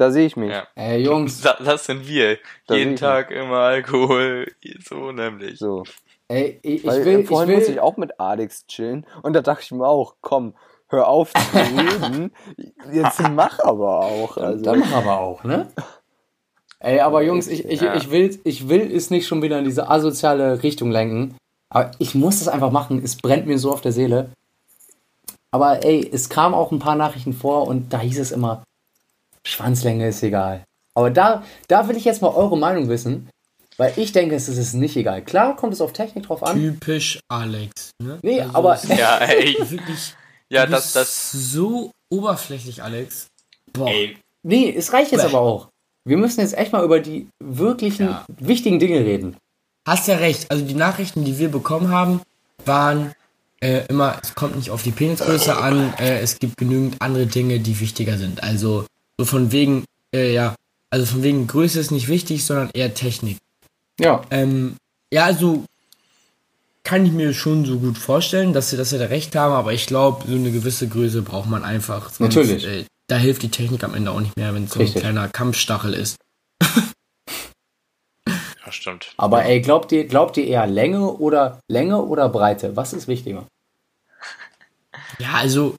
Da 0.00 0.10
sehe 0.10 0.24
ich 0.24 0.34
mich. 0.34 0.50
Ja. 0.50 0.66
Ey, 0.76 1.02
Jungs, 1.04 1.42
Das, 1.42 1.56
das 1.62 1.84
sind 1.84 2.08
wir. 2.08 2.38
Da 2.66 2.74
Jeden 2.74 2.94
ich 2.94 3.00
Tag 3.00 3.30
immer 3.30 3.56
Alkohol. 3.58 4.50
So 4.88 5.12
nämlich. 5.12 5.58
So. 5.58 5.84
ey, 6.28 6.58
ich, 6.62 6.86
Weil 6.86 7.00
ich 7.00 7.04
will, 7.04 7.20
ich 7.20 7.28
vorhin 7.28 7.54
musste 7.54 7.70
ich 7.72 7.76
will, 7.76 7.82
auch 7.82 7.98
mit 7.98 8.18
Alex 8.18 8.66
chillen 8.66 9.04
und 9.22 9.34
da 9.34 9.42
dachte 9.42 9.62
ich 9.62 9.72
mir 9.72 9.86
auch, 9.86 10.14
komm, 10.22 10.54
hör 10.88 11.06
auf 11.06 11.34
zu 11.34 11.40
reden, 11.54 12.32
jetzt 12.92 13.20
mach 13.32 13.58
aber 13.60 14.00
auch. 14.00 14.38
Also, 14.38 14.64
dann 14.64 14.78
mach 14.80 14.92
aber 14.92 15.20
auch, 15.20 15.44
ne? 15.44 15.68
Ey, 16.78 17.00
aber 17.00 17.20
Jungs, 17.20 17.46
ich, 17.46 17.66
ich, 17.66 17.82
Ja. 17.82 17.94
ich, 17.94 18.10
will, 18.10 18.40
ich 18.44 18.70
will 18.70 18.90
es 18.90 19.10
nicht 19.10 19.26
schon 19.26 19.42
wieder 19.42 19.58
in 19.58 19.66
diese 19.66 19.90
asoziale 19.90 20.62
Richtung 20.62 20.90
lenken. 20.90 21.36
Aber 21.68 21.90
ich 21.98 22.14
muss 22.14 22.38
das 22.38 22.48
einfach 22.48 22.70
machen. 22.70 23.02
Es 23.04 23.16
brennt 23.16 23.46
mir 23.46 23.58
so 23.58 23.70
auf 23.70 23.82
der 23.82 23.92
Seele. 23.92 24.30
Aber 25.50 25.84
ey, 25.84 26.08
es 26.10 26.30
kamen 26.30 26.54
auch 26.54 26.72
ein 26.72 26.78
paar 26.78 26.96
Nachrichten 26.96 27.34
vor 27.34 27.66
und 27.68 27.92
da 27.92 28.00
hieß 28.00 28.18
es 28.18 28.32
immer, 28.32 28.62
Schwanzlänge 29.46 30.08
ist 30.08 30.22
egal. 30.22 30.64
Aber 30.94 31.10
da, 31.10 31.44
da 31.68 31.88
will 31.88 31.96
ich 31.96 32.04
jetzt 32.04 32.22
mal 32.22 32.28
eure 32.28 32.58
Meinung 32.58 32.88
wissen. 32.88 33.28
Weil 33.76 33.94
ich 33.96 34.12
denke, 34.12 34.34
es 34.34 34.46
ist 34.48 34.74
nicht 34.74 34.94
egal. 34.96 35.22
Klar 35.22 35.56
kommt 35.56 35.72
es 35.72 35.80
auf 35.80 35.94
Technik 35.94 36.26
drauf 36.26 36.42
an. 36.42 36.54
Typisch 36.56 37.18
Alex. 37.28 37.92
Ne? 38.02 38.18
Nee, 38.22 38.40
Also, 38.42 38.54
aber- 38.54 38.78
Ja, 38.94 39.16
ey. 39.18 39.56
Wirklich. 39.58 40.14
Ja, 40.50 40.66
du 40.66 40.72
das, 40.72 40.82
bist 40.84 40.96
das. 40.96 41.32
so 41.32 41.90
oberflächlich, 42.10 42.82
Alex. 42.82 43.28
Boah. 43.72 43.88
Ey, 43.88 44.16
Nee, 44.42 44.74
es 44.76 44.92
reicht 44.92 45.12
jetzt 45.12 45.22
Bäh. 45.22 45.28
aber 45.28 45.40
auch. 45.40 45.68
Wir 46.04 46.16
müssen 46.16 46.40
jetzt 46.40 46.56
echt 46.56 46.72
mal 46.72 46.82
über 46.84 46.98
die 47.00 47.28
wirklichen, 47.40 48.06
Ja. 48.08 48.24
wichtigen 48.38 48.78
Dinge 48.78 49.00
reden. 49.00 49.36
Hast 49.86 50.08
ja 50.08 50.16
recht. 50.16 50.50
Also 50.50 50.64
die 50.64 50.74
Nachrichten, 50.74 51.24
die 51.24 51.38
wir 51.38 51.50
bekommen 51.50 51.90
haben, 51.90 52.20
waren 52.64 53.12
äh, 53.62 53.84
immer, 53.88 54.16
es 54.22 54.34
kommt 54.34 54.56
nicht 54.56 54.70
auf 54.70 54.82
die 54.82 54.90
Penisgröße 54.90 55.54
an, 55.56 55.92
äh, 55.98 56.20
es 56.20 56.38
gibt 56.38 56.56
genügend 56.56 56.96
andere 57.00 57.26
Dinge, 57.26 57.60
die 57.60 57.78
wichtiger 57.80 58.16
sind. 58.16 58.42
Also 58.42 58.86
so 59.20 59.26
von 59.26 59.52
wegen, 59.52 59.84
äh, 60.14 60.32
ja, 60.32 60.54
also 60.88 61.04
von 61.04 61.22
wegen 61.22 61.46
Größe 61.46 61.78
ist 61.78 61.90
nicht 61.90 62.08
wichtig, 62.08 62.42
sondern 62.42 62.70
eher 62.72 62.94
Technik. 62.94 63.36
Ja. 63.98 64.22
Ähm, 64.30 64.76
ja, 65.12 65.26
also 65.26 65.64
kann 66.84 67.04
ich 67.04 67.12
mir 67.12 67.34
schon 67.34 67.66
so 67.66 67.78
gut 67.80 67.98
vorstellen, 67.98 68.54
dass 68.54 68.70
sie, 68.70 68.78
dass 68.78 68.88
sie 68.88 68.98
da 68.98 69.04
recht 69.04 69.36
haben, 69.36 69.52
aber 69.52 69.74
ich 69.74 69.86
glaube, 69.86 70.24
so 70.26 70.34
eine 70.34 70.50
gewisse 70.50 70.88
Größe 70.88 71.20
braucht 71.20 71.50
man 71.50 71.64
einfach. 71.64 72.08
Sonst, 72.08 72.34
Natürlich. 72.34 72.64
Äh, 72.66 72.86
da 73.08 73.16
hilft 73.16 73.42
die 73.42 73.50
Technik 73.50 73.84
am 73.84 73.92
Ende 73.92 74.10
auch 74.10 74.20
nicht 74.20 74.38
mehr, 74.38 74.54
wenn 74.54 74.64
es 74.64 74.70
so 74.70 74.78
ein 74.78 74.84
Richtig. 74.84 75.02
kleiner 75.02 75.28
Kampfstachel 75.28 75.92
ist. 75.92 76.16
ja, 78.26 78.72
stimmt. 78.72 79.12
Aber 79.18 79.44
ey, 79.44 79.60
glaubt 79.60 79.92
ihr, 79.92 80.06
glaubt 80.06 80.38
ihr 80.38 80.46
eher 80.46 80.66
Länge 80.66 81.12
oder 81.12 81.60
Länge 81.68 82.02
oder 82.02 82.30
Breite? 82.30 82.74
Was 82.74 82.94
ist 82.94 83.06
wichtiger? 83.06 83.46
Ja, 85.18 85.34
also 85.34 85.76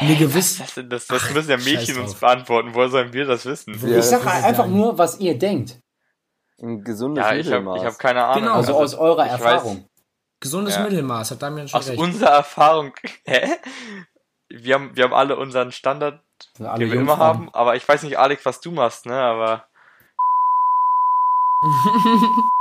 eine 0.00 0.16
gewisse. 0.16 0.62
Das, 0.62 0.74
das, 0.88 1.06
das 1.06 1.22
Ach, 1.24 1.34
müssen 1.34 1.50
ja 1.50 1.56
Mädchen 1.56 1.98
uns 2.00 2.14
beantworten. 2.14 2.74
Woher 2.74 2.88
sollen 2.88 3.12
wir 3.12 3.24
das 3.26 3.44
wissen? 3.46 3.74
Ja, 3.88 3.98
ich 3.98 4.04
sage 4.04 4.22
ich 4.24 4.44
einfach 4.44 4.66
nur, 4.66 4.96
was 4.98 5.18
ihr 5.20 5.38
denkt. 5.38 5.78
ein 6.62 6.82
gesundes 6.84 7.24
Ja, 7.24 7.34
ich 7.34 7.46
habe 7.46 7.60
Mittelmaß. 7.60 7.80
ich 7.82 7.86
hab 7.86 7.98
keine 7.98 8.24
Ahnung. 8.24 8.42
Genau. 8.44 8.54
Also, 8.56 8.74
aus 8.76 8.94
eurer 8.94 9.26
ich 9.26 9.32
Erfahrung. 9.32 9.88
Gesundes 10.40 10.76
Ja. 10.76 10.82
Mittelmaß, 10.82 11.30
hat 11.30 11.42
Damian 11.42 11.66
schon 11.68 11.80
Aus 11.80 11.88
recht. 11.88 11.98
unserer 11.98 12.30
Erfahrung. 12.30 12.92
Hä? 13.24 13.48
Wir 14.48 14.74
haben, 14.74 14.94
wir 14.96 15.04
haben 15.04 15.14
alle 15.14 15.36
unseren 15.36 15.72
Standard, 15.72 16.22
den 16.58 16.64
wir 16.66 16.76
immer 16.86 16.94
Jungfrauen. 16.94 17.18
haben. 17.20 17.54
Aber 17.54 17.74
ich 17.76 17.86
weiß 17.88 18.02
nicht, 18.04 18.18
Alex, 18.18 18.44
was 18.44 18.60
du 18.60 18.70
machst, 18.70 19.06
ne? 19.06 19.14
Aber 19.18 19.66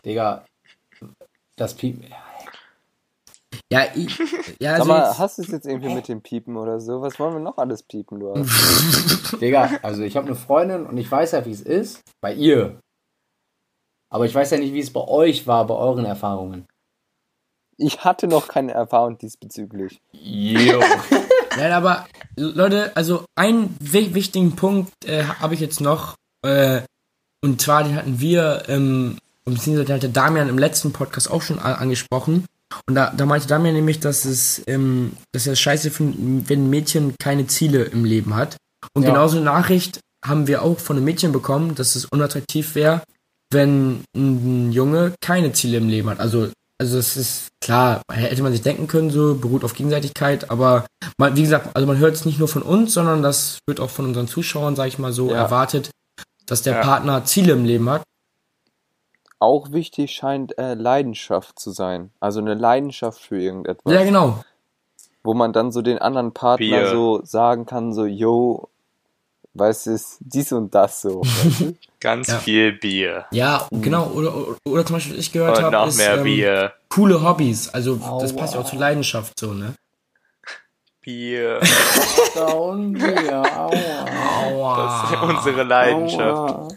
Digga, 0.05 0.45
das 1.57 1.75
Piep. 1.75 2.09
Ja, 2.09 2.15
ich, 3.93 4.17
ja 4.59 4.71
Sag 4.71 4.79
also 4.79 4.85
mal, 4.85 5.07
jetzt, 5.07 5.19
hast 5.19 5.37
du 5.37 5.41
es 5.41 5.47
jetzt 5.49 5.67
irgendwie 5.67 5.93
mit 5.93 6.07
dem 6.07 6.21
Piepen 6.21 6.57
oder 6.57 6.79
so? 6.79 7.01
Was 7.01 7.19
wollen 7.19 7.33
wir 7.33 7.39
noch 7.39 7.57
alles 7.57 7.83
piepen, 7.83 8.19
du? 8.19 8.33
Digga, 9.41 9.79
also 9.81 10.03
ich 10.03 10.15
habe 10.15 10.27
eine 10.27 10.35
Freundin 10.35 10.85
und 10.85 10.97
ich 10.97 11.11
weiß 11.11 11.31
ja, 11.31 11.45
wie 11.45 11.51
es 11.51 11.61
ist. 11.61 12.01
Bei 12.21 12.33
ihr. 12.33 12.79
Aber 14.09 14.25
ich 14.25 14.35
weiß 14.35 14.51
ja 14.51 14.57
nicht, 14.57 14.73
wie 14.73 14.79
es 14.79 14.93
bei 14.93 15.01
euch 15.01 15.47
war, 15.47 15.65
bei 15.67 15.75
euren 15.75 16.05
Erfahrungen. 16.05 16.67
Ich 17.77 18.05
hatte 18.05 18.27
noch 18.27 18.47
keine 18.47 18.71
Erfahrung 18.73 19.17
diesbezüglich. 19.17 19.99
Jo. 20.13 20.81
Nein, 21.57 21.71
aber 21.71 22.05
Leute, 22.37 22.91
also 22.95 23.25
einen 23.35 23.75
wi 23.79 24.13
wichtigen 24.13 24.55
Punkt 24.55 24.91
äh, 25.05 25.23
habe 25.23 25.53
ich 25.53 25.59
jetzt 25.59 25.81
noch. 25.81 26.15
Äh, 26.45 26.81
und 27.43 27.61
zwar, 27.61 27.83
den 27.83 27.95
hatten 27.95 28.19
wir, 28.19 28.63
ähm, 28.67 29.17
beziehungsweise 29.43 29.85
den 29.85 29.95
hatte 29.95 30.09
Damian 30.09 30.49
im 30.49 30.57
letzten 30.57 30.93
Podcast 30.93 31.29
auch 31.29 31.41
schon 31.41 31.59
angesprochen. 31.59 32.45
Und 32.87 32.95
da, 32.95 33.11
da 33.15 33.25
meinte 33.25 33.47
Damian 33.47 33.75
nämlich, 33.75 33.99
dass 33.99 34.25
es, 34.25 34.61
ähm, 34.67 35.13
dass 35.33 35.47
er 35.47 35.55
scheiße 35.55 35.91
findet, 35.91 36.49
wenn 36.49 36.65
ein 36.65 36.69
Mädchen 36.69 37.15
keine 37.19 37.47
Ziele 37.47 37.83
im 37.83 38.05
Leben 38.05 38.35
hat. 38.35 38.57
Und 38.95 39.03
Ja. 39.03 39.09
genauso 39.09 39.37
eine 39.37 39.45
Nachricht 39.45 39.99
haben 40.25 40.47
wir 40.47 40.63
auch 40.63 40.79
von 40.79 40.95
einem 40.97 41.05
Mädchen 41.05 41.31
bekommen, 41.31 41.75
dass 41.75 41.95
es 41.95 42.05
unattraktiv 42.05 42.75
wäre, 42.75 43.01
wenn 43.53 44.03
ein 44.15 44.71
Junge 44.71 45.13
keine 45.21 45.53
Ziele 45.53 45.77
im 45.77 45.87
Leben 45.89 46.09
hat. 46.09 46.19
Also, 46.19 46.49
also 46.81 46.97
es 46.97 47.15
ist 47.15 47.47
klar, 47.63 48.01
hätte 48.11 48.41
man 48.43 48.51
sich 48.51 48.61
denken 48.63 48.87
können, 48.87 49.11
so 49.11 49.35
beruht 49.35 49.63
auf 49.63 49.73
Gegenseitigkeit, 49.73 50.49
aber 50.49 50.85
man, 51.17 51.35
wie 51.35 51.43
gesagt, 51.43 51.75
also 51.75 51.87
man 51.87 51.97
hört 51.99 52.15
es 52.15 52.25
nicht 52.25 52.39
nur 52.39 52.47
von 52.47 52.63
uns, 52.63 52.93
sondern 52.93 53.21
das 53.21 53.59
wird 53.67 53.79
auch 53.79 53.89
von 53.91 54.05
unseren 54.05 54.27
Zuschauern, 54.27 54.75
sag 54.75 54.87
ich 54.87 54.99
mal 54.99 55.13
so, 55.13 55.29
Ja. 55.29 55.37
erwartet, 55.37 55.91
dass 56.47 56.63
der 56.63 56.73
Ja. 56.73 56.81
Partner 56.81 57.23
Ziele 57.25 57.53
im 57.53 57.65
Leben 57.65 57.89
hat. 57.89 58.03
Auch 59.39 59.71
wichtig 59.71 60.11
scheint 60.11 60.57
äh, 60.57 60.73
Leidenschaft 60.75 61.59
zu 61.59 61.71
sein. 61.71 62.11
Also 62.19 62.39
eine 62.39 62.53
Leidenschaft 62.53 63.21
für 63.21 63.39
irgendetwas. 63.39 63.93
Ja, 63.93 64.03
genau. 64.03 64.43
Wo 65.23 65.33
man 65.33 65.53
dann 65.53 65.71
so 65.71 65.81
den 65.81 65.97
anderen 65.99 66.33
Partner 66.33 66.65
Bier. 66.81 66.89
so 66.89 67.21
sagen 67.23 67.65
kann, 67.65 67.93
so, 67.93 68.05
yo, 68.05 68.69
weißt 69.55 69.87
du, 69.87 69.91
ist 69.91 70.17
dies 70.21 70.51
und 70.51 70.73
das 70.73 71.01
so. 71.01 71.21
Ganz 71.99 72.27
Ja. 72.27 72.37
viel 72.37 72.73
Bier. 72.73 73.25
Ja, 73.31 73.67
genau. 73.71 74.05
Oder, 74.07 74.35
oder, 74.35 74.57
oder 74.65 74.85
zum 74.85 74.95
Beispiel, 74.97 75.13
was 75.17 75.21
ich 75.25 75.31
gehört 75.31 75.61
habe, 75.61 75.71
noch 75.75 75.87
ist 75.87 75.97
mehr 75.97 76.17
ähm, 76.17 76.23
Bier. 76.23 76.73
coole 76.89 77.21
Hobbys. 77.21 77.69
Also 77.73 77.95
das 77.95 78.33
Aua. 78.33 78.39
passt 78.39 78.53
ja 78.53 78.59
auch 78.61 78.65
zur 78.65 78.79
Leidenschaft 78.79 79.39
so, 79.39 79.53
ne? 79.53 79.73
Bier. 81.01 81.59
Down. 82.35 82.99
Aua. 83.01 84.05
Aua. 84.45 84.85
Das 85.03 85.11
ist 85.11 85.21
unsere 85.23 85.63
Leidenschaft. 85.63 86.53
Aua. 86.55 86.67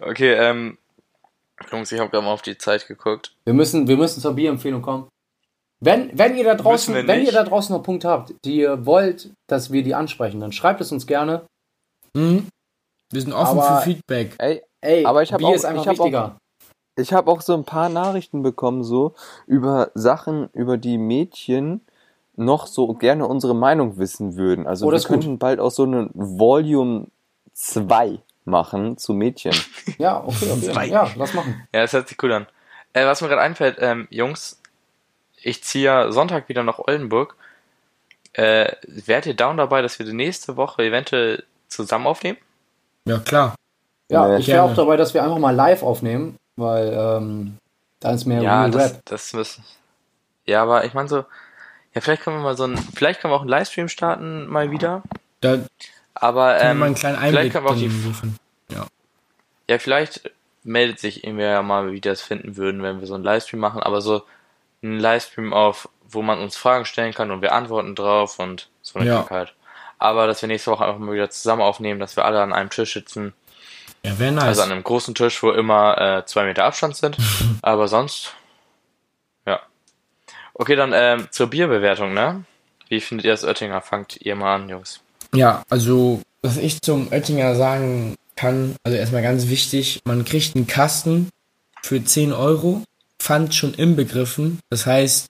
Okay, 0.00 0.32
ähm, 0.34 0.78
Jungs, 1.70 1.92
ich 1.92 2.00
habe 2.00 2.10
gerade 2.10 2.24
mal 2.24 2.32
auf 2.32 2.42
die 2.42 2.58
Zeit 2.58 2.86
geguckt. 2.86 3.34
Wir 3.44 3.54
müssen, 3.54 3.86
wir 3.86 3.96
müssen 3.96 4.20
zur 4.20 4.34
Bierempfehlung 4.34 4.82
kommen. 4.82 5.08
Wenn, 5.82 6.16
wenn 6.18 6.36
ihr 6.36 6.44
da 6.44 6.54
draußen, 6.54 6.94
wenn 7.06 7.24
ihr 7.24 7.32
da 7.32 7.42
draußen 7.44 7.74
noch 7.74 7.82
Punkte 7.82 8.08
habt, 8.08 8.34
die 8.44 8.56
ihr 8.56 8.84
wollt, 8.84 9.30
dass 9.48 9.70
wir 9.72 9.82
die 9.82 9.94
ansprechen, 9.94 10.40
dann 10.40 10.52
schreibt 10.52 10.80
es 10.80 10.92
uns 10.92 11.06
gerne. 11.06 11.42
Mhm. 12.14 12.48
Wir 13.10 13.20
sind 13.22 13.32
offen 13.32 13.58
Aber- 13.58 13.78
für 13.78 13.84
Feedback. 13.84 14.34
Ey, 14.38 14.62
Ey, 14.82 15.04
Aber 15.04 15.22
ich 15.22 15.32
hab 15.32 15.38
Bier 15.38 15.48
auch- 15.48 15.54
ist 15.54 15.64
einfach 15.64 15.82
ich 15.82 15.88
hab 15.88 16.00
auch- 16.00 16.04
wichtiger. 16.06 16.36
ich 16.96 17.12
habe 17.12 17.30
auch 17.30 17.40
so 17.42 17.54
ein 17.54 17.64
paar 17.64 17.88
Nachrichten 17.90 18.42
bekommen, 18.42 18.82
so, 18.82 19.14
über 19.46 19.90
Sachen, 19.94 20.48
über 20.54 20.78
die 20.78 20.96
Mädchen 20.98 21.82
noch 22.36 22.66
so 22.66 22.94
gerne 22.94 23.26
unsere 23.26 23.54
Meinung 23.54 23.98
wissen 23.98 24.36
würden. 24.36 24.66
Also 24.66 24.86
Oh, 24.86 24.92
wir 24.92 25.00
könnten 25.00 25.38
bald 25.38 25.60
auch 25.60 25.70
so 25.70 25.82
eine 25.82 26.08
Volume 26.14 27.08
2 27.52 28.20
machen 28.50 28.98
zu 28.98 29.14
Mädchen. 29.14 29.54
Ja, 29.98 30.22
okay. 30.24 30.88
Ja, 30.90 31.10
lass 31.16 31.34
machen. 31.34 31.66
Ja, 31.72 31.82
das 31.82 31.92
hört 31.92 32.08
sich 32.08 32.22
cool 32.22 32.32
an. 32.32 32.46
Äh, 32.92 33.06
was 33.06 33.20
mir 33.20 33.28
gerade 33.28 33.40
einfällt, 33.42 33.76
ähm, 33.80 34.06
Jungs, 34.10 34.60
ich 35.42 35.62
ziehe 35.64 35.84
ja 35.84 36.12
Sonntag 36.12 36.48
wieder 36.48 36.62
nach 36.62 36.78
Oldenburg. 36.78 37.36
Äh, 38.32 38.72
wärt 38.86 39.26
ihr 39.26 39.34
down 39.34 39.56
dabei, 39.56 39.82
dass 39.82 39.98
wir 39.98 40.06
die 40.06 40.12
nächste 40.12 40.56
Woche 40.56 40.82
eventuell 40.84 41.44
zusammen 41.68 42.06
aufnehmen? 42.06 42.38
Ja, 43.04 43.18
klar. 43.18 43.54
Ja, 44.10 44.26
Nee. 44.28 44.38
ich 44.38 44.48
wäre 44.48 44.62
auch 44.62 44.74
dabei, 44.74 44.96
dass 44.96 45.14
wir 45.14 45.22
einfach 45.22 45.38
mal 45.38 45.54
live 45.54 45.82
aufnehmen, 45.82 46.36
weil 46.56 46.92
ähm, 46.92 47.56
da 48.00 48.12
ist 48.12 48.24
mehr 48.26 48.42
ja, 48.42 48.60
Real 48.60 48.70
das, 48.70 48.92
Rap. 48.92 49.00
das 49.04 49.32
müssen. 49.32 49.64
Ja, 50.46 50.62
aber 50.62 50.84
ich 50.84 50.94
meine 50.94 51.08
so, 51.08 51.24
ja, 51.94 52.00
vielleicht 52.00 52.22
können 52.22 52.36
wir 52.38 52.42
mal 52.42 52.56
so 52.56 52.64
ein, 52.64 52.76
vielleicht 52.76 53.20
können 53.20 53.32
wir 53.32 53.36
auch 53.36 53.42
einen 53.42 53.50
Livestream 53.50 53.88
starten 53.88 54.46
mal 54.46 54.70
wieder. 54.70 55.02
Da 55.40 55.58
Aber 56.14 56.60
ähm, 56.60 56.78
mal 56.78 56.86
einen 56.86 56.94
kleinen 56.94 57.18
vielleicht 57.18 57.52
können 57.52 57.64
wir 57.64 57.70
auch 57.70 57.76
die, 57.76 57.88
liefern. 57.88 58.36
ja, 59.68 59.78
vielleicht 59.78 60.30
meldet 60.64 60.98
sich 60.98 61.24
irgendwer 61.24 61.50
ja 61.50 61.62
mal, 61.62 61.88
wie 61.88 61.94
wir 61.94 62.00
das 62.00 62.20
finden 62.20 62.56
würden, 62.56 62.82
wenn 62.82 63.00
wir 63.00 63.06
so 63.06 63.14
einen 63.14 63.24
Livestream 63.24 63.60
machen, 63.60 63.82
aber 63.82 64.00
so 64.00 64.22
einen 64.82 64.98
Livestream 65.00 65.52
auf, 65.52 65.88
wo 66.08 66.22
man 66.22 66.38
uns 66.40 66.56
Fragen 66.56 66.84
stellen 66.84 67.14
kann 67.14 67.30
und 67.30 67.40
wir 67.42 67.52
antworten 67.52 67.94
drauf 67.94 68.38
und 68.38 68.68
so 68.82 68.98
eine 68.98 69.08
Ja. 69.08 69.16
Krankheit. 69.18 69.54
Aber 69.98 70.26
dass 70.26 70.42
wir 70.42 70.48
nächste 70.48 70.70
Woche 70.70 70.84
einfach 70.84 70.98
mal 70.98 71.14
wieder 71.14 71.30
zusammen 71.30 71.62
aufnehmen, 71.62 72.00
dass 72.00 72.16
wir 72.16 72.24
alle 72.24 72.42
an 72.42 72.52
einem 72.52 72.70
Tisch 72.70 72.92
sitzen. 72.94 73.32
Ja, 74.02 74.18
wäre 74.18 74.32
nice. 74.32 74.44
Also 74.44 74.62
an 74.62 74.72
einem 74.72 74.82
großen 74.82 75.14
Tisch, 75.14 75.42
wo 75.42 75.50
immer 75.50 75.98
äh, 76.18 76.26
zwei 76.26 76.44
Meter 76.44 76.64
Abstand 76.64 76.96
sind. 76.96 77.16
Aber 77.62 77.86
sonst, 77.86 78.34
ja. 79.46 79.60
Okay, 80.54 80.74
dann 80.74 80.92
ähm, 80.94 81.28
zur 81.30 81.48
Bierbewertung, 81.48 82.14
ne? 82.14 82.44
Wie 82.88 83.00
findet 83.00 83.26
ihr 83.26 83.32
das 83.32 83.44
Oettinger? 83.44 83.80
Fangt 83.82 84.20
ihr 84.20 84.34
mal 84.36 84.54
an, 84.54 84.68
Jungs. 84.68 85.00
Ja, 85.34 85.62
also, 85.70 86.20
was 86.42 86.56
ich 86.56 86.80
zum 86.82 87.08
Oettinger 87.12 87.54
sagen 87.54 88.16
kann, 88.36 88.74
also 88.82 88.96
erstmal 88.96 89.22
ganz 89.22 89.48
wichtig, 89.48 90.00
man 90.04 90.24
kriegt 90.24 90.56
einen 90.56 90.66
Kasten 90.66 91.28
für 91.82 92.02
10 92.02 92.32
Euro, 92.32 92.82
Pfand 93.18 93.54
schon 93.54 93.74
inbegriffen, 93.74 94.60
das 94.70 94.86
heißt, 94.86 95.26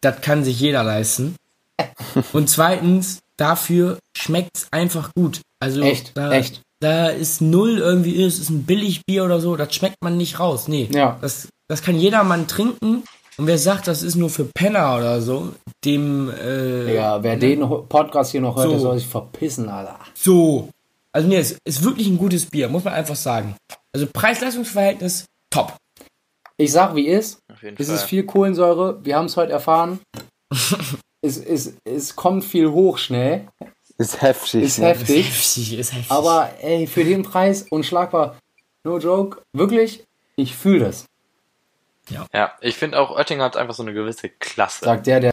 das, 0.00 0.20
kann 0.20 0.44
sich 0.44 0.60
jeder 0.60 0.82
leisten. 0.84 1.34
Und 2.32 2.48
zweitens, 2.48 3.18
dafür 3.36 3.98
schmeckt's 4.16 4.68
einfach 4.70 5.12
gut. 5.14 5.40
Also, 5.60 5.82
Echt, 5.82 6.12
da, 6.16 6.32
echt. 6.32 6.62
da 6.80 7.08
ist 7.08 7.40
null 7.40 7.78
irgendwie, 7.78 8.22
es 8.22 8.38
ist 8.38 8.48
ein 8.50 8.62
Billigbier 8.64 9.24
oder 9.24 9.40
so, 9.40 9.56
das 9.56 9.74
schmeckt 9.74 9.96
man 10.02 10.16
nicht 10.16 10.38
raus. 10.38 10.68
Nee, 10.68 10.88
Ja. 10.92 11.18
das, 11.20 11.48
das 11.68 11.82
kann 11.82 11.96
jedermann 11.96 12.46
trinken. 12.46 13.02
Und 13.36 13.46
wer 13.46 13.58
sagt, 13.58 13.86
das 13.86 14.02
ist 14.02 14.16
nur 14.16 14.28
für 14.28 14.44
Penner 14.44 14.96
oder 14.96 15.20
so, 15.20 15.54
dem, 15.84 16.30
äh, 16.30 16.86
Digga, 16.86 17.22
wer 17.22 17.36
den 17.36 17.60
Podcast 17.88 18.32
hier 18.32 18.40
noch 18.40 18.56
hört, 18.56 18.66
So. 18.66 18.70
der 18.72 18.80
soll 18.80 18.98
sich 18.98 19.06
verpissen, 19.08 19.68
Alter. 19.68 19.98
So. 20.14 20.68
Also 21.12 21.26
nee, 21.28 21.38
es 21.38 21.56
ist 21.64 21.82
wirklich 21.82 22.06
ein 22.08 22.18
gutes 22.18 22.46
Bier, 22.46 22.68
muss 22.68 22.84
man 22.84 22.92
einfach 22.94 23.16
sagen. 23.16 23.56
Also 23.92 24.06
Preis-Leistungs-Verhältnis, 24.12 25.24
top. 25.50 25.74
Ich 26.56 26.72
sag, 26.72 26.94
wie 26.94 27.06
ist. 27.06 27.38
Auf 27.52 27.62
jeden 27.62 27.76
Es 27.80 27.86
Fall. 27.86 27.96
ist 27.96 28.02
viel 28.04 28.24
Kohlensäure. 28.24 29.00
Wir 29.04 29.16
haben 29.16 29.24
es 29.26 29.36
heute 29.36 29.52
erfahren. 29.52 29.98
es, 31.22 31.38
es, 31.38 31.74
es 31.84 32.14
kommt 32.16 32.44
viel 32.44 32.70
hoch 32.70 32.98
schnell. 32.98 33.48
Ist 33.98 34.20
heftig. 34.22 34.62
Ist 34.62 34.78
ne? 34.78 34.86
heftig. 34.88 35.20
Ist 35.20 35.26
heftig, 35.56 35.78
ist 35.78 35.92
heftig. 35.94 36.10
Aber 36.10 36.50
ey, 36.60 36.86
für 36.86 37.04
den 37.04 37.22
Preis 37.22 37.66
unschlagbar. 37.70 38.36
No 38.84 38.98
joke. 38.98 39.38
Wirklich, 39.52 40.04
ich 40.36 40.54
fühle 40.54 40.86
das. 40.86 41.06
Ja, 42.32 42.52
ich 42.60 42.76
finde 42.76 42.98
auch 42.98 43.10
Oettinger 43.10 43.44
hat 43.44 43.56
einfach 43.56 43.74
so 43.74 43.82
eine 43.82 43.92
gewisse 43.92 44.28
Klasse. 44.28 44.84
Sagt 44.84 45.06
der, 45.06 45.20
der. 45.20 45.32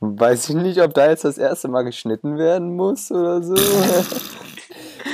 Weiß 0.00 0.48
ich 0.48 0.54
nicht, 0.54 0.80
ob 0.80 0.92
da 0.92 1.08
jetzt 1.08 1.24
das 1.24 1.38
erste 1.38 1.68
Mal 1.68 1.82
geschnitten 1.82 2.36
werden 2.38 2.74
muss 2.76 3.10
oder 3.10 3.42
so. 3.42 3.54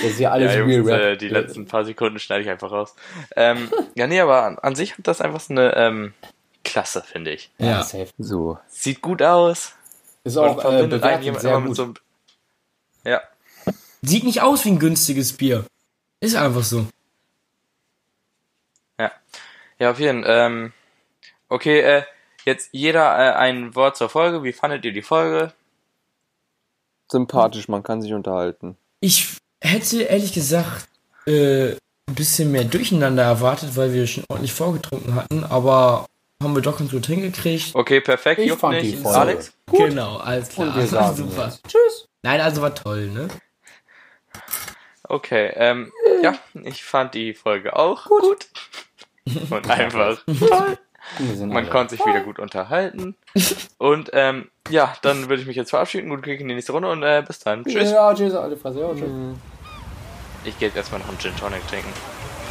Das 0.03 0.13
ist 0.13 0.21
ja 0.21 0.31
alles 0.31 0.55
ja, 0.55 0.61
Real 0.63 0.71
Jungs, 0.71 0.89
Rap. 0.89 1.01
äh, 1.01 1.17
die 1.19 1.29
letzten 1.29 1.67
paar 1.67 1.85
Sekunden 1.85 2.19
schneide 2.19 2.43
ich 2.43 2.49
einfach 2.49 2.71
raus. 2.71 2.95
Ähm, 3.37 3.71
ja, 3.95 4.07
nee, 4.07 4.19
aber 4.19 4.45
an, 4.45 4.59
an 4.59 4.75
sich 4.75 4.97
hat 4.97 5.07
das 5.07 5.21
einfach 5.21 5.41
so 5.41 5.53
eine 5.53 5.77
ähm, 5.77 6.15
Klasse, 6.65 7.03
finde 7.03 7.33
ich. 7.33 7.51
ja. 7.59 7.83
safe. 7.83 8.09
so. 8.17 8.59
Sieht 8.69 9.03
gut 9.03 9.21
aus. 9.21 9.75
Ist 10.25 10.39
auch 10.39 10.65
äh, 10.65 10.87
bewertet 10.87 11.41
sehr 11.41 11.51
immer 11.51 11.61
mit 11.61 11.69
gut. 11.69 11.77
so 11.77 11.83
einem. 11.83 11.95
Ja, 13.05 13.21
Sieht 14.03 14.25
nicht 14.25 14.41
aus 14.41 14.65
wie 14.65 14.71
ein 14.71 14.79
günstiges 14.79 15.35
Bier. 15.35 15.67
Ist 16.21 16.35
einfach 16.35 16.65
so. 16.65 16.87
ja. 18.99 19.13
Ja, 19.81 19.91
auf 19.91 19.99
jeden 19.99 20.23
Fall. 20.25 20.47
Ähm, 20.47 20.73
okay, 21.49 21.81
äh, 21.81 22.03
jetzt 22.45 22.69
jeder 22.73 23.19
äh, 23.19 23.33
ein 23.33 23.75
Wort 23.75 23.97
zur 23.97 24.11
Folge. 24.11 24.45
Wie 24.45 24.53
fandet 24.53 24.85
ihr 24.85 24.93
die 24.93 25.03
Folge? 25.03 25.53
Sympathisch, 27.11 27.67
man 27.67 27.83
kann 27.83 28.03
sich 28.03 28.13
unterhalten. 28.13 28.77
Ich 29.01 29.39
hätte 29.61 30.03
ehrlich 30.03 30.33
gesagt 30.33 30.89
äh, 31.27 31.71
ein 31.73 32.15
bisschen 32.15 32.53
mehr 32.53 32.65
Durcheinander 32.65 33.23
erwartet, 33.23 33.75
weil 33.75 33.93
wir 33.95 34.07
schon 34.07 34.25
ordentlich 34.29 34.53
vorgetrunken 34.53 35.15
hatten, 35.15 35.45
aber 35.45 36.07
haben 36.43 36.55
wir 36.55 36.63
doch 36.63 36.79
ganz 36.79 36.91
gut 36.91 37.07
hingekriegt. 37.07 37.75
Okay, 37.75 38.01
perfekt. 38.01 38.41
Ich 38.41 38.49
juckt 38.49 38.61
fand 38.61 38.77
nicht. 38.77 38.93
die 38.93 38.97
Folge 38.97 39.19
Alex? 39.19 39.53
Genau, 39.67 40.19
alles 40.19 40.51
klar. 40.51 40.69
Und 40.69 40.77
wir 40.77 40.87
sagen 40.87 41.17
Super. 41.17 41.45
jetzt. 41.47 41.63
Tschüss. 41.67 42.07
Nein, 42.23 42.41
also 42.41 42.63
war 42.63 42.75
toll, 42.75 43.09
ne? 43.09 43.29
Okay, 45.05 45.53
ähm, 45.57 45.91
ja, 46.23 46.39
ich 46.65 46.85
fand 46.85 47.15
die 47.15 47.35
Folge 47.35 47.75
auch 47.77 48.05
gut. 48.05 48.49
Und 49.51 49.71
einfach 49.71 50.23
toll. 50.27 50.79
Man 51.47 51.69
konnte 51.71 51.97
sich 51.97 52.07
wieder 52.07 52.21
gut 52.21 52.39
unterhalten. 52.39 53.17
Und 53.79 54.11
ähm, 54.13 54.51
ja, 54.69 54.95
dann 55.03 55.29
würde 55.29 55.43
ich 55.43 55.49
mich 55.49 55.57
jetzt 55.57 55.71
verabschieden. 55.71 56.11
Guten 56.11 56.23
Klick 56.23 56.41
in 56.41 56.49
die 56.49 56.55
nächste 56.55 56.73
Runde 56.73 56.91
und 56.91 57.03
äh, 57.03 57.25
bis 57.27 57.41
dann. 57.41 57.65
Tschüss. 57.65 57.91
Ja, 57.91 58.15
tschüss, 58.15 58.35
alte 58.35 58.57
Fresse. 58.57 58.81
Ja, 58.81 58.95
tschüss. 58.95 59.11
Ich 60.45 60.59
gehe 60.59 60.69
jetzt 60.69 60.77
erstmal 60.77 61.01
noch 61.01 61.09
einen 61.09 61.19
Gin 61.19 61.35
Tonic 61.37 61.67
trinken. 61.69 61.93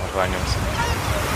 Haut 0.04 0.22
rein, 0.22 0.32
Jungs. 0.32 1.29